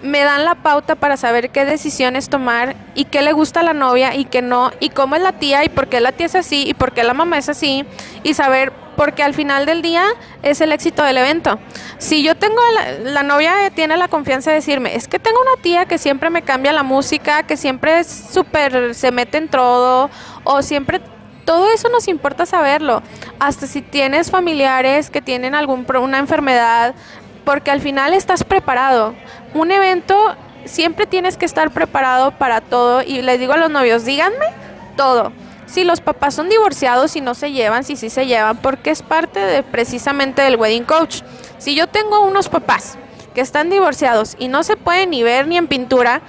me 0.01 0.23
dan 0.23 0.45
la 0.45 0.55
pauta 0.55 0.95
para 0.95 1.17
saber 1.17 1.51
qué 1.51 1.65
decisiones 1.65 2.29
tomar 2.29 2.75
y 2.95 3.05
qué 3.05 3.21
le 3.21 3.33
gusta 3.33 3.59
a 3.59 3.63
la 3.63 3.73
novia 3.73 4.15
y 4.15 4.25
qué 4.25 4.41
no, 4.41 4.71
y 4.79 4.89
cómo 4.89 5.15
es 5.15 5.21
la 5.21 5.33
tía 5.33 5.63
y 5.63 5.69
por 5.69 5.87
qué 5.87 5.99
la 5.99 6.11
tía 6.11 6.25
es 6.25 6.35
así 6.35 6.63
y 6.67 6.73
por 6.73 6.91
qué 6.91 7.03
la 7.03 7.13
mamá 7.13 7.37
es 7.37 7.49
así, 7.49 7.85
y 8.23 8.33
saber 8.33 8.73
porque 9.01 9.23
al 9.23 9.33
final 9.33 9.65
del 9.65 9.81
día 9.81 10.05
es 10.43 10.61
el 10.61 10.71
éxito 10.71 11.01
del 11.01 11.17
evento. 11.17 11.57
Si 11.97 12.21
yo 12.21 12.35
tengo, 12.35 12.61
la, 12.75 12.99
la 13.13 13.23
novia 13.23 13.71
tiene 13.73 13.97
la 13.97 14.07
confianza 14.07 14.51
de 14.51 14.57
decirme, 14.57 14.95
es 14.95 15.07
que 15.07 15.17
tengo 15.17 15.41
una 15.41 15.59
tía 15.59 15.87
que 15.87 15.97
siempre 15.97 16.29
me 16.29 16.43
cambia 16.43 16.71
la 16.71 16.83
música, 16.83 17.41
que 17.41 17.57
siempre 17.57 18.01
es 18.01 18.05
súper, 18.31 18.93
se 18.93 19.11
mete 19.11 19.39
en 19.39 19.47
todo, 19.47 20.11
o 20.43 20.61
siempre 20.61 21.01
todo 21.45 21.71
eso 21.71 21.89
nos 21.89 22.07
importa 22.07 22.45
saberlo. 22.45 23.01
Hasta 23.39 23.65
si 23.65 23.81
tienes 23.81 24.29
familiares 24.29 25.09
que 25.09 25.19
tienen 25.19 25.55
alguna 25.55 26.19
enfermedad, 26.19 26.93
porque 27.43 27.71
al 27.71 27.81
final 27.81 28.13
estás 28.13 28.43
preparado. 28.43 29.15
Un 29.55 29.71
evento 29.71 30.15
siempre 30.65 31.07
tienes 31.07 31.37
que 31.37 31.45
estar 31.45 31.71
preparado 31.71 32.37
para 32.37 32.61
todo 32.61 33.01
y 33.01 33.23
les 33.23 33.39
digo 33.39 33.53
a 33.53 33.57
los 33.57 33.71
novios, 33.71 34.05
díganme 34.05 34.45
todo. 34.95 35.31
Si 35.71 35.85
los 35.85 36.01
papás 36.01 36.35
son 36.35 36.49
divorciados 36.49 37.15
y 37.15 37.21
no 37.21 37.33
se 37.33 37.53
llevan, 37.53 37.85
si 37.85 37.95
sí 37.95 38.09
se 38.09 38.25
llevan, 38.25 38.57
porque 38.57 38.91
es 38.91 39.01
parte 39.01 39.39
de 39.39 39.63
precisamente 39.63 40.41
del 40.41 40.57
wedding 40.57 40.83
coach. 40.83 41.21
Si 41.59 41.75
yo 41.75 41.87
tengo 41.87 42.19
unos 42.25 42.49
papás 42.49 42.97
que 43.33 43.39
están 43.39 43.69
divorciados 43.69 44.35
y 44.37 44.49
no 44.49 44.63
se 44.63 44.75
pueden 44.75 45.11
ni 45.11 45.23
ver 45.23 45.47
ni 45.47 45.55
en 45.55 45.67
pintura, 45.67 46.21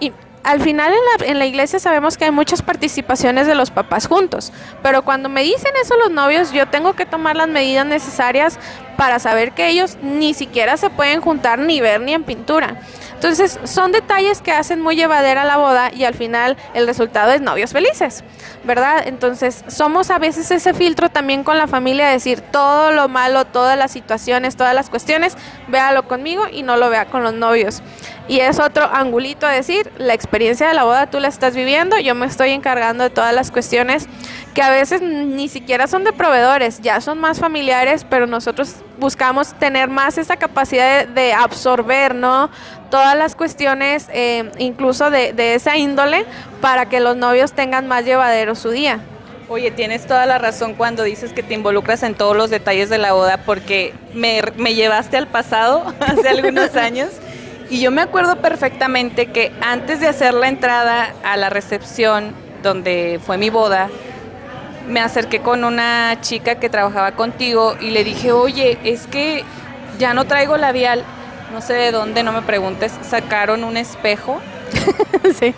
y 0.00 0.14
al 0.44 0.62
final 0.62 0.94
en 0.94 1.26
la, 1.26 1.26
en 1.26 1.38
la, 1.38 1.44
iglesia 1.44 1.78
sabemos 1.78 2.16
que 2.16 2.24
hay 2.24 2.30
muchas 2.30 2.62
participaciones 2.62 3.46
de 3.46 3.54
los 3.54 3.70
papás 3.70 4.06
juntos, 4.06 4.50
pero 4.82 5.02
cuando 5.02 5.28
me 5.28 5.42
dicen 5.42 5.72
eso 5.82 5.94
los 5.98 6.10
novios, 6.10 6.52
yo 6.52 6.66
tengo 6.66 6.94
que 6.94 7.04
tomar 7.04 7.36
las 7.36 7.48
medidas 7.48 7.84
necesarias 7.84 8.58
para 8.96 9.18
saber 9.18 9.52
que 9.52 9.68
ellos 9.68 9.98
ni 10.00 10.32
siquiera 10.32 10.78
se 10.78 10.88
pueden 10.88 11.20
juntar 11.20 11.58
ni 11.58 11.82
ver 11.82 12.00
ni 12.00 12.14
en 12.14 12.24
pintura. 12.24 12.80
Entonces, 13.16 13.58
son 13.64 13.92
detalles 13.92 14.42
que 14.42 14.52
hacen 14.52 14.80
muy 14.80 14.94
llevadera 14.94 15.44
la 15.44 15.56
boda 15.56 15.90
y 15.92 16.04
al 16.04 16.14
final 16.14 16.56
el 16.74 16.86
resultado 16.86 17.32
es 17.32 17.40
novios 17.40 17.72
felices, 17.72 18.22
¿verdad? 18.62 19.02
Entonces, 19.06 19.64
somos 19.68 20.10
a 20.10 20.18
veces 20.18 20.50
ese 20.50 20.74
filtro 20.74 21.08
también 21.08 21.42
con 21.42 21.56
la 21.56 21.66
familia, 21.66 22.08
decir 22.08 22.42
todo 22.42 22.92
lo 22.92 23.08
malo, 23.08 23.46
todas 23.46 23.78
las 23.78 23.90
situaciones, 23.90 24.56
todas 24.56 24.74
las 24.74 24.90
cuestiones, 24.90 25.36
véalo 25.66 26.06
conmigo 26.06 26.44
y 26.52 26.62
no 26.62 26.76
lo 26.76 26.90
vea 26.90 27.06
con 27.06 27.22
los 27.22 27.32
novios. 27.32 27.82
Y 28.28 28.40
es 28.40 28.58
otro 28.58 28.84
angulito 28.84 29.46
a 29.46 29.50
decir, 29.50 29.90
la 29.98 30.12
experiencia 30.12 30.68
de 30.68 30.74
la 30.74 30.84
boda 30.84 31.06
tú 31.06 31.18
la 31.18 31.28
estás 31.28 31.54
viviendo, 31.54 31.98
yo 31.98 32.14
me 32.14 32.26
estoy 32.26 32.50
encargando 32.50 33.04
de 33.04 33.10
todas 33.10 33.34
las 33.34 33.50
cuestiones 33.50 34.08
que 34.52 34.62
a 34.62 34.70
veces 34.70 35.00
ni 35.00 35.48
siquiera 35.48 35.86
son 35.86 36.02
de 36.04 36.12
proveedores, 36.12 36.80
ya 36.80 37.00
son 37.00 37.18
más 37.18 37.38
familiares, 37.38 38.04
pero 38.08 38.26
nosotros 38.26 38.76
buscamos 38.98 39.54
tener 39.54 39.88
más 39.88 40.18
esa 40.18 40.36
capacidad 40.36 41.06
de, 41.06 41.12
de 41.12 41.32
absorber, 41.34 42.14
¿no? 42.14 42.50
Todas 42.90 43.16
las 43.16 43.34
cuestiones, 43.34 44.08
eh, 44.12 44.50
incluso 44.58 45.10
de, 45.10 45.32
de 45.32 45.54
esa 45.54 45.76
índole, 45.76 46.24
para 46.60 46.88
que 46.88 47.00
los 47.00 47.16
novios 47.16 47.52
tengan 47.52 47.86
más 47.86 48.04
llevadero 48.04 48.54
su 48.54 48.70
día. 48.70 49.00
Oye, 49.48 49.70
tienes 49.70 50.06
toda 50.06 50.26
la 50.26 50.38
razón 50.38 50.74
cuando 50.74 51.04
dices 51.04 51.32
que 51.32 51.44
te 51.44 51.54
involucras 51.54 52.02
en 52.02 52.16
todos 52.16 52.36
los 52.36 52.50
detalles 52.50 52.88
de 52.88 52.98
la 52.98 53.12
boda, 53.12 53.38
porque 53.46 53.94
me, 54.12 54.42
me 54.56 54.74
llevaste 54.74 55.16
al 55.16 55.28
pasado 55.28 55.84
hace 56.00 56.28
algunos 56.28 56.74
años. 56.76 57.10
Y 57.70 57.80
yo 57.80 57.90
me 57.90 58.02
acuerdo 58.02 58.36
perfectamente 58.36 59.26
que 59.26 59.52
antes 59.60 60.00
de 60.00 60.08
hacer 60.08 60.34
la 60.34 60.48
entrada 60.48 61.12
a 61.24 61.36
la 61.36 61.48
recepción 61.48 62.32
donde 62.62 63.20
fue 63.24 63.38
mi 63.38 63.50
boda, 63.50 63.88
me 64.88 65.00
acerqué 65.00 65.40
con 65.40 65.64
una 65.64 66.18
chica 66.20 66.56
que 66.56 66.68
trabajaba 66.68 67.12
contigo 67.12 67.76
y 67.80 67.90
le 67.90 68.04
dije, 68.04 68.32
oye, 68.32 68.78
es 68.84 69.06
que 69.06 69.44
ya 69.98 70.14
no 70.14 70.26
traigo 70.26 70.56
labial, 70.56 71.04
no 71.52 71.60
sé 71.60 71.74
de 71.74 71.92
dónde, 71.92 72.22
no 72.22 72.32
me 72.32 72.42
preguntes, 72.42 72.92
sacaron 73.02 73.64
un 73.64 73.76
espejo. 73.76 74.40
sí. 75.38 75.54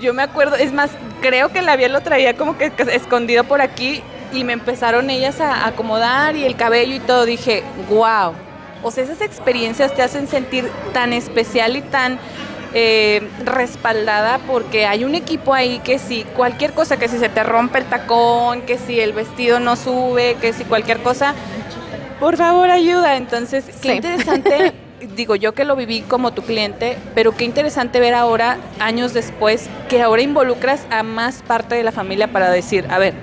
Yo 0.00 0.14
me 0.14 0.22
acuerdo, 0.22 0.56
es 0.56 0.72
más, 0.72 0.90
creo 1.20 1.50
que 1.50 1.58
el 1.58 1.66
labial 1.66 1.92
lo 1.92 2.00
traía 2.00 2.34
como 2.34 2.56
que 2.56 2.72
escondido 2.92 3.44
por 3.44 3.60
aquí 3.60 4.02
y 4.32 4.44
me 4.44 4.52
empezaron 4.52 5.10
ellas 5.10 5.40
a 5.40 5.66
acomodar 5.66 6.36
y 6.36 6.44
el 6.44 6.56
cabello 6.56 6.94
y 6.94 7.00
todo. 7.00 7.26
Dije, 7.26 7.62
wow. 7.88 8.32
O 8.82 8.90
sea, 8.90 9.04
esas 9.04 9.20
experiencias 9.20 9.94
te 9.94 10.02
hacen 10.02 10.26
sentir 10.26 10.70
tan 10.94 11.12
especial 11.12 11.76
y 11.76 11.82
tan 11.82 12.18
eh, 12.72 13.28
respaldada 13.44 14.38
porque 14.46 14.86
hay 14.86 15.04
un 15.04 15.14
equipo 15.14 15.52
ahí 15.52 15.80
que 15.80 15.98
si 15.98 16.22
cualquier 16.22 16.72
cosa, 16.72 16.98
que 16.98 17.08
si 17.08 17.18
se 17.18 17.28
te 17.28 17.42
rompe 17.42 17.78
el 17.78 17.84
tacón, 17.84 18.62
que 18.62 18.78
si 18.78 19.00
el 19.00 19.12
vestido 19.12 19.60
no 19.60 19.76
sube, 19.76 20.36
que 20.40 20.52
si 20.52 20.64
cualquier 20.64 21.00
cosa, 21.00 21.34
por 22.20 22.36
favor 22.36 22.70
ayuda. 22.70 23.16
Entonces, 23.16 23.64
qué 23.82 23.88
sí. 23.88 23.96
interesante, 23.96 24.72
digo 25.16 25.34
yo 25.36 25.52
que 25.52 25.64
lo 25.64 25.76
viví 25.76 26.02
como 26.02 26.32
tu 26.32 26.42
cliente, 26.42 26.98
pero 27.14 27.36
qué 27.36 27.44
interesante 27.44 28.00
ver 28.00 28.14
ahora, 28.14 28.58
años 28.78 29.12
después, 29.14 29.68
que 29.88 30.02
ahora 30.02 30.22
involucras 30.22 30.86
a 30.90 31.02
más 31.02 31.42
parte 31.42 31.74
de 31.74 31.82
la 31.82 31.92
familia 31.92 32.28
para 32.28 32.50
decir, 32.50 32.86
a 32.90 32.98
ver, 32.98 33.14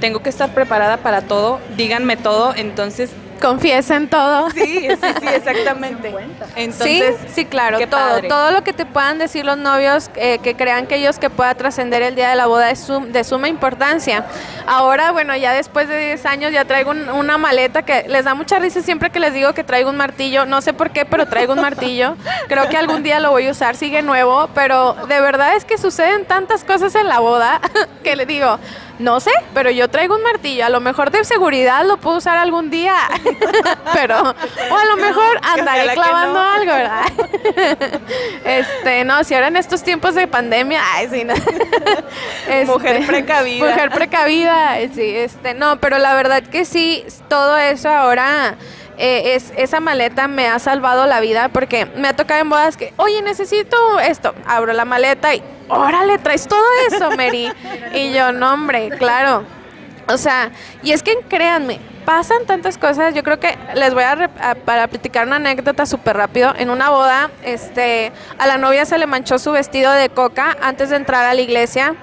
tengo 0.00 0.20
que 0.20 0.28
estar 0.28 0.54
preparada 0.54 0.98
para 0.98 1.22
todo, 1.22 1.60
díganme 1.76 2.16
todo, 2.16 2.54
entonces 2.54 3.10
Confiesen 3.40 4.08
todo. 4.08 4.50
Sí, 4.50 4.88
sí, 4.88 5.08
sí, 5.20 5.26
exactamente. 5.26 6.14
Entonces, 6.56 7.16
sí, 7.20 7.28
sí, 7.34 7.44
claro, 7.44 7.78
todo, 7.78 7.90
padre. 7.90 8.28
todo 8.28 8.50
lo 8.50 8.62
que 8.62 8.72
te 8.72 8.84
puedan 8.86 9.18
decir 9.18 9.44
los 9.44 9.58
novios 9.58 10.10
eh, 10.16 10.38
que 10.42 10.56
crean 10.56 10.86
que 10.86 10.96
ellos 10.96 11.18
que 11.18 11.30
pueda 11.30 11.54
trascender 11.54 12.02
el 12.02 12.14
día 12.14 12.30
de 12.30 12.36
la 12.36 12.46
boda 12.46 12.70
es 12.70 12.86
de 13.08 13.24
suma 13.24 13.48
importancia. 13.48 14.24
Ahora, 14.66 15.12
bueno, 15.12 15.36
ya 15.36 15.52
después 15.52 15.88
de 15.88 15.98
10 15.98 16.26
años 16.26 16.52
ya 16.52 16.64
traigo 16.64 16.90
un, 16.90 17.08
una 17.08 17.38
maleta 17.38 17.82
que 17.82 18.06
les 18.08 18.24
da 18.24 18.34
mucha 18.34 18.58
risa 18.58 18.82
siempre 18.82 19.10
que 19.10 19.20
les 19.20 19.32
digo 19.32 19.52
que 19.52 19.64
traigo 19.64 19.90
un 19.90 19.96
martillo, 19.96 20.46
no 20.46 20.60
sé 20.60 20.72
por 20.72 20.90
qué, 20.90 21.04
pero 21.04 21.26
traigo 21.26 21.52
un 21.52 21.60
martillo. 21.60 22.16
Creo 22.48 22.68
que 22.68 22.76
algún 22.76 23.02
día 23.02 23.20
lo 23.20 23.30
voy 23.30 23.46
a 23.46 23.50
usar, 23.52 23.76
sigue 23.76 24.02
nuevo, 24.02 24.48
pero 24.54 24.94
de 25.08 25.20
verdad 25.20 25.56
es 25.56 25.64
que 25.64 25.78
suceden 25.78 26.24
tantas 26.24 26.64
cosas 26.64 26.94
en 26.94 27.08
la 27.08 27.18
boda 27.20 27.60
que 28.02 28.16
le 28.16 28.26
digo, 28.26 28.58
no 28.98 29.20
sé, 29.20 29.30
pero 29.54 29.70
yo 29.70 29.88
traigo 29.88 30.16
un 30.16 30.22
martillo. 30.22 30.66
A 30.66 30.68
lo 30.70 30.80
mejor 30.80 31.10
de 31.10 31.24
seguridad 31.24 31.84
lo 31.84 31.98
puedo 31.98 32.16
usar 32.16 32.36
algún 32.36 32.70
día. 32.70 32.96
pero, 33.94 34.20
o 34.20 34.76
a 34.76 34.84
lo 34.86 34.96
mejor 34.96 35.40
andaré 35.42 35.92
clavando 35.94 36.38
no. 36.38 36.52
algo, 36.52 36.72
¿verdad? 36.72 37.04
este, 38.44 39.04
no, 39.04 39.22
si 39.24 39.34
ahora 39.34 39.48
en 39.48 39.56
estos 39.56 39.82
tiempos 39.82 40.14
de 40.14 40.26
pandemia, 40.26 40.82
ay, 40.94 41.08
sí, 41.10 41.24
no. 41.24 41.34
este, 42.48 42.64
mujer 42.66 43.06
precavida. 43.06 43.66
Mujer 43.66 43.90
precavida, 43.90 44.76
sí, 44.92 45.16
este, 45.16 45.54
no, 45.54 45.78
pero 45.80 45.98
la 45.98 46.14
verdad 46.14 46.42
que 46.42 46.64
sí, 46.64 47.04
todo 47.28 47.56
eso 47.56 47.88
ahora. 47.88 48.56
Eh, 49.00 49.36
es, 49.36 49.52
esa 49.56 49.78
maleta 49.78 50.26
me 50.26 50.48
ha 50.48 50.58
salvado 50.58 51.06
la 51.06 51.20
vida 51.20 51.48
porque 51.50 51.86
me 51.96 52.08
ha 52.08 52.16
tocado 52.16 52.40
en 52.40 52.50
bodas 52.50 52.76
que, 52.76 52.92
oye, 52.96 53.22
necesito 53.22 53.76
esto. 54.00 54.34
Abro 54.44 54.72
la 54.72 54.84
maleta 54.84 55.34
y 55.34 55.42
órale, 55.68 56.18
traes 56.18 56.48
todo 56.48 56.64
eso, 56.90 57.10
Mary. 57.12 57.52
y 57.94 58.12
yo, 58.12 58.32
no, 58.32 58.54
hombre, 58.54 58.90
claro. 58.98 59.44
O 60.08 60.16
sea, 60.16 60.50
y 60.82 60.92
es 60.92 61.02
que 61.02 61.16
créanme, 61.28 61.78
pasan 62.04 62.44
tantas 62.46 62.76
cosas. 62.76 63.14
Yo 63.14 63.22
creo 63.22 63.38
que 63.38 63.56
les 63.74 63.94
voy 63.94 64.02
a, 64.02 64.30
a 64.40 64.54
para 64.56 64.88
platicar 64.88 65.26
una 65.26 65.36
anécdota 65.36 65.86
súper 65.86 66.16
rápido. 66.16 66.52
En 66.56 66.70
una 66.70 66.90
boda, 66.90 67.30
este, 67.44 68.10
a 68.38 68.46
la 68.48 68.58
novia 68.58 68.84
se 68.84 68.98
le 68.98 69.06
manchó 69.06 69.38
su 69.38 69.52
vestido 69.52 69.92
de 69.92 70.08
coca 70.08 70.56
antes 70.60 70.90
de 70.90 70.96
entrar 70.96 71.24
a 71.24 71.34
la 71.34 71.40
iglesia. 71.40 71.94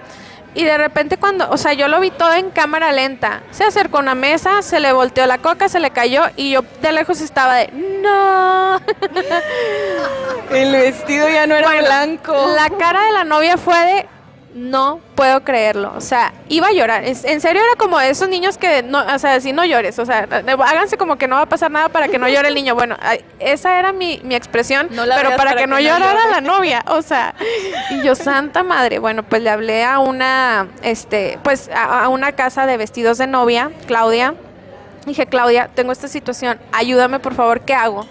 Y 0.55 0.63
de 0.63 0.77
repente 0.77 1.17
cuando, 1.17 1.49
o 1.49 1.57
sea, 1.57 1.73
yo 1.73 1.89
lo 1.89 1.99
vi 1.99 2.11
todo 2.11 2.33
en 2.33 2.49
cámara 2.49 2.93
lenta. 2.93 3.43
Se 3.51 3.65
acercó 3.65 3.97
a 3.97 4.01
una 4.01 4.15
mesa, 4.15 4.61
se 4.61 4.79
le 4.79 4.93
volteó 4.93 5.27
la 5.27 5.37
coca, 5.37 5.67
se 5.67 5.81
le 5.81 5.91
cayó 5.91 6.23
y 6.37 6.51
yo 6.51 6.61
de 6.81 6.93
lejos 6.93 7.19
estaba 7.19 7.55
de, 7.55 7.69
no. 7.73 8.79
El 10.51 10.71
vestido 10.71 11.27
ya 11.27 11.45
no 11.45 11.55
era 11.55 11.67
bueno, 11.67 11.85
blanco. 11.85 12.33
La 12.55 12.69
cara 12.69 13.05
de 13.05 13.11
la 13.11 13.25
novia 13.25 13.57
fue 13.57 13.77
de, 13.77 14.07
no 14.55 15.01
puedo 15.15 15.43
creerlo. 15.43 15.93
O 15.97 16.01
sea, 16.01 16.33
iba 16.47 16.67
a 16.67 16.71
llorar. 16.71 17.03
En 17.03 17.41
serio 17.41 17.61
era 17.61 17.75
como 17.77 17.99
esos 17.99 18.29
niños 18.29 18.57
que, 18.57 18.83
no, 18.83 19.03
o 19.05 19.19
sea, 19.19 19.41
si 19.41 19.51
no 19.51 19.65
llores. 19.65 19.99
O 19.99 20.05
sea, 20.05 20.27
háganse 20.29 20.97
como 20.97 21.17
que 21.17 21.27
no 21.27 21.35
va 21.35 21.41
a 21.41 21.45
pasar 21.45 21.69
nada 21.69 21.89
para 21.89 22.07
que 22.07 22.17
no 22.17 22.29
llore 22.29 22.47
el 22.47 22.55
niño. 22.55 22.73
Bueno, 22.73 22.95
esa 23.39 23.77
era 23.77 23.91
mi, 23.91 24.21
mi 24.23 24.33
expresión. 24.33 24.87
No 24.91 25.03
pero 25.03 25.31
para, 25.31 25.35
para, 25.35 25.51
que, 25.51 25.57
que 25.57 25.67
no, 25.67 25.75
no 25.75 25.81
llorara 25.81 26.13
llore. 26.13 26.31
la 26.31 26.41
novia. 26.41 26.85
O 26.87 27.01
sea, 27.01 27.35
y 27.89 28.01
yo, 28.01 28.15
santa 28.15 28.63
madre. 28.63 28.99
Bueno, 28.99 29.23
pues 29.23 29.41
le 29.41 29.49
hablé 29.49 29.83
a 29.83 29.99
una, 29.99 30.69
este, 30.83 31.37
pues 31.43 31.69
a, 31.69 32.05
a 32.05 32.07
una 32.07 32.31
casa 32.31 32.65
de 32.65 32.77
vestidos 32.77 33.17
de 33.17 33.27
novia, 33.27 33.71
Claudia. 33.87 34.35
Dije, 35.05 35.25
Claudia, 35.25 35.69
tengo 35.75 35.91
esta 35.91 36.07
situación. 36.07 36.59
Ayúdame, 36.71 37.19
por 37.19 37.35
favor, 37.35 37.59
¿qué 37.61 37.73
hago? 37.73 38.07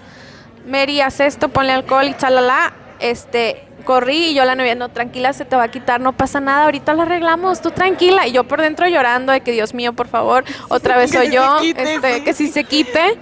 Mary, 0.66 1.00
haz 1.00 1.20
esto, 1.20 1.48
ponle 1.48 1.72
alcohol 1.72 2.04
y 2.04 2.14
chalala. 2.14 2.74
Este, 3.00 3.63
corrí 3.84 4.30
y 4.30 4.34
yo 4.34 4.44
la 4.44 4.54
novia, 4.54 4.74
no, 4.74 4.88
tranquila, 4.88 5.32
se 5.32 5.44
te 5.44 5.56
va 5.56 5.64
a 5.64 5.70
quitar, 5.70 6.00
no 6.00 6.12
pasa 6.12 6.40
nada, 6.40 6.64
ahorita 6.64 6.94
lo 6.94 7.02
arreglamos, 7.02 7.60
tú 7.60 7.70
tranquila. 7.70 8.26
Y 8.26 8.32
yo 8.32 8.44
por 8.44 8.60
dentro 8.60 8.88
llorando 8.88 9.32
de 9.32 9.40
que 9.40 9.52
Dios 9.52 9.74
mío, 9.74 9.92
por 9.92 10.08
favor, 10.08 10.44
otra 10.68 10.96
vez 10.96 11.12
soy 11.12 11.30
yo, 11.30 11.58
este, 11.60 12.24
que 12.24 12.34
si 12.34 12.48
se 12.48 12.64
quite. 12.64 13.18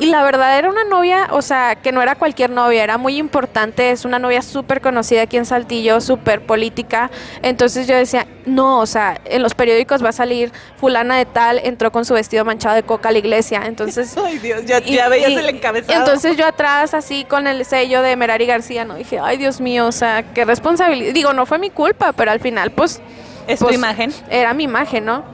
Y 0.00 0.06
la 0.06 0.22
verdad 0.22 0.56
era 0.56 0.70
una 0.70 0.84
novia, 0.84 1.28
o 1.32 1.42
sea, 1.42 1.74
que 1.74 1.90
no 1.90 2.00
era 2.00 2.14
cualquier 2.14 2.50
novia, 2.50 2.84
era 2.84 2.98
muy 2.98 3.16
importante, 3.16 3.90
es 3.90 4.04
una 4.04 4.20
novia 4.20 4.42
súper 4.42 4.80
conocida 4.80 5.22
aquí 5.22 5.36
en 5.36 5.44
Saltillo, 5.44 6.00
súper 6.00 6.46
política. 6.46 7.10
Entonces 7.42 7.88
yo 7.88 7.96
decía, 7.96 8.24
no, 8.46 8.78
o 8.78 8.86
sea, 8.86 9.20
en 9.24 9.42
los 9.42 9.54
periódicos 9.54 10.04
va 10.04 10.10
a 10.10 10.12
salir 10.12 10.52
fulana 10.76 11.16
de 11.16 11.26
tal, 11.26 11.58
entró 11.64 11.90
con 11.90 12.04
su 12.04 12.14
vestido 12.14 12.44
manchado 12.44 12.76
de 12.76 12.84
coca 12.84 13.08
a 13.08 13.12
la 13.12 13.18
iglesia. 13.18 13.62
Entonces... 13.66 14.16
ay 14.24 14.38
Dios, 14.38 14.64
ya, 14.66 14.78
y, 14.78 14.94
ya 14.94 15.08
veías 15.08 15.30
y, 15.30 15.34
el 15.34 15.48
encabezado. 15.48 15.98
Entonces 15.98 16.36
yo 16.36 16.46
atrás, 16.46 16.94
así 16.94 17.24
con 17.24 17.48
el 17.48 17.64
sello 17.64 18.00
de 18.00 18.14
Merari 18.14 18.46
García, 18.46 18.84
no 18.84 18.94
dije, 18.94 19.18
ay 19.20 19.36
Dios 19.36 19.60
mío, 19.60 19.88
o 19.88 19.92
sea, 19.92 20.22
qué 20.32 20.44
responsabilidad. 20.44 21.12
Digo, 21.12 21.32
no 21.32 21.44
fue 21.44 21.58
mi 21.58 21.70
culpa, 21.70 22.12
pero 22.12 22.30
al 22.30 22.38
final, 22.38 22.70
pues... 22.70 23.00
Es 23.48 23.58
pues, 23.58 23.70
tu 23.70 23.74
imagen. 23.74 24.12
Era 24.30 24.54
mi 24.54 24.64
imagen, 24.64 25.06
¿no? 25.06 25.24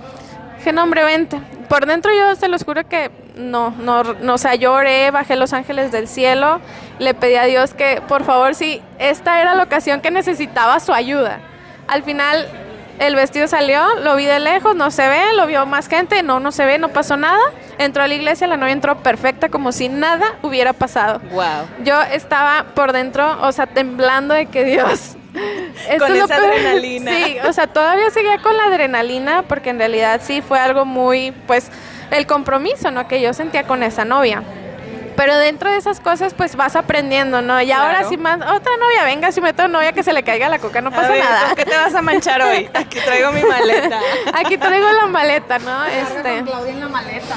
Dije, 0.57 0.73
no, 0.73 0.85
hombre, 0.85 1.05
vente. 1.05 1.39
por 1.69 1.85
dentro 1.85 2.12
yo 2.15 2.35
se 2.37 2.49
los 2.49 2.65
juro 2.65 2.89
que 2.89 3.11
no, 3.37 3.70
no, 3.70 4.03
no, 4.03 4.35
o 4.35 4.39
sea, 4.39 4.55
lloré, 4.55 5.11
bajé 5.11 5.37
los 5.37 5.53
ángeles 5.53 5.93
del 5.93 6.09
cielo, 6.09 6.61
le 6.99 7.14
pedí 7.14 7.35
a 7.37 7.45
Dios 7.45 7.74
que 7.74 8.03
por 8.07 8.24
favor, 8.24 8.55
si 8.55 8.82
esta 8.99 9.41
era 9.41 9.55
la 9.55 9.64
ocasión 9.64 10.01
que 10.01 10.11
necesitaba 10.11 10.80
su 10.80 10.93
ayuda. 10.93 11.41
Al 11.87 12.03
final 12.03 12.49
el 12.99 13.16
vestido 13.16 13.49
salió, 13.49 13.82
lo 14.03 14.14
vi 14.16 14.24
de 14.24 14.39
lejos, 14.39 14.76
no 14.76 14.91
se 14.91 15.09
ve, 15.09 15.32
lo 15.35 15.47
vio 15.47 15.66
más 15.66 15.89
gente, 15.89 16.22
no, 16.22 16.39
no 16.39 16.53
se 16.53 16.64
ve, 16.64 16.78
no 16.78 16.89
pasó 16.91 17.16
nada. 17.16 17.41
Entró 17.78 18.05
a 18.05 18.09
la 18.09 18.14
iglesia, 18.14 18.47
la 18.47 18.57
novia 18.57 18.72
entró 18.72 18.97
perfecta, 19.03 19.49
como 19.49 19.72
si 19.72 19.89
nada 19.89 20.37
hubiera 20.43 20.72
pasado. 20.72 21.20
Wow. 21.32 21.66
Yo 21.82 22.01
estaba 22.03 22.66
por 22.74 22.93
dentro, 22.93 23.41
o 23.43 23.51
sea, 23.51 23.66
temblando 23.66 24.35
de 24.35 24.47
que 24.47 24.64
Dios. 24.64 25.16
Con 25.99 26.14
esa 26.14 26.37
adrenalina. 26.37 27.11
Sí, 27.12 27.37
o 27.45 27.53
sea, 27.53 27.66
todavía 27.66 28.09
seguía 28.11 28.39
con 28.39 28.57
la 28.57 28.66
adrenalina, 28.66 29.43
porque 29.43 29.70
en 29.70 29.78
realidad 29.78 30.20
sí 30.22 30.41
fue 30.41 30.61
algo 30.61 30.85
muy, 30.85 31.32
pues, 31.49 31.70
el 32.11 32.27
compromiso, 32.27 32.91
¿no? 32.91 33.07
Que 33.09 33.21
yo 33.21 33.33
sentía 33.35 33.65
con 33.65 33.83
esa 33.83 34.05
novia. 34.05 34.43
Pero 35.17 35.37
dentro 35.39 35.71
de 35.71 35.77
esas 35.77 36.01
cosas, 36.01 36.35
pues 36.35 36.57
vas 36.57 36.75
aprendiendo, 36.75 37.41
¿no? 37.41 37.61
Y 37.63 37.71
ahora 37.71 38.05
si 38.09 38.17
más, 38.17 38.37
otra 38.37 38.73
novia, 38.77 39.05
venga, 39.05 39.31
si 39.31 39.41
meto 39.41 39.69
novia 39.69 39.93
que 39.93 40.03
se 40.03 40.13
le 40.13 40.23
caiga 40.25 40.49
la 40.49 40.59
coca, 40.59 40.81
no 40.81 40.91
pasa 40.91 41.13
ver, 41.13 41.23
nada. 41.23 41.47
¿con 41.47 41.55
qué 41.55 41.65
te 41.65 41.77
vas 41.77 41.95
a 41.95 42.03
manchar 42.03 42.43
hoy? 42.43 42.69
Aquí 42.75 42.99
traigo 42.99 43.31
mi 43.31 43.45
maleta. 43.45 44.01
Aquí 44.35 44.59
traigo 44.59 44.91
la 44.91 45.07
maleta, 45.07 45.59
¿no? 45.61 45.85
Este. 45.85 46.37
Con 46.39 46.47
Claudia 46.47 46.73
en 46.73 46.81
la 46.81 46.89
maleta. 46.89 47.37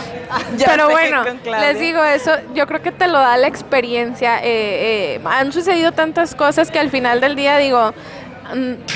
Ya 0.55 0.68
Pero 0.68 0.89
bueno, 0.89 1.24
les 1.24 1.80
digo 1.80 2.03
eso, 2.03 2.32
yo 2.55 2.65
creo 2.65 2.82
que 2.82 2.91
te 2.91 3.07
lo 3.07 3.20
da 3.20 3.38
la 3.38 3.47
experiencia. 3.47 4.39
eh, 4.39 5.18
eh, 5.18 5.22
han 5.24 5.51
sucedido 5.51 5.91
tantas 5.91 6.34
cosas 6.34 6.72
que 6.72 6.80
al 6.80 6.89
final 6.89 7.22
del 7.22 7.36
día 7.36 7.57
digo, 7.57 7.93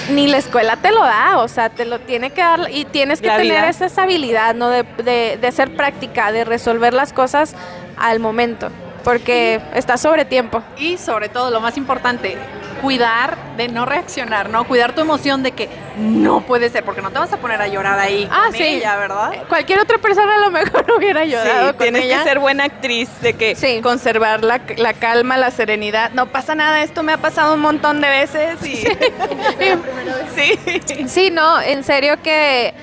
ni 0.09 0.27
la 0.27 0.37
escuela 0.37 0.77
te 0.77 0.91
lo 0.91 1.01
da, 1.01 1.37
o 1.39 1.47
sea, 1.47 1.69
te 1.69 1.85
lo 1.85 1.99
tiene 1.99 2.31
que 2.31 2.41
dar 2.41 2.67
y 2.71 2.85
tienes 2.85 3.21
que 3.21 3.27
La 3.27 3.37
tener 3.37 3.51
vida. 3.61 3.69
esa 3.69 3.85
esa 3.85 4.03
habilidad, 4.03 4.55
¿no? 4.55 4.69
De, 4.69 4.83
de, 5.03 5.37
de 5.41 5.51
ser 5.51 5.75
práctica, 5.75 6.31
de 6.31 6.43
resolver 6.45 6.93
las 6.93 7.13
cosas 7.13 7.55
al 7.97 8.19
momento, 8.19 8.69
porque 9.03 9.61
está 9.73 9.97
sobre 9.97 10.25
tiempo. 10.25 10.63
Y 10.77 10.97
sobre 10.97 11.29
todo, 11.29 11.51
lo 11.51 11.59
más 11.61 11.77
importante, 11.77 12.37
cuidar 12.81 13.37
de 13.57 13.67
no 13.67 13.85
reaccionar, 13.85 14.49
¿no? 14.49 14.63
Cuidar 14.65 14.93
tu 14.93 15.01
emoción 15.01 15.43
de 15.43 15.51
que 15.51 15.69
no 15.97 16.41
puede 16.41 16.69
ser, 16.69 16.83
porque 16.83 17.01
no 17.01 17.11
te 17.11 17.19
vas 17.19 17.31
a 17.31 17.37
poner 17.37 17.61
a 17.61 17.67
llorar 17.67 17.99
ahí 17.99 18.27
Ah, 18.31 18.45
con 18.47 18.55
sí. 18.55 18.63
ella, 18.63 18.97
¿verdad? 18.97 19.31
Cualquier 19.47 19.79
otra 19.79 19.97
persona 19.99 20.35
a 20.35 20.39
lo 20.39 20.51
mejor 20.51 20.85
hubiera 20.97 21.21
ayudado 21.21 21.67
Sí, 21.71 21.75
con 21.75 21.83
tienes 21.83 22.03
ella. 22.05 22.17
que 22.19 22.23
ser 22.23 22.39
buena 22.39 22.63
actriz, 22.65 23.09
de 23.21 23.33
que 23.33 23.55
Sí. 23.55 23.81
conservar 23.81 24.43
la, 24.43 24.61
la 24.77 24.93
calma, 24.93 25.37
la 25.37 25.51
serenidad. 25.51 26.11
No 26.11 26.27
pasa 26.27 26.55
nada, 26.55 26.81
esto 26.81 27.03
me 27.03 27.13
ha 27.13 27.17
pasado 27.17 27.53
un 27.53 27.61
montón 27.61 28.01
de 28.01 28.09
veces 28.09 28.63
y 28.65 28.75
sí. 28.77 28.87
Sí, 31.07 31.29
no, 31.31 31.61
en 31.61 31.83
serio 31.83 32.21
que 32.21 32.73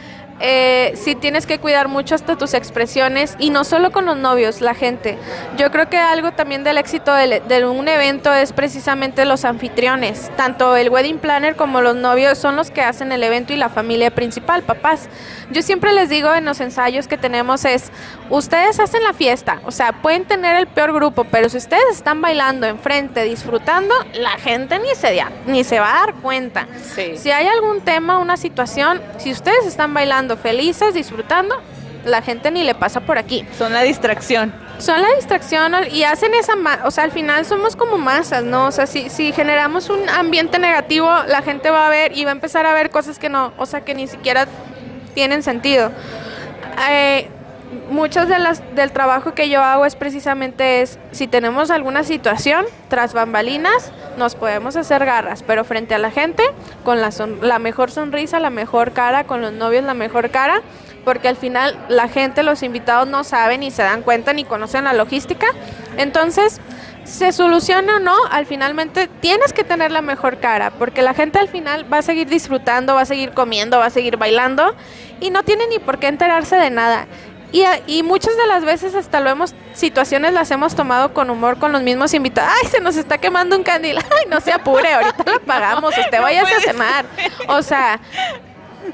eh, 0.41 0.93
sí 0.97 1.15
tienes 1.15 1.47
que 1.47 1.59
cuidar 1.59 1.89
mucho 1.89 2.15
hasta 2.15 2.37
tus 2.37 2.55
expresiones 2.55 3.35
y 3.39 3.51
no 3.51 3.65
solo 3.65 3.91
con 3.91 4.07
los 4.07 4.17
novios, 4.17 4.61
la 4.61 4.75
gente. 4.75 5.19
Yo 5.57 5.71
creo 5.71 5.89
que 5.89 5.97
algo 5.99 6.33
también 6.33 6.65
del 6.65 6.79
éxito 6.79 7.13
del- 7.15 7.43
de, 7.49 7.67
un 7.67 7.89
evento 7.89 8.33
es 8.33 8.53
precisamente 8.53 9.25
los 9.25 9.45
anfitriones. 9.45 10.31
Tanto 10.37 10.77
el 10.77 10.91
wedding 10.91 11.19
planner 11.19 11.57
como 11.57 11.81
los 11.81 11.97
novios 11.97 12.39
son 12.39 12.57
los 12.57 12.71
que 12.71 12.83
hacen 12.83 13.13
el 13.13 13.23
evento 13.23 13.53
y 13.53 13.57
la 13.57 13.69
familia 13.69 14.11
principal, 14.11 14.63
papás. 14.63 15.09
Yo 15.51 15.63
siempre 15.63 15.93
les 15.93 16.09
digo 16.09 16.33
en 16.35 16.45
los 16.45 16.61
ensayos 16.61 17.09
que 17.09 17.19
tenemos 17.19 17.65
es, 17.65 17.91
ustedes 18.31 18.79
hacen 18.81 19.03
la 19.03 19.13
fiesta, 19.13 19.61
o 19.65 19.71
sea, 19.71 19.93
pueden 19.93 20.25
tener 20.25 20.57
el 20.57 20.67
peor 20.67 20.93
grupo, 20.93 21.25
pero 21.25 21.49
si 21.49 21.57
ustedes 21.57 21.83
están 21.93 22.21
bailando 22.21 22.67
enfrente, 22.67 23.23
disfrutando, 23.25 23.95
la 24.15 24.33
gente 24.39 24.79
ni 24.79 24.95
se, 24.95 25.15
da- 25.15 25.31
ni 25.47 25.65
se 25.65 25.81
va 25.81 25.91
a 25.91 26.07
dar 26.07 26.15
cuenta. 26.17 26.67
Sí. 26.95 27.17
Si 27.17 27.31
hay 27.31 27.47
algún 27.47 27.81
tema, 27.81 28.19
una 28.19 28.37
situación, 28.37 29.01
si 29.19 29.33
ustedes 29.33 29.67
están 29.67 29.95
bailando 29.95 30.28
felices, 30.37 30.95
disfrutando, 30.95 31.55
la 32.05 32.23
gente 32.23 32.51
ni 32.51 32.63
le 32.65 32.75
pasa 32.75 33.01
por 33.01 33.19
aquí. 33.19 33.45
Son 33.57 33.73
la 33.73 33.83
distracción. 33.83 34.53
Son 34.79 35.03
la 35.03 35.09
distracción 35.17 35.73
y 35.91 36.05
hacen 36.05 36.33
esa, 36.35 36.55
ma- 36.55 36.81
o 36.85 36.91
sea, 36.93 37.03
al 37.05 37.11
final 37.11 37.45
somos 37.45 37.75
como 37.75 37.99
masas, 37.99 38.45
¿no? 38.45 38.67
O 38.67 38.71
sea, 38.73 38.87
si, 38.87 39.11
si 39.11 39.33
generamos 39.33 39.91
un 39.91 40.09
ambiente 40.09 40.59
negativo, 40.61 41.09
la 41.27 41.43
gente 41.43 41.71
va 41.71 41.87
a 41.89 41.91
ver 41.91 42.17
y 42.17 42.25
va 42.25 42.31
a 42.31 42.35
empezar 42.35 42.65
a 42.67 42.73
ver 42.73 42.91
cosas 42.91 43.19
que 43.19 43.29
no, 43.29 43.53
o 43.59 43.67
sea, 43.67 43.81
que 43.81 43.95
ni 43.95 44.07
siquiera 44.07 44.47
tienen 45.15 45.43
sentido. 45.43 45.91
Eh, 46.91 47.29
muchos 47.91 48.29
de 48.29 48.39
las, 48.39 48.63
del 48.75 48.93
trabajo 48.93 49.35
que 49.35 49.49
yo 49.49 49.63
hago 49.63 49.85
es 49.87 49.97
precisamente 49.97 50.81
es, 50.83 50.99
si 51.13 51.27
tenemos 51.27 51.71
alguna 51.71 52.05
situación 52.05 52.65
tras 52.89 53.13
bambalinas, 53.13 53.93
nos 54.17 54.35
podemos 54.35 54.77
hacer 54.77 55.05
garras, 55.05 55.43
pero 55.43 55.65
frente 55.65 55.95
a 55.95 55.99
la 55.99 56.11
gente, 56.11 56.43
con 56.85 57.01
la, 57.01 57.11
son- 57.13 57.39
la 57.43 57.59
mejor 57.59 57.91
sonrisa, 57.91 58.41
la 58.41 58.51
mejor 58.51 58.93
cara, 58.93 59.25
con 59.25 59.41
los 59.43 59.53
novios 59.53 59.85
la 59.85 59.95
mejor 59.95 60.31
cara, 60.31 60.63
porque 61.05 61.29
al 61.29 61.37
final 61.37 61.79
la 61.89 62.09
gente, 62.09 62.43
los 62.43 62.63
invitados 62.63 63.09
no 63.09 63.25
saben 63.25 63.61
ni 63.61 63.71
se 63.71 63.83
dan 63.83 64.03
cuenta 64.03 64.33
ni 64.33 64.45
conocen 64.45 64.85
la 64.85 64.93
logística. 64.93 65.47
Entonces, 65.97 66.61
se 67.05 67.33
soluciona 67.33 67.97
o 67.97 67.99
no, 68.01 68.15
al 68.31 68.45
finalmente 68.45 69.09
tienes 69.21 69.55
que 69.55 69.65
tener 69.65 69.91
la 69.91 70.03
mejor 70.03 70.39
cara, 70.41 70.71
porque 70.73 71.01
la 71.01 71.15
gente 71.15 71.39
al 71.39 71.49
final 71.49 71.91
va 71.91 71.99
a 71.99 72.03
seguir 72.03 72.29
disfrutando, 72.29 72.95
va 72.95 73.03
a 73.03 73.07
seguir 73.07 73.31
comiendo, 73.33 73.79
va 73.79 73.87
a 73.87 73.91
seguir 73.91 74.19
bailando 74.19 74.75
y 75.19 75.31
no 75.31 75.43
tiene 75.43 75.67
ni 75.69 75.79
por 75.79 75.99
qué 75.99 76.09
enterarse 76.09 76.57
de 76.57 76.69
nada. 76.69 77.07
Y, 77.51 77.65
y 77.87 78.03
muchas 78.03 78.37
de 78.37 78.47
las 78.47 78.65
veces 78.65 78.95
hasta 78.95 79.21
lo 79.21 79.31
hemos, 79.31 79.55
situaciones 79.75 80.33
las 80.35 80.51
hemos 80.51 80.75
tomado 80.75 81.15
con 81.15 81.31
humor 81.31 81.59
con 81.59 81.73
los 81.73 81.83
mismos 81.83 82.13
invitados. 82.15 82.53
Ay, 82.63 82.69
se 82.69 82.81
nos 82.81 82.97
está 82.97 83.19
quemando 83.19 83.57
un 83.57 83.63
candil. 83.63 83.97
Ay, 83.99 84.27
no 84.29 84.41
se 84.41 84.53
apure, 84.53 84.93
ahorita 84.93 85.25
lo 85.27 85.37
apagamos, 85.37 85.97
usted 85.97 86.21
váyase 86.21 86.55
a 86.55 86.61
cenar. 86.61 87.07
O 87.49 87.63
sea, 87.63 87.99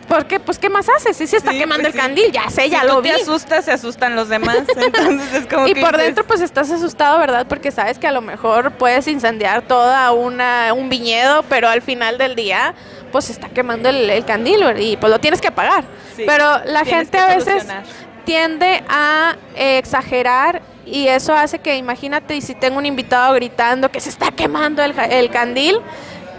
¿por 0.09 0.27
qué? 0.27 0.39
Pues, 0.39 0.59
¿qué 0.59 0.69
más 0.69 0.87
hace? 0.89 1.13
Si 1.15 1.27
se 1.27 1.37
está 1.39 1.51
Sí, 1.51 1.59
quemando 1.59 1.83
pues 1.83 1.95
el 1.95 2.01
sí. 2.01 2.07
candil, 2.07 2.31
ya 2.33 2.49
sé, 2.49 2.63
Si 2.63 2.71
ya 2.71 2.83
tú 2.83 2.87
lo 2.89 3.03
te 3.03 3.13
vi. 3.13 3.21
asustas, 3.21 3.65
se 3.65 3.73
asustan 3.73 4.15
los 4.15 4.29
demás. 4.29 4.59
Entonces 4.77 5.33
es 5.35 5.47
como 5.47 5.67
Y 5.67 5.75
que 5.75 5.81
por 5.81 5.91
dices, 5.93 6.07
dentro 6.07 6.25
pues 6.25 6.41
estás 6.41 6.71
asustado, 6.71 7.19
¿verdad? 7.19 7.47
Porque 7.49 7.73
sabes 7.73 7.99
que 7.99 8.07
a 8.07 8.13
lo 8.13 8.21
mejor 8.21 8.73
puedes 8.73 9.09
incendiar 9.09 9.63
toda 9.63 10.13
una 10.13 10.73
un 10.75 10.89
viñedo, 10.89 11.43
pero 11.49 11.69
al 11.69 11.83
final 11.83 12.19
del 12.19 12.37
día 12.37 12.75
pues 13.11 13.25
se 13.27 13.33
está 13.33 13.49
quemando 13.49 13.89
el, 13.89 14.09
el 14.11 14.25
candil 14.25 14.63
¿verdad? 14.65 14.81
y 14.81 14.97
pues 14.97 15.11
lo 15.11 15.19
tienes 15.19 15.41
que 15.41 15.49
apagar. 15.49 15.85
Sí, 16.17 16.23
pero 16.27 16.65
la 16.67 16.85
gente 16.85 17.19
a 17.19 17.27
veces 17.27 17.45
solucionar. 17.45 17.85
Tiende 18.25 18.83
a 18.89 19.37
eh, 19.55 19.79
exagerar 19.79 20.63
y 20.87 21.09
eso 21.09 21.35
hace 21.35 21.59
que 21.59 21.77
imagínate 21.77 22.37
y 22.37 22.41
si 22.41 22.55
tengo 22.55 22.79
un 22.79 22.87
invitado 22.87 23.33
gritando 23.35 23.91
que 23.91 24.01
se 24.01 24.11
está 24.11 24.31
quemando 24.33 24.83
el, 24.83 24.95
el 25.11 25.31
candil, 25.31 25.81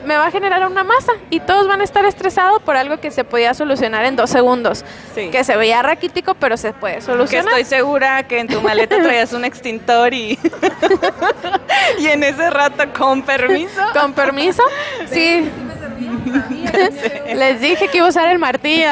me 0.05 0.15
va 0.17 0.27
a 0.27 0.31
generar 0.31 0.65
una 0.67 0.83
masa 0.83 1.13
y 1.31 1.39
todos 1.39 1.67
van 1.67 1.81
a 1.81 1.83
estar 1.83 2.05
estresados 2.05 2.61
por 2.61 2.77
algo 2.77 2.99
que 2.99 3.09
se 3.09 3.23
podía 3.23 3.53
solucionar 3.53 4.05
en 4.05 4.15
dos 4.15 4.29
segundos. 4.29 4.85
Sí. 5.15 5.29
Que 5.29 5.43
se 5.43 5.57
veía 5.57 5.81
raquítico, 5.81 6.35
pero 6.35 6.57
se 6.57 6.73
puede 6.73 6.95
Que 6.95 7.01
solucionar. 7.01 7.47
estoy 7.47 7.63
segura 7.65 8.27
que 8.27 8.39
en 8.39 8.47
tu 8.47 8.61
maleta 8.61 9.01
traías 9.01 9.33
un 9.33 9.45
extintor 9.45 10.13
y, 10.13 10.37
y 11.99 12.07
en 12.07 12.23
ese 12.23 12.49
rato, 12.49 12.83
con 12.97 13.23
permiso. 13.23 13.81
Con 13.93 14.13
permiso, 14.13 14.61
sí. 15.11 15.49
Les 17.35 17.61
dije 17.61 17.87
que 17.87 17.97
iba 17.97 18.07
a 18.07 18.09
usar 18.09 18.29
el 18.29 18.39
martillo. 18.39 18.89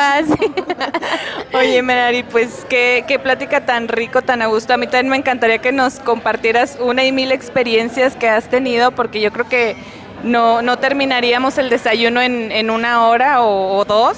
Oye, 1.54 1.82
Merari, 1.82 2.24
pues 2.24 2.66
qué, 2.70 3.04
qué 3.08 3.20
plática 3.20 3.66
tan 3.66 3.88
rico, 3.88 4.22
tan 4.22 4.42
a 4.42 4.48
gusto. 4.48 4.74
A 4.74 4.78
mí 4.78 4.88
también 4.88 5.10
me 5.10 5.18
encantaría 5.18 5.60
que 5.60 5.72
nos 5.72 6.00
compartieras 6.00 6.78
una 6.80 7.04
y 7.04 7.12
mil 7.12 7.32
experiencias 7.32 8.16
que 8.16 8.30
has 8.30 8.50
tenido, 8.50 8.92
porque 8.92 9.22
yo 9.22 9.32
creo 9.32 9.48
que 9.48 9.76
no, 10.24 10.62
no 10.62 10.78
terminaríamos 10.78 11.58
el 11.58 11.70
desayuno 11.70 12.22
en, 12.22 12.52
en 12.52 12.70
una 12.70 13.08
hora 13.08 13.42
o, 13.42 13.78
o 13.78 13.86
dos, 13.86 14.18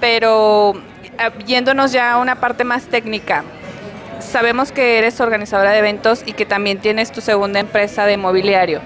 pero 0.00 0.74
ah, 1.18 1.32
yéndonos 1.46 1.92
ya 1.92 2.12
a 2.12 2.18
una 2.18 2.36
parte 2.40 2.64
más 2.64 2.84
técnica. 2.86 3.44
Sabemos 4.18 4.72
que 4.72 4.98
eres 4.98 5.20
organizadora 5.20 5.70
de 5.70 5.78
eventos 5.78 6.22
y 6.26 6.32
que 6.32 6.46
también 6.46 6.78
tienes 6.78 7.12
tu 7.12 7.20
segunda 7.20 7.60
empresa 7.60 8.06
de 8.06 8.16
mobiliario. 8.16 8.80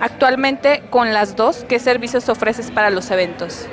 Actualmente, 0.00 0.82
con 0.90 1.12
las 1.14 1.36
dos, 1.36 1.64
¿qué 1.68 1.78
servicios 1.78 2.28
ofreces 2.28 2.70
para 2.70 2.90
los 2.90 3.10
eventos? 3.10 3.66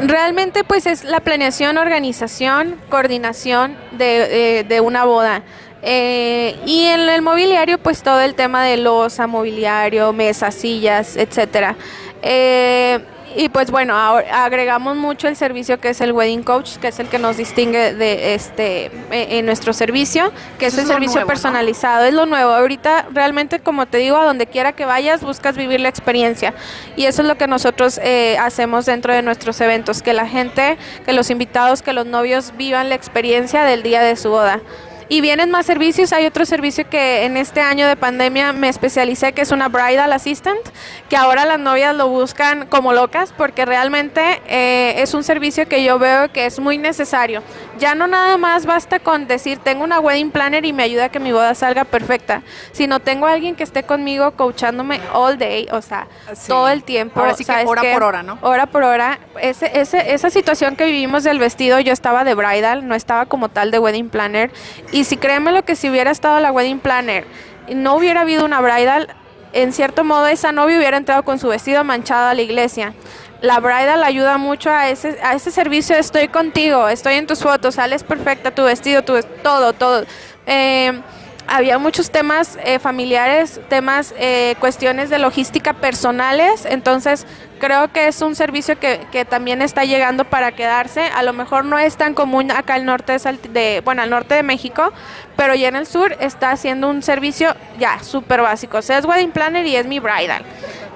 Realmente 0.00 0.62
pues 0.62 0.86
es 0.86 1.04
la 1.04 1.20
planeación, 1.20 1.78
organización, 1.78 2.76
coordinación 2.90 3.76
de, 3.92 4.66
eh, 4.68 4.80
una 4.80 5.04
boda. 5.04 5.42
Eh, 5.82 6.56
y 6.66 6.84
en 6.84 7.08
el 7.08 7.22
mobiliario 7.22 7.78
pues 7.78 8.02
todo 8.02 8.20
el 8.20 8.34
tema 8.34 8.64
de 8.64 8.76
losa, 8.76 9.26
mobiliario, 9.26 10.12
mesas, 10.12 10.54
sillas, 10.54 11.16
etcétera. 11.16 11.76
Eh, 12.22 13.00
y 13.36 13.48
pues 13.48 13.70
bueno, 13.70 13.96
ahora 13.96 14.44
agregamos 14.44 14.96
mucho 14.96 15.28
el 15.28 15.36
servicio 15.36 15.78
que 15.78 15.90
es 15.90 16.00
el 16.00 16.12
wedding 16.12 16.42
coach, 16.42 16.76
que 16.78 16.88
es 16.88 16.98
el 16.98 17.08
que 17.08 17.18
nos 17.18 17.36
distingue 17.36 17.94
de 17.94 18.34
este 18.34 18.86
eh, 19.10 19.38
en 19.38 19.46
nuestro 19.46 19.72
servicio, 19.72 20.32
que 20.58 20.66
Eso 20.66 20.78
es 20.78 20.84
el 20.84 20.88
servicio 20.88 21.16
nuevo, 21.16 21.26
¿no? 21.26 21.26
personalizado, 21.26 22.04
es 22.04 22.14
lo 22.14 22.26
nuevo. 22.26 22.50
Ahorita 22.52 23.06
realmente 23.12 23.60
como 23.60 23.86
te 23.86 23.98
digo, 23.98 24.16
a 24.16 24.24
donde 24.24 24.46
quiera 24.46 24.72
que 24.72 24.84
vayas 24.84 25.22
buscas 25.22 25.56
vivir 25.56 25.80
la 25.80 25.88
experiencia 25.88 26.54
y 26.96 27.04
eso 27.04 27.22
es 27.22 27.28
lo 27.28 27.36
que 27.36 27.46
nosotros 27.46 28.00
eh, 28.02 28.36
hacemos 28.38 28.86
dentro 28.86 29.12
de 29.12 29.22
nuestros 29.22 29.60
eventos, 29.60 30.02
que 30.02 30.12
la 30.12 30.26
gente, 30.26 30.78
que 31.04 31.12
los 31.12 31.30
invitados, 31.30 31.82
que 31.82 31.92
los 31.92 32.06
novios 32.06 32.52
vivan 32.56 32.88
la 32.88 32.94
experiencia 32.94 33.64
del 33.64 33.82
día 33.82 34.00
de 34.00 34.16
su 34.16 34.30
boda. 34.30 34.60
Y 35.08 35.20
vienen 35.20 35.50
más 35.50 35.66
servicios. 35.66 36.12
Hay 36.12 36.26
otro 36.26 36.44
servicio 36.44 36.88
que 36.88 37.24
en 37.24 37.36
este 37.36 37.60
año 37.60 37.86
de 37.86 37.96
pandemia 37.96 38.52
me 38.52 38.68
especialicé, 38.68 39.32
que 39.32 39.42
es 39.42 39.52
una 39.52 39.68
bridal 39.68 40.12
assistant, 40.12 40.60
que 41.08 41.16
ahora 41.16 41.44
las 41.44 41.60
novias 41.60 41.94
lo 41.94 42.08
buscan 42.08 42.66
como 42.66 42.92
locas 42.92 43.32
porque 43.36 43.64
realmente 43.64 44.42
eh, 44.48 44.94
es 44.98 45.14
un 45.14 45.22
servicio 45.22 45.68
que 45.68 45.84
yo 45.84 45.98
veo 46.00 46.32
que 46.32 46.46
es 46.46 46.58
muy 46.58 46.76
necesario. 46.76 47.42
Ya 47.78 47.94
no 47.94 48.06
nada 48.06 48.38
más 48.38 48.64
basta 48.64 48.98
con 48.98 49.26
decir, 49.26 49.58
tengo 49.58 49.84
una 49.84 50.00
wedding 50.00 50.30
planner 50.30 50.64
y 50.64 50.72
me 50.72 50.82
ayuda 50.82 51.06
a 51.06 51.08
que 51.10 51.20
mi 51.20 51.32
boda 51.32 51.54
salga 51.54 51.84
perfecta, 51.84 52.42
sino 52.72 53.00
tengo 53.00 53.26
a 53.26 53.32
alguien 53.32 53.54
que 53.54 53.64
esté 53.64 53.82
conmigo 53.82 54.30
coachándome 54.30 55.00
all 55.12 55.36
day, 55.36 55.68
o 55.70 55.82
sea, 55.82 56.06
Sí. 56.32 56.48
todo 56.48 56.68
el 56.68 56.82
tiempo. 56.84 57.20
Ahora 57.20 57.34
sí 57.34 57.44
que 57.44 57.52
¿sabes 57.52 57.66
hora 57.66 57.82
qué? 57.82 57.92
por 57.92 58.02
hora, 58.02 58.22
¿no? 58.22 58.38
Hora 58.40 58.66
por 58.66 58.82
hora. 58.82 59.18
Ese, 59.40 59.78
ese, 59.78 60.14
esa 60.14 60.30
situación 60.30 60.76
que 60.76 60.86
vivimos 60.86 61.22
del 61.24 61.38
vestido, 61.38 61.78
yo 61.80 61.92
estaba 61.92 62.24
de 62.24 62.34
bridal, 62.34 62.88
no 62.88 62.94
estaba 62.94 63.26
como 63.26 63.48
tal 63.50 63.70
de 63.70 63.78
wedding 63.78 64.08
planner. 64.08 64.50
Y 64.92 65.04
si 65.04 65.16
créeme 65.18 65.52
lo 65.52 65.62
que 65.64 65.76
si 65.76 65.90
hubiera 65.90 66.10
estado 66.10 66.40
la 66.40 66.52
wedding 66.52 66.78
planner 66.78 67.26
y 67.68 67.74
no 67.74 67.94
hubiera 67.96 68.22
habido 68.22 68.44
una 68.46 68.60
bridal, 68.60 69.08
en 69.52 69.72
cierto 69.72 70.02
modo 70.04 70.26
esa 70.26 70.52
novia 70.52 70.78
hubiera 70.78 70.96
entrado 70.96 71.22
con 71.24 71.38
su 71.38 71.48
vestido 71.48 71.84
manchado 71.84 72.28
a 72.28 72.34
la 72.34 72.42
iglesia. 72.42 72.94
La 73.42 73.60
bridal 73.60 74.02
ayuda 74.02 74.38
mucho 74.38 74.70
a 74.70 74.88
ese, 74.88 75.18
a 75.22 75.34
ese 75.34 75.50
servicio 75.50 75.94
estoy 75.96 76.28
contigo, 76.28 76.88
estoy 76.88 77.14
en 77.14 77.26
tus 77.26 77.40
fotos, 77.42 77.74
sales 77.74 78.02
perfecta, 78.02 78.50
tu 78.50 78.64
vestido, 78.64 79.02
tu, 79.02 79.20
todo, 79.42 79.72
todo. 79.74 80.06
Eh, 80.46 81.00
había 81.46 81.78
muchos 81.78 82.10
temas 82.10 82.58
eh, 82.64 82.78
familiares, 82.78 83.60
temas, 83.68 84.14
eh, 84.18 84.56
cuestiones 84.58 85.10
de 85.10 85.18
logística 85.18 85.74
personales, 85.74 86.64
entonces 86.64 87.26
creo 87.58 87.92
que 87.92 88.08
es 88.08 88.20
un 88.22 88.34
servicio 88.34 88.78
que, 88.78 89.00
que 89.12 89.24
también 89.24 89.62
está 89.62 89.84
llegando 89.84 90.24
para 90.24 90.52
quedarse. 90.52 91.02
A 91.14 91.22
lo 91.22 91.32
mejor 91.32 91.64
no 91.64 91.78
es 91.78 91.96
tan 91.96 92.14
común 92.14 92.50
acá 92.50 92.74
al 92.74 92.84
norte 92.84 93.16
de, 93.18 93.38
de 93.50 93.82
bueno, 93.84 94.02
al 94.02 94.10
norte 94.10 94.34
de 94.34 94.42
México, 94.42 94.92
pero 95.36 95.54
ya 95.54 95.68
en 95.68 95.76
el 95.76 95.86
sur 95.86 96.16
está 96.20 96.50
haciendo 96.50 96.88
un 96.88 97.02
servicio 97.02 97.54
ya 97.78 98.02
súper 98.02 98.40
básico. 98.42 98.78
O 98.78 98.82
sea, 98.82 98.98
es 98.98 99.04
wedding 99.04 99.30
planner 99.32 99.66
y 99.66 99.76
es 99.76 99.86
mi 99.86 99.98
bridal. 100.00 100.42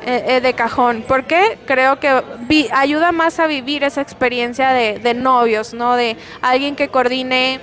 eh, 0.07 0.25
eh, 0.37 0.41
de 0.41 0.55
cajón, 0.55 1.05
porque 1.07 1.59
creo 1.67 2.01
que 2.01 2.23
vi- 2.49 2.71
ayuda 2.73 3.13
más 3.13 3.39
a 3.39 3.47
vivir 3.47 3.85
esa 3.85 4.01
experiencia 4.01 4.71
de, 4.71 4.99
de 4.99 5.13
novios, 5.13 5.75
¿no? 5.75 5.95
De 5.95 6.17
alguien 6.41 6.75
que 6.75 6.89
coordine 6.89 7.61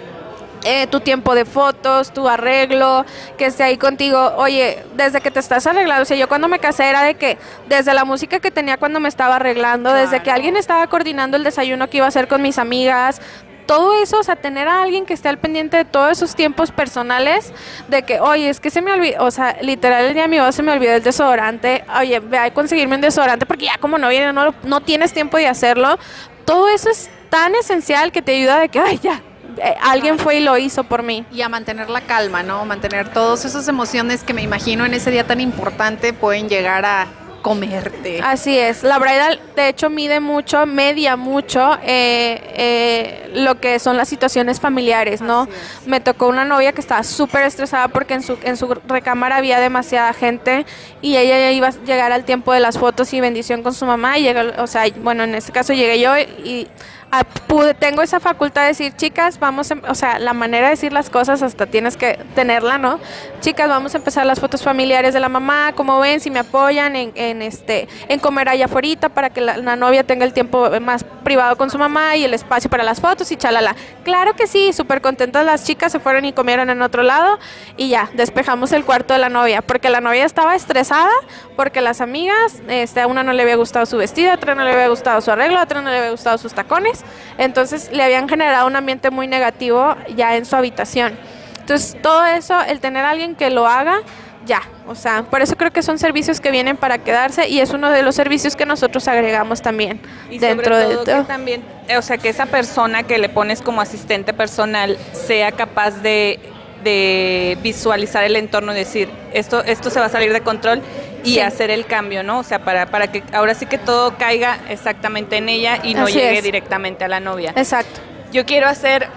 eh, 0.64 0.88
tu 0.88 1.00
tiempo 1.00 1.36
de 1.36 1.46
fotos, 1.46 2.12
tu 2.14 2.28
arreglo, 2.28 3.06
que 3.38 3.46
esté 3.46 3.64
ahí 3.64 3.78
contigo. 3.78 4.34
Oye, 4.38 4.84
desde 4.96 5.22
que 5.22 5.32
te 5.32 5.40
estás 5.40 5.66
arreglando, 5.68 6.04
o 6.04 6.06
sea, 6.06 6.18
yo 6.18 6.28
cuando 6.28 6.48
me 6.48 6.60
casé 6.60 6.90
era 6.90 7.04
de 7.04 7.16
que 7.16 7.38
desde 7.68 7.94
la 7.94 8.06
música 8.06 8.40
que 8.40 8.52
tenía 8.52 8.78
cuando 8.78 9.00
me 9.00 9.10
estaba 9.10 9.36
arreglando, 9.38 9.94
desde 9.94 10.22
que 10.22 10.32
alguien 10.32 10.58
estaba 10.58 10.88
coordinando 10.88 11.38
el 11.38 11.44
desayuno 11.44 11.90
que 11.90 11.98
iba 11.98 12.06
a 12.06 12.10
hacer 12.10 12.28
con 12.28 12.42
mis 12.42 12.58
amigas, 12.58 13.22
todo 13.66 14.02
eso, 14.02 14.20
o 14.20 14.24
sea, 14.24 14.38
tener 14.38 14.70
a 14.70 14.82
alguien 14.82 15.06
que 15.06 15.14
esté 15.14 15.28
al 15.28 15.40
pendiente 15.40 15.76
de 15.76 15.84
todos 15.84 16.10
esos 16.14 16.36
tiempos 16.36 16.72
personales, 16.72 17.52
de 17.90 18.04
que, 18.04 18.22
oye, 18.22 18.50
es 18.50 18.62
que 18.62 18.70
se 18.70 18.82
me 18.82 18.94
olvidó, 18.94 19.26
o 19.26 19.30
sea, 19.30 19.58
literal 19.62 20.06
el 20.06 20.14
día 20.14 20.22
de 20.22 20.28
mi 20.30 20.40
boda 20.40 20.54
se 20.54 20.64
me 20.64 20.72
olvidó 20.72 20.94
el 20.94 21.04
desodorante, 21.04 21.84
oye, 22.00 22.22
ve 22.22 22.38
a 22.38 22.54
conseguirme 22.54 22.96
un 22.96 23.02
desodorante 23.02 23.46
porque 23.46 23.66
ya 23.66 23.78
como 23.78 23.98
no 23.98 24.08
viene, 24.08 24.32
no, 24.32 24.46
lo- 24.46 24.56
no 24.64 24.80
tienes 24.80 25.12
tiempo 25.12 25.36
de 25.36 25.48
hacerlo. 25.48 26.00
Todo 26.46 26.70
eso 26.70 26.90
es 26.90 27.10
tan 27.30 27.56
esencial 27.56 28.14
que 28.14 28.22
te 28.22 28.38
ayuda 28.38 28.60
de 28.60 28.70
que, 28.70 28.80
ay, 28.80 29.00
ya, 29.04 29.22
eh, 29.58 29.76
alguien 29.82 30.20
fue 30.20 30.38
y 30.38 30.40
lo 30.42 30.58
hizo 30.58 30.84
por 30.84 31.04
mí. 31.04 31.26
Y 31.32 31.42
a 31.42 31.50
mantener 31.50 31.90
la 31.90 32.02
calma, 32.02 32.44
¿no? 32.44 32.66
Mantener 32.66 33.12
todas 33.12 33.46
esas 33.46 33.68
emociones 33.68 34.24
que 34.24 34.34
me 34.34 34.42
imagino 34.42 34.86
en 34.86 34.94
ese 34.94 35.12
día 35.12 35.26
tan 35.26 35.42
importante 35.42 36.14
pueden 36.14 36.50
llegar 36.50 36.86
a 36.86 37.08
comerte. 37.42 38.20
Así 38.22 38.58
es, 38.58 38.84
la 38.84 39.00
bridal 39.00 39.40
de 39.56 39.70
hecho 39.70 39.90
mide 39.90 40.20
mucho, 40.20 40.66
media 40.66 41.16
mucho 41.16 41.78
eh, 41.82 42.42
eh, 42.56 43.32
lo 43.36 43.60
que 43.60 43.80
son 43.80 43.96
las 43.96 44.10
situaciones 44.10 44.60
familiares, 44.60 45.22
¿no? 45.22 45.48
Me 45.86 46.02
tocó 46.02 46.28
una 46.28 46.44
novia 46.44 46.74
que 46.74 46.82
estaba 46.82 47.04
súper 47.04 47.44
estresada 47.44 47.88
porque 47.88 48.16
en 48.16 48.24
su, 48.24 48.38
en 48.44 48.58
su 48.58 48.68
recámara 48.88 49.38
había 49.38 49.62
demasiada 49.62 50.12
gente 50.14 50.66
y 51.02 51.16
ella 51.16 51.40
ya 51.40 51.52
iba 51.52 51.68
a 51.68 51.72
llegar 51.86 52.12
al 52.12 52.26
tiempo 52.26 52.52
de 52.52 52.60
las 52.60 52.78
fotos 52.78 53.14
y 53.14 53.22
bendición 53.22 53.64
con 53.64 53.74
su 53.74 53.86
mamá 53.86 54.18
y 54.18 54.24
llegó, 54.24 54.42
o 54.62 54.68
sea, 54.68 54.84
bueno, 55.02 55.24
en 55.24 55.36
este 55.36 55.54
caso 55.54 55.72
llegué 55.72 56.02
yo 56.02 56.18
y 56.18 56.68
ah, 57.12 57.24
pude, 57.48 57.74
tengo 57.74 58.02
esa 58.02 58.20
facultad 58.20 58.62
de 58.62 58.68
decir, 58.70 58.96
chicas, 58.96 59.40
vamos, 59.40 59.72
a- 59.72 59.78
o 59.90 59.96
sea, 59.96 60.20
la 60.20 60.34
manera 60.34 60.68
de 60.68 60.72
decir 60.72 60.94
las 60.94 61.10
cosas 61.10 61.42
hasta 61.42 61.66
tienes 61.66 61.98
que 61.98 62.20
tenerla, 62.36 62.78
¿no? 62.78 63.00
Chicas, 63.42 63.68
vamos 63.68 63.94
a 63.94 63.98
empezar 63.98 64.26
las 64.26 64.40
fotos 64.40 64.64
familiares 64.64 65.14
de 65.14 65.20
la 65.20 65.30
mamá, 65.30 65.74
como 65.76 66.00
ven, 66.00 66.20
si 66.20 66.32
me 66.32 66.40
apoyan 66.40 66.96
en, 66.96 67.42
este, 67.42 67.88
en 68.08 68.20
comer 68.20 68.50
allá 68.50 68.66
afuera 68.66 68.78
para 69.14 69.32
que 69.32 69.42
la, 69.42 69.58
la 69.58 69.76
novia 69.76 70.04
tenga 70.04 70.24
el 70.24 70.34
tiempo 70.34 70.70
más 70.80 71.04
privado 71.04 71.56
con 71.58 71.70
su 71.72 71.78
mamá 71.80 72.16
y 72.16 72.24
el 72.24 72.34
espacio 72.34 72.70
para 72.70 72.84
las 72.84 73.02
fotos 73.02 73.32
y 73.32 73.36
chalala. 73.36 73.76
Claro 74.04 74.34
que 74.34 74.46
sí, 74.46 74.72
súper 74.72 75.02
contentas 75.02 75.44
las 75.44 75.64
chicas, 75.66 75.92
se 75.92 76.00
fueron 76.00 76.26
y 76.26 76.32
comieron 76.32 76.70
en 76.70 76.82
otro 76.82 77.02
lado 77.02 77.40
y 77.76 77.90
ya, 77.90 78.10
despejamos 78.14 78.72
el 78.72 78.86
cuarto 78.86 79.14
de 79.14 79.20
la 79.20 79.30
novia, 79.30 79.62
porque 79.64 79.90
la 79.90 80.00
novia 80.00 80.26
estaba 80.26 80.56
estresada, 80.56 81.10
porque 81.56 81.82
las 81.82 82.02
amigas, 82.02 82.62
este, 82.68 83.02
a 83.02 83.08
una 83.08 83.24
no 83.24 83.34
le 83.34 83.42
había 83.42 83.56
gustado 83.56 83.86
su 83.88 83.98
vestido, 83.98 84.32
a 84.32 84.36
otra 84.36 84.54
no 84.54 84.64
le 84.64 84.72
había 84.72 84.88
gustado 84.90 85.20
su 85.22 85.32
arreglo, 85.32 85.58
a 85.58 85.64
otra 85.64 85.82
no 85.82 85.90
le 85.90 85.98
había 85.98 86.12
gustado 86.12 86.38
sus 86.38 86.54
tacones, 86.54 86.97
entonces 87.38 87.90
le 87.92 88.04
habían 88.04 88.28
generado 88.30 88.68
un 88.68 88.76
ambiente 88.76 89.10
muy 89.10 89.28
negativo 89.28 89.96
ya 90.16 90.36
en 90.36 90.46
su 90.46 90.56
habitación. 90.56 91.18
Entonces, 91.60 91.98
todo 92.02 92.26
eso, 92.26 92.60
el 92.62 92.80
tener 92.80 93.04
a 93.04 93.10
alguien 93.10 93.36
que 93.36 93.50
lo 93.50 93.68
haga, 93.68 94.00
ya. 94.46 94.62
O 94.88 94.96
sea, 94.96 95.24
por 95.24 95.42
eso 95.42 95.56
creo 95.58 95.72
que 95.72 95.84
son 95.84 96.00
servicios 96.00 96.40
que 96.40 96.50
vienen 96.50 96.78
para 96.78 96.98
quedarse 97.00 97.50
y 97.50 97.60
es 97.60 97.72
uno 97.72 97.92
de 97.92 98.02
los 98.02 98.16
servicios 98.16 98.56
que 98.56 98.66
nosotros 98.66 99.08
agregamos 99.10 99.62
también 99.62 100.00
Y 100.32 100.40
dentro 100.40 100.76
sobre 100.76 100.88
de 100.88 100.96
todo 100.96 101.22
que 101.22 101.28
también, 101.28 101.64
o 101.98 102.02
sea, 102.02 102.18
que 102.18 102.30
esa 102.30 102.46
persona 102.46 103.04
que 103.04 103.18
le 103.18 103.28
pones 103.28 103.62
como 103.62 103.82
asistente 103.82 104.34
personal 104.34 104.98
sea 105.12 105.52
capaz 105.52 105.92
de, 106.02 106.40
de 106.88 107.58
visualizar 107.62 108.24
el 108.24 108.36
entorno 108.38 108.72
y 108.72 108.76
decir, 108.76 109.10
esto, 109.34 109.62
esto 109.64 109.90
se 109.90 110.00
va 110.00 110.06
a 110.06 110.10
salir 110.10 110.32
de 110.32 110.42
control 110.42 110.82
y 111.24 111.34
Sí. 111.34 111.40
hacer 111.42 111.70
el 111.72 111.86
cambio, 111.86 112.24
¿no? 112.24 112.40
O 112.40 112.44
sea, 112.44 112.60
para, 112.60 112.86
para 112.86 113.12
que 113.12 113.22
ahora 113.34 113.54
sí 113.54 113.66
que 113.66 113.78
todo 113.78 114.16
caiga 114.18 114.58
exactamente 114.70 115.36
en 115.38 115.50
ella 115.50 115.80
y 115.84 115.94
no 115.94 116.04
Así 116.04 116.14
llegue 116.14 116.38
es. 116.38 116.44
directamente 116.44 117.04
a 117.04 117.08
la 117.10 117.20
novia. 117.20 117.52
Exacto. 117.56 118.00
Yo 118.32 118.46
quiero 118.46 118.68
hacer 118.68 119.08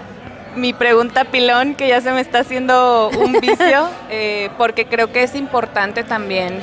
mi 0.55 0.73
pregunta 0.73 1.23
pilón, 1.25 1.75
que 1.75 1.87
ya 1.87 2.01
se 2.01 2.11
me 2.11 2.19
está 2.19 2.39
haciendo 2.39 3.09
un 3.17 3.33
vicio, 3.39 3.87
eh, 4.09 4.49
porque 4.57 4.85
creo 4.85 5.13
que 5.13 5.23
es 5.23 5.33
importante 5.35 6.03
también 6.03 6.59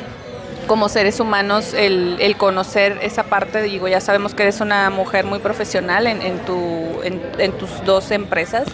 como 0.66 0.90
seres 0.90 1.18
humanos 1.20 1.72
el, 1.72 2.18
el 2.20 2.36
conocer 2.36 2.98
esa 3.00 3.22
parte. 3.22 3.62
Digo, 3.62 3.88
ya 3.88 4.00
sabemos 4.02 4.34
que 4.34 4.42
eres 4.42 4.60
una 4.60 4.90
mujer 4.90 5.24
muy 5.24 5.38
profesional 5.38 6.06
en, 6.06 6.20
en 6.20 6.38
tu, 6.40 7.00
en, 7.02 7.22
en 7.38 7.52
tus 7.52 7.70
dos 7.86 8.10
empresas. 8.10 8.64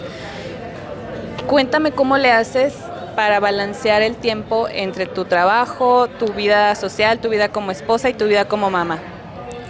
Cuéntame 1.47 1.91
cómo 1.91 2.17
le 2.17 2.31
haces 2.31 2.73
para 3.15 3.39
balancear 3.39 4.01
el 4.01 4.15
tiempo 4.15 4.67
entre 4.69 5.05
tu 5.05 5.25
trabajo, 5.25 6.07
tu 6.07 6.27
vida 6.33 6.75
social, 6.75 7.19
tu 7.19 7.29
vida 7.29 7.49
como 7.49 7.71
esposa 7.71 8.09
y 8.09 8.13
tu 8.13 8.25
vida 8.25 8.45
como 8.45 8.69
mamá. 8.69 8.99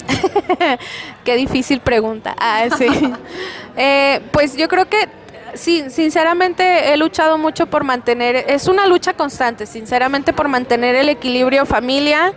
Qué 1.24 1.36
difícil 1.36 1.80
pregunta. 1.82 2.36
Ah, 2.40 2.66
sí. 2.78 2.88
Eh, 3.78 4.22
pues 4.32 4.56
yo 4.56 4.70
creo 4.70 4.88
que 4.88 5.10
sí, 5.54 5.90
sinceramente 5.90 6.94
he 6.94 6.96
luchado 6.96 7.38
mucho 7.38 7.66
por 7.66 7.84
mantener, 7.84 8.46
es 8.48 8.70
una 8.70 8.88
lucha 8.88 9.12
constante, 9.12 9.66
sinceramente 9.66 10.32
por 10.32 10.48
mantener 10.48 10.96
el 10.96 11.10
equilibrio 11.10 11.66
familia, 11.66 12.32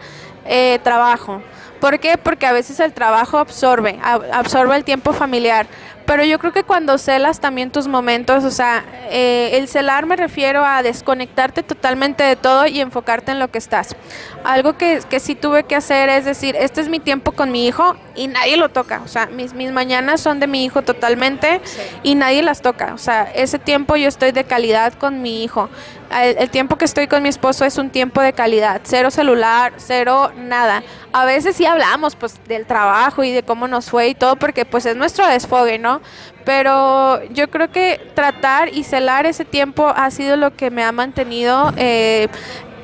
eh, 0.47 0.81
trabajo. 0.83 1.41
¿Por 1.81 2.01
qué? 2.01 2.19
Porque 2.19 2.45
a 2.45 2.53
veces 2.53 2.81
el 2.81 2.93
trabajo 2.93 3.39
absorbe, 3.39 4.01
ab- 4.03 4.27
absorbe 4.33 4.75
el 4.75 4.83
tiempo 4.83 5.13
familiar. 5.13 5.69
Pero 6.09 6.25
yo 6.25 6.39
creo 6.39 6.55
que 6.55 6.63
cuando 6.63 6.97
celas 6.97 7.39
también 7.39 7.71
tus 7.71 7.87
momentos, 7.87 8.43
o 8.43 8.51
sea, 8.51 8.83
eh, 9.11 9.51
el 9.53 9.69
celar 9.69 10.07
me 10.07 10.17
refiero 10.17 10.65
a 10.65 10.83
desconectarte 10.83 11.63
totalmente 11.63 12.25
de 12.25 12.35
todo 12.35 12.67
y 12.67 12.81
enfocarte 12.81 13.31
en 13.31 13.39
lo 13.39 13.51
que 13.51 13.59
estás. 13.59 13.95
Algo 14.43 14.79
que, 14.79 15.03
que 15.11 15.21
sí 15.21 15.35
tuve 15.35 15.65
que 15.65 15.77
hacer 15.77 16.09
es 16.09 16.25
decir, 16.25 16.57
este 16.57 16.81
es 16.81 16.89
mi 16.89 16.99
tiempo 16.99 17.33
con 17.33 17.53
mi 17.53 17.67
hijo 17.67 17.95
y 18.15 18.29
nadie 18.29 18.57
lo 18.57 18.71
toca. 18.71 19.03
O 19.05 19.09
sea, 19.09 19.27
mis, 19.27 19.53
mis 19.53 19.71
mañanas 19.71 20.23
son 20.23 20.41
de 20.41 20.47
mi 20.47 20.65
hijo 20.65 20.81
totalmente 20.81 21.61
y 22.03 22.15
nadie 22.15 22.43
las 22.43 22.63
toca. 22.63 22.95
O 22.95 22.99
sea, 22.99 23.25
ese 23.35 23.59
tiempo 23.59 23.95
yo 23.97 24.09
estoy 24.09 24.33
de 24.33 24.45
calidad 24.45 24.95
con 24.95 25.21
mi 25.21 25.45
hijo. 25.45 25.69
El, 26.11 26.39
el 26.39 26.49
tiempo 26.49 26.79
que 26.79 26.87
estoy 26.87 27.07
con 27.07 27.23
mi 27.23 27.29
esposo 27.29 27.67
es 27.67 27.77
un 27.77 27.91
tiempo 27.91 28.23
de 28.23 28.33
calidad. 28.33 28.81
Cero 28.85 29.11
celular, 29.11 29.75
cero 29.77 30.33
nada. 30.37 30.83
A 31.13 31.27
veces 31.27 31.57
sí 31.57 31.67
hablamos 31.67 32.17
pues 32.17 32.41
del 32.47 32.65
trabajo 32.65 33.25
y 33.25 33.33
de 33.33 33.43
cómo 33.43 33.69
nos 33.69 33.91
fue 33.91 34.09
y 34.09 34.15
todo 34.15 34.37
porque 34.37 34.65
pues 34.65 34.87
es 34.87 34.97
nuestro 34.97 35.27
desfogue, 35.27 35.79
¿no? 35.79 35.98
Pero 36.45 37.23
yo 37.31 37.51
creo 37.51 37.71
que 37.71 38.01
tratar 38.15 38.75
y 38.75 38.85
celar 38.85 39.27
ese 39.27 39.45
tiempo 39.45 39.89
ha 39.89 40.11
sido 40.11 40.37
lo 40.37 40.55
que 40.55 40.71
me 40.71 40.83
ha 40.83 40.93
mantenido 40.93 41.73
eh, 41.77 42.29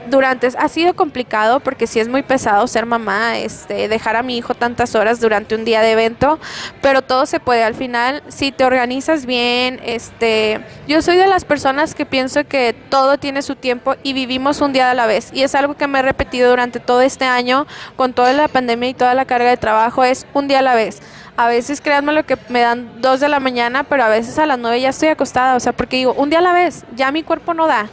durante 0.09 0.49
ha 0.59 0.69
sido 0.69 0.95
complicado 0.95 1.61
porque 1.61 1.87
sí 1.87 2.01
es 2.01 2.09
muy 2.09 2.23
pesado 2.23 2.67
ser 2.67 2.87
mamá, 2.87 3.39
este, 3.39 3.89
dejar 3.89 4.17
a 4.17 4.23
mi 4.23 4.37
hijo 4.37 4.55
tantas 4.55 4.95
horas 4.95 5.21
durante 5.21 5.55
un 5.55 5.65
día 5.65 5.81
de 5.81 5.93
evento, 5.93 6.39
pero 6.83 7.03
todo 7.03 7.27
se 7.27 7.41
puede 7.41 7.65
al 7.65 7.75
final 7.75 8.23
si 8.29 8.53
te 8.53 8.65
organizas 8.65 9.27
bien, 9.27 9.81
este, 9.85 10.61
yo 10.87 11.03
soy 11.03 11.17
de 11.17 11.27
las 11.27 11.45
personas 11.45 11.95
que 11.95 12.07
pienso 12.07 12.45
que 12.47 12.75
todo 12.91 13.19
tiene 13.19 13.43
su 13.43 13.57
tiempo 13.57 13.95
y 14.03 14.13
vivimos 14.13 14.61
un 14.61 14.73
día 14.73 14.91
a 14.91 14.95
la 14.95 15.07
vez 15.07 15.31
y 15.33 15.43
es 15.43 15.55
algo 15.55 15.75
que 15.75 15.87
me 15.87 16.01
he 16.01 16.03
repetido 16.03 16.51
durante 16.51 16.81
todo 16.81 17.01
este 17.01 17.25
año 17.25 17.67
con 17.97 18.13
toda 18.13 18.33
la 18.33 18.49
pandemia 18.49 18.91
y 18.91 18.95
toda 18.95 19.15
la 19.15 19.25
carga 19.25 19.51
de 19.51 19.57
trabajo 19.57 20.05
es 20.05 20.27
un 20.35 20.49
día 20.49 20.59
a 20.59 20.63
la 20.63 20.75
vez. 20.75 21.01
A 21.37 21.49
veces, 21.49 21.81
créanme 21.81 22.13
lo 22.13 22.25
que 22.25 22.39
me 22.49 22.61
dan 22.61 23.01
dos 23.01 23.19
de 23.19 23.29
la 23.29 23.41
mañana, 23.41 23.83
pero 23.83 24.05
a 24.05 24.09
veces 24.09 24.39
a 24.39 24.47
las 24.47 24.59
nueve 24.59 24.81
ya 24.81 24.91
estoy 24.91 25.09
acostada, 25.09 25.57
o 25.57 25.61
sea, 25.61 25.73
porque 25.73 25.97
digo, 25.97 26.15
un 26.15 26.31
día 26.31 26.39
a 26.39 26.43
la 26.43 26.53
vez, 26.53 26.85
ya 26.95 27.11
mi 27.11 27.25
cuerpo 27.25 27.55
no 27.55 27.67
da. 27.67 27.89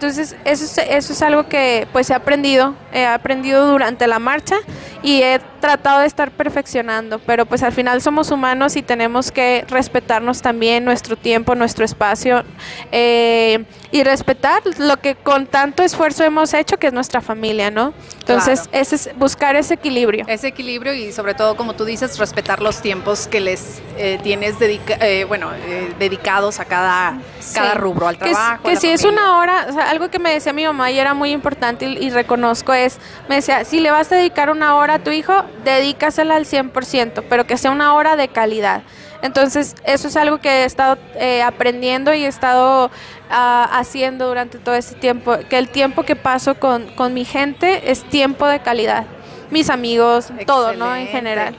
Entonces, 0.00 0.34
eso 0.46 0.64
es, 0.64 0.78
eso 0.78 1.12
es 1.12 1.20
algo 1.20 1.46
que 1.46 1.86
pues 1.92 2.08
he 2.08 2.14
aprendido, 2.14 2.74
he 2.90 3.04
aprendido 3.04 3.66
durante 3.66 4.06
la 4.06 4.18
marcha 4.18 4.56
y 5.02 5.20
he 5.20 5.38
tratado 5.60 6.00
de 6.00 6.06
estar 6.06 6.30
perfeccionando, 6.30 7.18
pero 7.18 7.46
pues 7.46 7.62
al 7.62 7.72
final 7.72 8.00
somos 8.00 8.30
humanos 8.30 8.76
y 8.76 8.82
tenemos 8.82 9.30
que 9.30 9.64
respetarnos 9.68 10.40
también 10.42 10.84
nuestro 10.84 11.16
tiempo, 11.16 11.54
nuestro 11.54 11.84
espacio 11.84 12.44
eh, 12.90 13.64
y 13.92 14.02
respetar 14.02 14.62
lo 14.78 14.96
que 14.96 15.16
con 15.16 15.46
tanto 15.46 15.82
esfuerzo 15.82 16.24
hemos 16.24 16.54
hecho, 16.54 16.78
que 16.78 16.88
es 16.88 16.92
nuestra 16.92 17.20
familia, 17.20 17.70
¿no? 17.70 17.92
Entonces, 18.20 18.68
ese 18.72 18.94
es 18.94 19.10
buscar 19.16 19.56
ese 19.56 19.74
equilibrio. 19.74 20.24
Ese 20.28 20.48
equilibrio 20.48 20.94
y 20.94 21.12
sobre 21.12 21.34
todo, 21.34 21.56
como 21.56 21.74
tú 21.74 21.84
dices, 21.84 22.18
respetar 22.18 22.62
los 22.62 22.80
tiempos 22.80 23.26
que 23.26 23.40
les 23.40 23.82
eh, 23.96 24.18
tienes 24.22 24.58
dedica 24.58 24.94
eh, 25.00 25.24
bueno, 25.24 25.50
dedicados 25.98 26.60
a 26.60 26.64
cada, 26.64 27.18
cada 27.52 27.74
rubro, 27.74 28.08
al 28.08 28.16
trabajo. 28.16 28.62
Que, 28.62 28.76
si 28.76 28.88
es 28.88 29.04
una 29.04 29.38
hora, 29.38 29.66
o 29.68 29.72
sea, 29.72 29.89
algo 29.90 30.08
que 30.08 30.18
me 30.18 30.32
decía 30.32 30.52
mi 30.52 30.64
mamá 30.64 30.90
y 30.90 30.98
era 30.98 31.14
muy 31.14 31.32
importante 31.32 31.86
y, 31.86 31.98
y, 31.98 32.10
reconozco 32.10 32.72
es, 32.72 32.98
me 33.28 33.36
decía, 33.36 33.64
si 33.64 33.80
le 33.80 33.90
vas 33.90 34.10
a 34.12 34.16
dedicar 34.16 34.50
una 34.50 34.76
hora 34.76 34.94
a 34.94 34.98
tu 35.00 35.10
hijo, 35.10 35.34
dedícasela 35.64 36.36
al 36.36 36.46
100%, 36.46 37.24
pero 37.28 37.46
que 37.46 37.56
sea 37.56 37.70
una 37.70 37.94
hora 37.94 38.16
de 38.16 38.28
calidad. 38.28 38.82
Entonces, 39.22 39.74
eso 39.84 40.08
es 40.08 40.16
algo 40.16 40.38
que 40.38 40.48
he 40.48 40.64
estado 40.64 40.96
eh, 41.16 41.42
aprendiendo 41.42 42.14
y 42.14 42.24
he 42.24 42.28
estado 42.28 42.86
uh, 42.86 42.90
haciendo 43.30 44.28
durante 44.28 44.58
todo 44.58 44.74
ese 44.74 44.94
tiempo, 44.94 45.36
que 45.48 45.58
el 45.58 45.68
tiempo 45.68 46.04
que 46.04 46.16
paso 46.16 46.54
con, 46.54 46.86
con 46.94 47.12
mi 47.12 47.24
gente 47.24 47.90
es 47.90 48.02
tiempo 48.04 48.46
de 48.46 48.60
calidad. 48.60 49.04
Mis 49.50 49.68
amigos, 49.68 50.24
Excelente. 50.24 50.46
todo, 50.46 50.72
¿no? 50.74 50.94
En 50.94 51.08
general. 51.08 51.54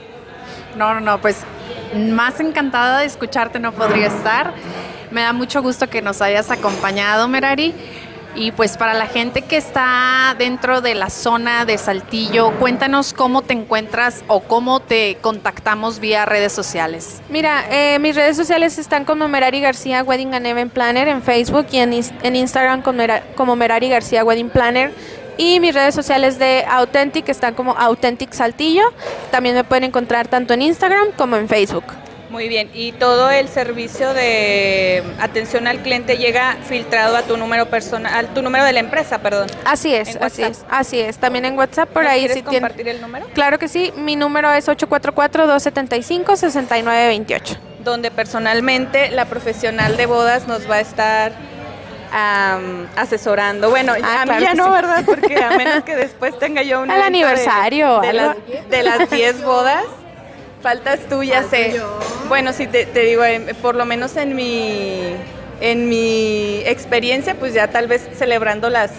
No, 0.76 0.94
no, 0.94 1.00
no, 1.00 1.20
pues 1.20 1.44
más 1.94 2.40
encantada 2.40 3.00
de 3.00 3.06
escucharte 3.06 3.60
no 3.60 3.72
podría 3.72 4.06
estar. 4.06 4.54
Me 5.10 5.20
da 5.20 5.32
mucho 5.32 5.62
gusto 5.62 5.88
que 5.88 6.00
nos 6.00 6.22
hayas 6.22 6.50
acompañado, 6.50 7.28
Merari. 7.28 7.74
Y 8.34 8.52
pues 8.52 8.76
para 8.76 8.94
la 8.94 9.06
gente 9.06 9.42
que 9.42 9.56
está 9.56 10.34
dentro 10.38 10.80
de 10.80 10.94
la 10.94 11.10
zona 11.10 11.64
de 11.64 11.76
Saltillo, 11.76 12.52
cuéntanos 12.58 13.12
cómo 13.12 13.42
te 13.42 13.52
encuentras 13.52 14.24
o 14.26 14.40
cómo 14.40 14.80
te 14.80 15.18
contactamos 15.20 15.98
vía 15.98 16.24
redes 16.24 16.52
sociales. 16.52 17.20
Mira, 17.28 17.64
eh, 17.70 17.98
mis 17.98 18.16
redes 18.16 18.36
sociales 18.36 18.78
están 18.78 19.04
como 19.04 19.28
Merari 19.28 19.60
García 19.60 20.02
Wedding 20.02 20.34
and 20.34 20.46
Event 20.46 20.72
Planner 20.72 21.08
en 21.08 21.22
Facebook 21.22 21.66
y 21.72 21.78
en, 21.78 21.92
Instagram 21.92 22.82
como, 22.82 23.02
como 23.34 23.56
Merari 23.56 23.88
García 23.88 24.24
Wedding 24.24 24.50
Planner. 24.50 24.92
Y 25.36 25.60
mis 25.60 25.74
redes 25.74 25.94
sociales 25.94 26.38
de 26.38 26.64
Authentic 26.68 27.28
están 27.28 27.54
como 27.54 27.72
Authentic 27.72 28.32
Saltillo. 28.32 28.84
También 29.30 29.54
me 29.54 29.64
pueden 29.64 29.84
encontrar 29.84 30.28
tanto 30.28 30.54
en 30.54 30.62
Instagram 30.62 31.08
como 31.16 31.36
en 31.36 31.48
Facebook. 31.48 31.84
Muy 32.32 32.48
bien, 32.48 32.68
y 32.72 32.92
todo 32.92 33.30
el 33.30 33.46
servicio 33.46 34.14
de 34.14 35.02
atención 35.20 35.66
al 35.66 35.82
cliente 35.82 36.16
llega 36.16 36.56
filtrado 36.66 37.14
a 37.14 37.20
tu 37.22 37.36
número 37.36 37.66
personal, 37.66 38.24
a 38.24 38.28
tu 38.32 38.40
número 38.40 38.64
de 38.64 38.72
la 38.72 38.80
empresa, 38.80 39.18
perdón. 39.18 39.48
Así 39.66 39.94
es, 39.94 40.16
así 40.16 40.42
es, 40.42 40.64
así 40.70 40.98
es. 40.98 41.18
También 41.18 41.44
en 41.44 41.58
WhatsApp 41.58 41.90
por 41.90 42.06
ahí 42.06 42.20
¿Quieres 42.20 42.38
si 42.38 42.42
compartir 42.42 42.84
tiene... 42.84 42.92
el 42.92 43.02
número? 43.02 43.26
Claro 43.34 43.58
que 43.58 43.68
sí, 43.68 43.92
mi 43.96 44.16
número 44.16 44.50
es 44.50 44.66
844-275-6928. 44.66 47.58
Donde 47.84 48.10
personalmente 48.10 49.10
la 49.10 49.26
profesional 49.26 49.98
de 49.98 50.06
bodas 50.06 50.48
nos 50.48 50.70
va 50.70 50.76
a 50.76 50.80
estar 50.80 51.32
Um, 52.12 52.86
asesorando. 52.94 53.70
Bueno, 53.70 53.94
ah, 54.02 54.20
a 54.20 54.26
mí 54.26 54.32
claro 54.36 54.44
ya 54.44 54.52
no, 54.52 54.66
sí. 54.66 54.70
¿verdad? 54.70 55.02
Porque 55.06 55.34
a 55.34 55.56
menos 55.56 55.82
que 55.84 55.96
después 55.96 56.38
tenga 56.38 56.62
yo 56.62 56.82
un 56.82 56.90
Al 56.90 57.00
aniversario. 57.00 58.02
De, 58.02 58.08
de, 58.08 58.12
las, 58.12 58.36
de 58.68 58.82
las 58.82 59.08
10 59.10 59.42
bodas. 59.42 59.82
Faltas 60.60 61.00
tú, 61.08 61.22
ya 61.22 61.40
Falta 61.40 61.56
sé. 61.56 61.72
Yo. 61.74 61.98
Bueno, 62.32 62.54
sí, 62.54 62.66
te, 62.66 62.86
digo, 62.86 63.22
eh, 63.24 63.54
por 63.60 63.74
lo 63.74 63.84
menos 63.84 64.16
en 64.16 64.34
mi, 64.34 65.02
en 65.60 65.90
mi 65.90 66.62
experiencia, 66.64 67.34
pues 67.34 67.52
ya 67.52 67.68
tal 67.68 67.88
vez 67.88 68.08
celebrando 68.16 68.70
las 68.70 68.90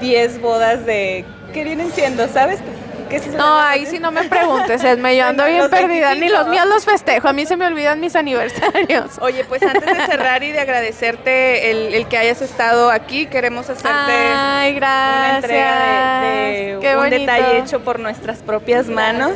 10 0.00 0.40
bodas 0.40 0.86
de... 0.86 1.24
¿Qué 1.52 1.64
vienen 1.64 1.90
siendo, 1.90 2.28
sabes? 2.28 2.60
¿Qué 3.08 3.18
se 3.20 3.30
no, 3.30 3.58
ahí 3.58 3.86
sí 3.86 3.98
no 3.98 4.10
me 4.10 4.24
preguntes, 4.24 4.82
Esme, 4.82 5.16
yo 5.18 5.26
ando 5.26 5.44
bien 5.46 5.68
perdida, 5.70 6.14
ni 6.14 6.28
los 6.28 6.48
míos 6.48 6.66
los 6.66 6.84
festejo, 6.84 7.28
a 7.28 7.32
mí 7.32 7.46
se 7.46 7.56
me 7.56 7.66
olvidan 7.66 8.00
mis 8.00 8.16
aniversarios. 8.16 9.12
Oye, 9.20 9.44
pues 9.44 9.62
antes 9.62 9.84
de 9.86 10.06
cerrar 10.06 10.42
y 10.42 10.52
de 10.52 10.60
agradecerte 10.60 11.70
el, 11.70 11.94
el 11.94 12.08
que 12.08 12.18
hayas 12.18 12.42
estado 12.42 12.90
aquí, 12.90 13.26
queremos 13.26 13.70
hacerte 13.70 13.90
Ay, 14.12 14.76
una 14.76 15.36
entrega 15.36 16.20
de, 16.20 16.26
de 16.74 16.78
Qué 16.80 16.96
un 16.96 17.02
bonito. 17.02 17.20
detalle 17.20 17.58
hecho 17.58 17.80
por 17.80 18.00
nuestras 18.00 18.38
propias 18.38 18.86
manos, 18.86 19.32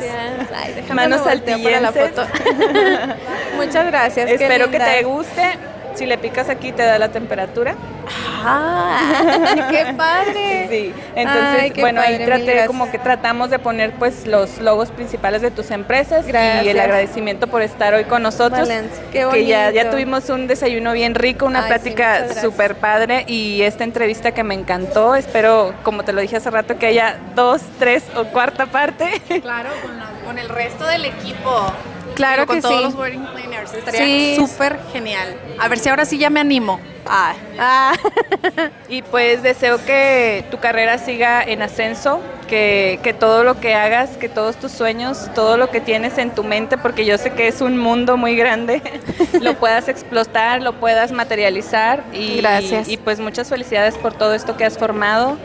Ay, 0.55 0.85
manos 0.93 1.21
saltillenses. 1.23 1.81
la 1.81 1.91
foto. 1.91 2.27
Muchas 3.55 3.85
gracias. 3.87 4.29
Espero 4.29 4.69
que 4.69 4.79
te 4.79 5.03
guste. 5.03 5.57
Si 5.95 6.05
le 6.05 6.17
picas 6.17 6.49
aquí 6.49 6.71
te 6.71 6.83
da 6.83 6.97
la 6.99 7.09
temperatura. 7.09 7.75
¡Ah! 8.43 9.67
¡Qué 9.69 9.93
padre! 9.95 10.57
Sí, 10.71 10.93
entonces, 11.15 11.61
Ay, 11.63 11.73
bueno, 11.81 11.99
padre, 11.99 12.15
ahí 12.15 12.25
traté 12.25 12.65
como 12.65 12.89
que 12.89 12.97
tratamos 12.97 13.49
de 13.49 13.59
poner 13.59 13.91
pues 13.91 14.25
los 14.25 14.59
logos 14.59 14.89
principales 14.89 15.41
de 15.41 15.51
tus 15.51 15.69
empresas 15.69 16.25
Gracias. 16.25 16.63
y 16.63 16.69
el 16.69 16.79
agradecimiento 16.79 17.47
por 17.47 17.61
estar 17.61 17.93
hoy 17.93 18.05
con 18.05 18.23
nosotros. 18.23 18.61
Valencia, 18.69 19.03
qué 19.11 19.27
que 19.33 19.45
ya, 19.45 19.65
ya 19.71 19.81
bonito. 19.81 19.89
tuvimos 19.91 20.29
un 20.29 20.47
desayuno 20.47 20.93
bien 20.93 21.13
rico, 21.13 21.45
una 21.45 21.59
Ay, 21.59 21.63
sí, 21.65 21.69
plática 21.69 22.17
gracias. 22.19 22.41
súper 22.41 22.75
padre 22.75 23.25
y 23.27 23.63
esta 23.63 23.83
entrevista 23.83 24.31
que 24.31 24.43
me 24.43 24.53
encantó. 24.55 25.15
Espero, 25.15 25.73
como 25.83 26.03
te 26.03 26.13
lo 26.13 26.21
dije 26.21 26.37
hace 26.37 26.49
rato, 26.49 26.77
que 26.77 26.85
haya 26.85 27.17
dos, 27.35 27.61
tres 27.77 28.03
o 28.15 28.23
cuarta 28.25 28.67
parte. 28.67 29.21
Claro, 29.41 29.71
con, 29.81 29.97
la, 29.97 30.05
con 30.25 30.37
el 30.39 30.47
resto 30.47 30.85
del 30.85 31.03
equipo. 31.03 31.65
Claro 32.15 32.41
Digo, 32.43 32.47
con 32.47 32.55
que 32.57 32.61
todos 32.61 32.77
sí. 32.77 32.83
los 32.83 32.95
wedding 32.95 33.25
planners. 33.25 33.73
Estaría 33.73 34.05
Sí. 34.05 34.35
súper 34.37 34.79
genial. 34.91 35.35
A 35.59 35.67
ver 35.67 35.79
si 35.79 35.89
ahora 35.89 36.05
sí 36.05 36.17
ya 36.17 36.29
me 36.29 36.39
animo. 36.39 36.79
Ah, 37.05 37.33
Ah, 37.57 37.93
Y 38.89 39.01
pues 39.01 39.41
deseo 39.41 39.83
que 39.85 40.45
tu 40.51 40.59
carrera 40.59 40.97
siga 40.97 41.41
en 41.41 41.61
ascenso, 41.61 42.21
que, 42.47 42.99
que, 43.01 43.13
todo 43.13 43.43
lo 43.43 43.59
que 43.59 43.73
hagas, 43.73 44.17
que 44.17 44.29
todos 44.29 44.57
tus 44.57 44.71
sueños, 44.71 45.29
todo 45.33 45.57
lo 45.57 45.69
que 45.71 45.79
tienes 45.81 46.17
en 46.17 46.31
tu 46.35 46.43
mente, 46.43 46.77
porque 46.77 47.05
yo 47.05 47.17
sé 47.17 47.31
que 47.31 47.47
es 47.47 47.61
un 47.61 47.77
mundo 47.77 48.17
muy 48.17 48.35
grande, 48.35 48.81
lo 49.41 49.55
puedas 49.55 49.87
explotar, 49.87 50.61
lo 50.61 50.73
puedas 50.73 51.11
materializar. 51.11 52.03
Y, 52.13 52.37
Gracias. 52.37 52.87
Y, 52.87 52.93
y 52.93 52.97
pues 52.97 53.19
muchas 53.19 53.47
felicidades 53.49 53.97
por 53.97 54.13
todo 54.13 54.33
esto 54.33 54.55
que 54.57 54.65
has 54.65 54.77
formado. 54.77 55.37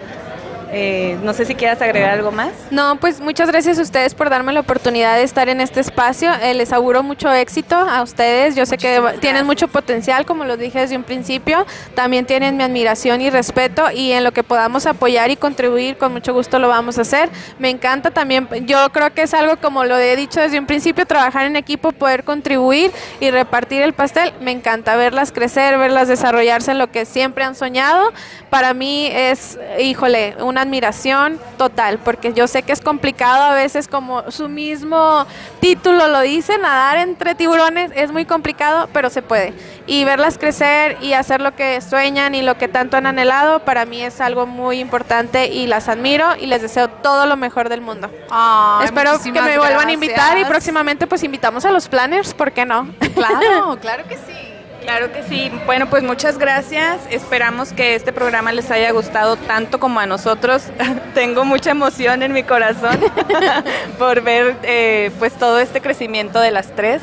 Eh, 0.73 1.17
no 1.23 1.33
sé 1.33 1.45
si 1.45 1.55
quieras 1.55 1.81
agregar 1.81 2.11
algo 2.11 2.33
más. 2.33 2.53
No, 2.71 2.97
pues 2.97 3.21
muchas 3.21 3.49
gracias 3.51 3.79
a 3.79 3.83
ustedes 3.83 4.15
por 4.15 4.31
darme 4.31 4.53
la 4.53 4.61
oportunidad 4.61 5.17
de 5.17 5.23
estar 5.23 5.49
en 5.49 5.61
este 5.61 5.81
espacio. 5.81 6.31
Eh, 6.43 6.55
les 6.55 6.73
auguro 6.73 7.03
mucho 7.03 7.33
éxito 7.33 7.77
a 7.77 8.03
ustedes. 8.03 8.57
Yo 8.57 8.67
sé 8.67 8.77
que 8.77 8.97
tienen 8.99 9.21
gracias. 9.21 9.45
mucho 9.45 9.69
potencial, 9.69 10.27
como 10.27 10.45
lo 10.45 10.57
dije 10.57 10.81
desde 10.81 10.97
un 10.97 11.05
principio. 11.05 11.67
También 11.95 12.27
tienen 12.27 12.57
mi 12.57 12.65
admiración 12.65 13.21
y 13.21 13.31
respeto 13.31 13.91
y 13.93 14.13
en 14.13 14.25
lo 14.25 14.33
que 14.33 14.43
podamos 14.43 14.87
apoyar 14.87 15.31
y 15.31 15.37
contribuir, 15.37 15.97
con 15.97 16.13
mucho 16.13 16.33
gusto 16.33 16.59
lo 16.59 16.69
vamos 16.69 16.99
a 16.99 17.03
hacer. 17.03 17.29
Me 17.59 17.71
encanta 17.71 18.11
también, 18.11 18.49
yo 18.67 18.91
creo 18.93 19.13
que 19.13 19.23
es 19.23 19.35
algo 19.35 19.57
como 19.59 19.85
lo 19.85 19.97
he 19.99 20.17
dicho 20.17 20.41
desde 20.41 20.59
un 20.59 20.67
principio, 20.67 21.07
trabajar 21.07 21.47
en 21.47 21.57
equipo, 21.57 21.93
poder 21.93 22.25
contribuir 22.25 22.91
y 23.21 23.31
repartir 23.31 23.83
el 23.83 23.93
pastel. 23.93 24.33
Me 24.41 24.51
encanta 24.51 24.97
verlas 24.97 25.33
crecer, 25.33 25.79
verlas 25.79 26.09
desarrollarse 26.09 26.73
en 26.73 26.79
lo 26.79 26.91
que 26.91 27.05
siempre 27.05 27.45
han 27.45 27.55
soñado. 27.55 28.13
Para 28.51 28.75
mí 28.75 29.09
es, 29.13 29.59
híjole, 29.79 30.37
una 30.41 30.56
admiración 30.63 31.39
total, 31.59 31.99
porque 31.99 32.33
yo 32.33 32.47
sé 32.47 32.63
que 32.63 32.73
es 32.73 32.81
complicado 32.81 33.43
a 33.43 33.55
veces, 33.55 33.89
como 33.89 34.31
su 34.31 34.49
mismo 34.49 35.27
título 35.61 36.09
lo 36.09 36.21
dice, 36.21 36.59
nadar 36.59 36.99
entre 36.99 37.35
tiburones 37.35 37.91
es 37.95 38.13
muy 38.13 38.25
complicado, 38.25 38.89
pero 38.93 39.11
se 39.11 39.23
puede. 39.23 39.55
Y 39.87 40.05
verlas 40.05 40.39
crecer 40.39 40.97
y 41.01 41.13
hacer 41.13 41.41
lo 41.41 41.55
que 41.55 41.81
sueñan 41.81 42.35
y 42.35 42.43
lo 42.43 42.59
que 42.59 42.69
tanto 42.69 42.97
han 42.97 43.07
anhelado, 43.07 43.61
para 43.61 43.85
mí 43.85 44.03
es 44.03 44.21
algo 44.21 44.47
muy 44.47 44.81
importante 44.81 45.47
y 45.49 45.67
las 45.67 45.89
admiro 45.89 46.37
y 46.39 46.47
les 46.47 46.63
deseo 46.63 46.89
todo 46.89 47.27
lo 47.27 47.37
mejor 47.37 47.69
del 47.69 47.81
mundo. 47.81 48.11
Espero 48.85 49.21
que 49.21 49.33
me 49.33 49.59
vuelvan 49.59 49.89
a 49.89 49.93
invitar 49.93 50.39
y 50.39 50.45
próximamente 50.45 51.07
pues 51.07 51.23
invitamos 51.23 51.65
a 51.65 51.71
los 51.71 51.89
planners, 51.89 52.35
¿por 52.35 52.53
qué 52.53 52.65
no? 52.65 52.89
Claro, 53.15 53.77
claro 53.81 54.05
que 54.09 54.17
sí. 54.17 54.46
Claro 54.87 55.13
que 55.13 55.25
sí. 55.25 55.51
Bueno, 55.67 55.91
pues 55.91 56.05
muchas 56.05 56.39
gracias. 56.39 57.01
Esperamos 57.11 57.73
que 57.73 57.97
este 57.97 58.13
programa 58.13 58.53
les 58.53 58.71
haya 58.71 58.93
gustado 58.93 59.35
tanto 59.35 59.81
como 59.81 59.99
a 59.99 60.07
nosotros. 60.07 60.63
Tengo 61.15 61.45
mucha 61.45 61.73
emoción 61.73 62.23
en 62.23 62.33
mi 62.33 62.45
corazón 62.45 62.97
por 63.99 64.21
ver 64.21 64.55
eh, 64.63 65.11
pues 65.19 65.33
todo 65.33 65.59
este 65.59 65.81
crecimiento 65.81 66.39
de 66.39 66.53
las 66.53 66.71
tres. 66.77 67.03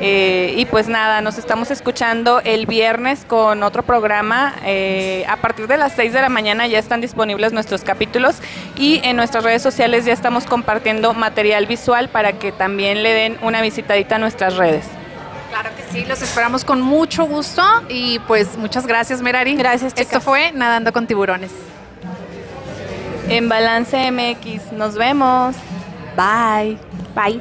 Eh, 0.00 0.54
y 0.56 0.64
pues 0.66 0.86
nada, 0.86 1.22
nos 1.22 1.36
estamos 1.36 1.72
escuchando 1.72 2.40
el 2.44 2.66
viernes 2.66 3.24
con 3.24 3.64
otro 3.64 3.82
programa. 3.82 4.54
Eh, 4.64 5.26
a 5.28 5.36
partir 5.38 5.66
de 5.66 5.76
las 5.76 5.92
6 5.94 6.12
de 6.12 6.20
la 6.20 6.28
mañana 6.28 6.68
ya 6.68 6.78
están 6.78 7.00
disponibles 7.00 7.52
nuestros 7.52 7.82
capítulos 7.82 8.36
y 8.76 9.00
en 9.02 9.16
nuestras 9.16 9.42
redes 9.42 9.62
sociales 9.62 10.04
ya 10.04 10.12
estamos 10.12 10.44
compartiendo 10.44 11.12
material 11.14 11.66
visual 11.66 12.08
para 12.10 12.34
que 12.34 12.52
también 12.52 13.02
le 13.02 13.12
den 13.12 13.38
una 13.42 13.60
visitadita 13.60 14.16
a 14.16 14.18
nuestras 14.20 14.56
redes. 14.56 14.84
Claro 15.54 15.70
que 15.76 15.84
sí, 15.92 16.04
los 16.04 16.20
esperamos 16.20 16.64
con 16.64 16.80
mucho 16.80 17.26
gusto 17.26 17.62
y 17.88 18.18
pues 18.26 18.56
muchas 18.58 18.88
gracias 18.88 19.22
Merari. 19.22 19.54
Gracias, 19.54 19.92
Esto 19.92 20.02
chicas. 20.02 20.24
fue 20.24 20.50
Nadando 20.50 20.92
con 20.92 21.06
Tiburones. 21.06 21.52
En 23.28 23.48
Balance 23.48 24.10
MX, 24.10 24.72
nos 24.72 24.96
vemos. 24.96 25.54
Bye. 26.16 26.76
Bye. 27.14 27.40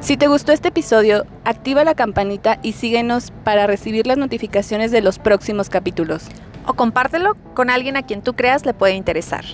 Si 0.00 0.16
te 0.16 0.26
gustó 0.26 0.50
este 0.50 0.68
episodio, 0.68 1.26
activa 1.44 1.84
la 1.84 1.94
campanita 1.94 2.58
y 2.60 2.72
síguenos 2.72 3.32
para 3.44 3.68
recibir 3.68 4.08
las 4.08 4.18
notificaciones 4.18 4.90
de 4.90 5.00
los 5.00 5.20
próximos 5.20 5.70
capítulos. 5.70 6.24
o 6.66 6.72
compártelo 6.74 7.34
con 7.54 7.68
alguien 7.68 7.96
a 7.98 8.02
quien 8.02 8.22
tú 8.22 8.32
creas 8.34 8.64
le 8.64 8.72
puede 8.74 8.94
interesar. 8.94 9.44